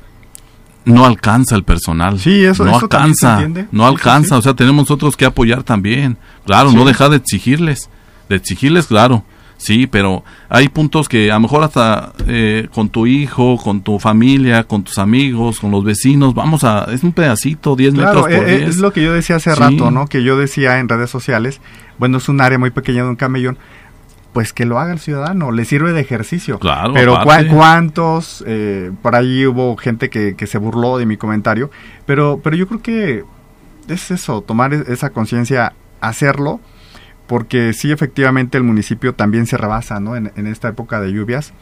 no 0.86 1.06
alcanza 1.06 1.56
el 1.56 1.64
personal. 1.64 2.20
Sí, 2.20 2.44
eso- 2.46 2.64
no 2.64 2.72
eso 2.72 2.80
se 2.80 2.86
alcanza. 2.86 3.34
entiende. 3.34 3.68
No 3.72 3.84
sí, 3.84 3.90
alcanza. 3.90 4.36
sí. 4.36 4.40
O 4.40 4.42
sea, 4.42 4.54
tenemos 4.54 4.84
nosotros 4.84 5.18
que 5.18 5.26
apoyar 5.26 5.64
también. 5.64 6.18
Claro, 6.46 6.70
Sí. 6.70 6.76
no 6.76 6.86
dejar 6.86 7.10
de 7.10 7.18
exigirles. 7.18 7.90
De 8.30 8.36
exigirles, 8.38 8.88
claro. 8.88 9.24
Sí, 9.60 9.88
pero 9.88 10.24
hay 10.50 10.70
puntos 10.70 11.10
que 11.10 11.32
a 11.32 11.34
lo 11.34 11.40
mejor 11.40 11.64
hasta 11.64 12.14
eh, 12.28 12.68
con 12.74 12.90
tu 12.90 13.08
hijo, 13.08 13.58
con 13.58 13.82
tu 13.82 13.98
familia, 13.98 14.64
con 14.66 14.84
tus 14.84 15.00
amigos, 15.00 15.60
con 15.60 15.72
los 15.72 15.84
vecinos, 15.84 16.36
vamos 16.36 16.64
a... 16.64 16.84
Es 16.94 17.02
un 17.04 17.12
pedacito, 17.12 17.76
10 17.76 17.96
Claro, 17.96 18.22
metros 18.22 18.38
por 18.38 18.48
eh, 18.48 18.54
eh, 18.54 18.58
10. 18.60 18.70
es 18.70 18.78
lo 18.78 18.94
que 18.94 19.04
yo 19.04 19.14
decía 19.14 19.38
hace 19.38 19.56
rato, 19.56 19.90
¿no? 19.90 20.06
Que 20.08 20.24
yo 20.24 20.38
decía 20.38 20.78
en 20.78 20.88
redes 20.88 21.10
sociales, 21.10 21.60
bueno, 21.98 22.20
es 22.20 22.30
un 22.30 22.40
área 22.40 22.60
muy 22.60 22.70
pequeña 22.70 23.02
de 23.04 23.10
un 23.10 23.16
camellón, 23.16 23.58
pues 24.34 24.54
que 24.54 24.66
lo 24.66 24.80
haga 24.80 24.94
el 24.94 25.00
ciudadano, 25.00 25.52
le 25.52 25.66
sirve 25.66 25.94
de 25.94 26.02
ejercicio. 26.02 26.60
Claro, 26.60 26.94
Pero 26.94 27.18
cuántos, 27.54 28.44
eh, 28.46 28.92
por 29.02 29.16
ahí 29.16 29.46
hubo 29.46 29.76
gente 29.78 30.10
que, 30.10 30.36
que 30.36 30.48
se 30.48 30.58
burló 30.58 30.98
de 30.98 31.06
mi 31.06 31.18
comentario, 31.18 31.72
pero, 32.06 32.40
pero 32.44 32.56
yo 32.56 32.68
creo 32.68 32.82
que 32.82 33.24
es 33.88 34.12
eso, 34.12 34.42
tomar 34.42 34.74
e- 34.74 34.84
esa 34.88 35.10
conciencia, 35.10 35.74
hacerlo, 36.02 36.60
porque 37.26 37.74
sí, 37.74 37.92
efectivamente 37.92 38.58
el 38.58 38.64
municipio 38.64 39.14
también 39.16 39.48
se 39.48 39.58
rebasa, 39.58 40.00
¿no? 40.00 40.16
En, 40.16 40.32
en 40.36 40.48
esta 40.48 40.68
época 40.70 41.02
de 41.02 41.12
lluvias, 41.12 41.54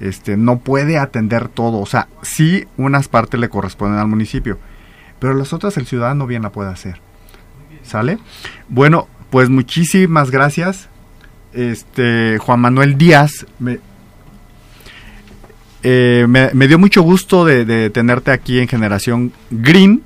este, 0.00 0.36
no 0.36 0.58
puede 0.58 0.98
atender 0.98 1.48
todo, 1.48 1.78
o 1.78 1.86
sea, 1.86 2.08
sí 2.22 2.66
unas 2.76 3.08
partes 3.08 3.40
le 3.40 3.48
corresponden 3.48 3.98
al 3.98 4.08
municipio, 4.08 4.58
pero 5.18 5.34
las 5.34 5.52
otras 5.52 5.76
el 5.76 5.86
ciudadano 5.86 6.26
bien 6.26 6.42
la 6.42 6.50
puede 6.50 6.70
hacer. 6.70 7.00
¿Sale? 7.82 8.18
Bueno, 8.68 9.06
pues 9.30 9.48
muchísimas 9.48 10.30
gracias. 10.30 10.88
Este 11.56 12.36
Juan 12.38 12.60
Manuel 12.60 12.98
Díaz, 12.98 13.46
me, 13.58 13.80
eh, 15.82 16.26
dio 16.68 16.78
mucho 16.78 17.00
gusto 17.02 17.44
de, 17.46 17.88
tenerte 17.90 18.30
aquí 18.30 18.58
en 18.58 18.68
Generación 18.68 19.32
Green. 19.50 20.02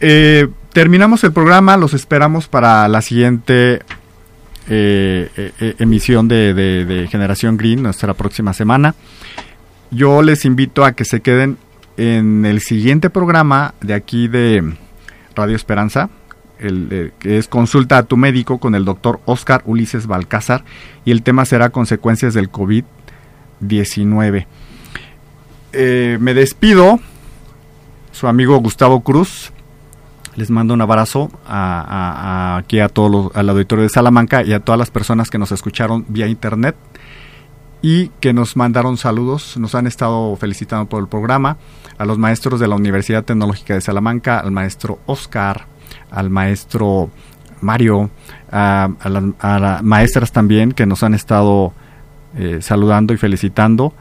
Eh, 0.00 0.48
terminamos 0.72 1.22
el 1.24 1.32
programa, 1.32 1.76
los 1.76 1.92
esperamos 1.92 2.48
para 2.48 2.88
la 2.88 3.02
siguiente 3.02 3.82
eh, 4.70 5.28
eh, 5.36 5.52
eh, 5.60 5.74
emisión 5.78 6.28
de- 6.28 6.54
de 6.54 7.08
Generación 7.08 7.56
Green, 7.56 7.82
nuestra 7.82 8.14
próxima 8.14 8.52
semana. 8.54 8.94
Yo 9.90 10.22
les 10.22 10.44
invito 10.44 10.84
a 10.84 10.92
que 10.92 11.04
se 11.04 11.20
queden 11.20 11.58
en 11.96 12.46
el 12.46 12.60
siguiente 12.60 13.10
programa 13.10 13.74
de 13.80 13.94
aquí 13.94 14.28
de 14.28 14.74
Radio 15.34 15.56
Esperanza, 15.56 16.08
eh, 16.60 17.12
es 17.22 17.48
Consulta 17.48 17.98
a 17.98 18.02
tu 18.04 18.16
médico 18.16 18.58
con 18.58 18.74
el 18.74 18.84
doctor 18.84 19.20
Oscar 19.24 19.62
Ulises 19.64 20.06
Balcázar 20.06 20.64
y 21.04 21.10
el 21.10 21.22
tema 21.22 21.44
será 21.44 21.70
consecuencias 21.70 22.34
del 22.34 22.50
COVID-19. 22.50 24.46
Eh, 25.72 26.18
me 26.20 26.34
despido, 26.34 26.98
su 28.12 28.26
amigo 28.26 28.56
Gustavo 28.58 29.00
Cruz. 29.02 29.52
Les 30.36 30.50
mando 30.50 30.72
un 30.74 30.80
abrazo 30.80 31.30
a- 31.46 32.56
aquí 32.58 32.78
a 32.78 32.88
todos 32.88 33.10
los, 33.10 33.36
al 33.36 33.48
auditorio 33.48 33.82
de 33.82 33.88
Salamanca 33.88 34.44
y 34.44 34.52
a 34.52 34.60
todas 34.60 34.78
las 34.78 34.90
personas 34.90 35.30
que 35.30 35.38
nos 35.38 35.50
escucharon 35.50 36.04
vía 36.08 36.28
internet 36.28 36.76
y 37.82 38.08
que 38.20 38.32
nos 38.32 38.56
mandaron 38.56 38.96
saludos, 38.98 39.56
nos 39.56 39.74
han 39.74 39.86
estado 39.88 40.34
felicitando 40.36 40.86
por 40.88 41.00
el 41.02 41.08
programa, 41.08 41.56
a 41.96 42.04
los 42.04 42.18
maestros 42.18 42.60
de 42.60 42.68
la 42.68 42.76
Universidad 42.76 43.24
Tecnológica 43.24 43.74
de 43.74 43.80
Salamanca, 43.80 44.38
al 44.38 44.50
maestro 44.52 45.00
Oscar, 45.06 45.66
al 46.10 46.30
maestro 46.30 47.10
Mario, 47.60 48.10
a, 48.50 48.88
las 49.02 49.82
maestras 49.82 50.32
también 50.32 50.72
que 50.72 50.86
nos 50.86 51.02
han 51.02 51.14
estado 51.14 51.72
eh, 52.36 52.58
saludando 52.60 53.12
y 53.14 53.16
felicitando. 53.16 53.94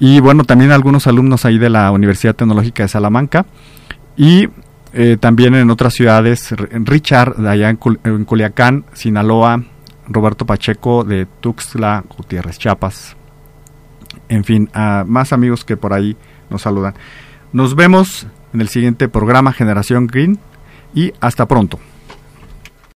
Y 0.00 0.20
bueno, 0.20 0.44
también 0.44 0.70
algunos 0.70 1.06
alumnos 1.06 1.44
ahí 1.44 1.58
de 1.58 1.70
la 1.70 1.90
Universidad 1.90 2.34
Tecnológica 2.34 2.84
de 2.84 2.88
Salamanca. 2.88 3.46
Y 4.16 4.48
eh, 4.92 5.16
también 5.18 5.54
en 5.54 5.70
otras 5.70 5.94
ciudades, 5.94 6.54
Richard, 6.70 7.36
de 7.36 7.48
allá 7.48 7.70
en, 7.70 7.78
en 8.04 8.24
Culiacán, 8.24 8.84
Sinaloa, 8.92 9.62
Roberto 10.08 10.46
Pacheco 10.46 11.04
de 11.04 11.26
Tuxtla, 11.40 12.04
Gutiérrez, 12.16 12.58
Chiapas. 12.58 13.16
En 14.28 14.44
fin, 14.44 14.68
a 14.72 15.04
más 15.06 15.32
amigos 15.32 15.64
que 15.64 15.76
por 15.76 15.92
ahí 15.92 16.16
nos 16.50 16.62
saludan. 16.62 16.94
Nos 17.52 17.74
vemos 17.74 18.26
en 18.52 18.60
el 18.60 18.68
siguiente 18.68 19.08
programa 19.08 19.52
Generación 19.52 20.06
Green 20.06 20.38
y 20.94 21.12
hasta 21.20 21.46
pronto. 21.46 21.78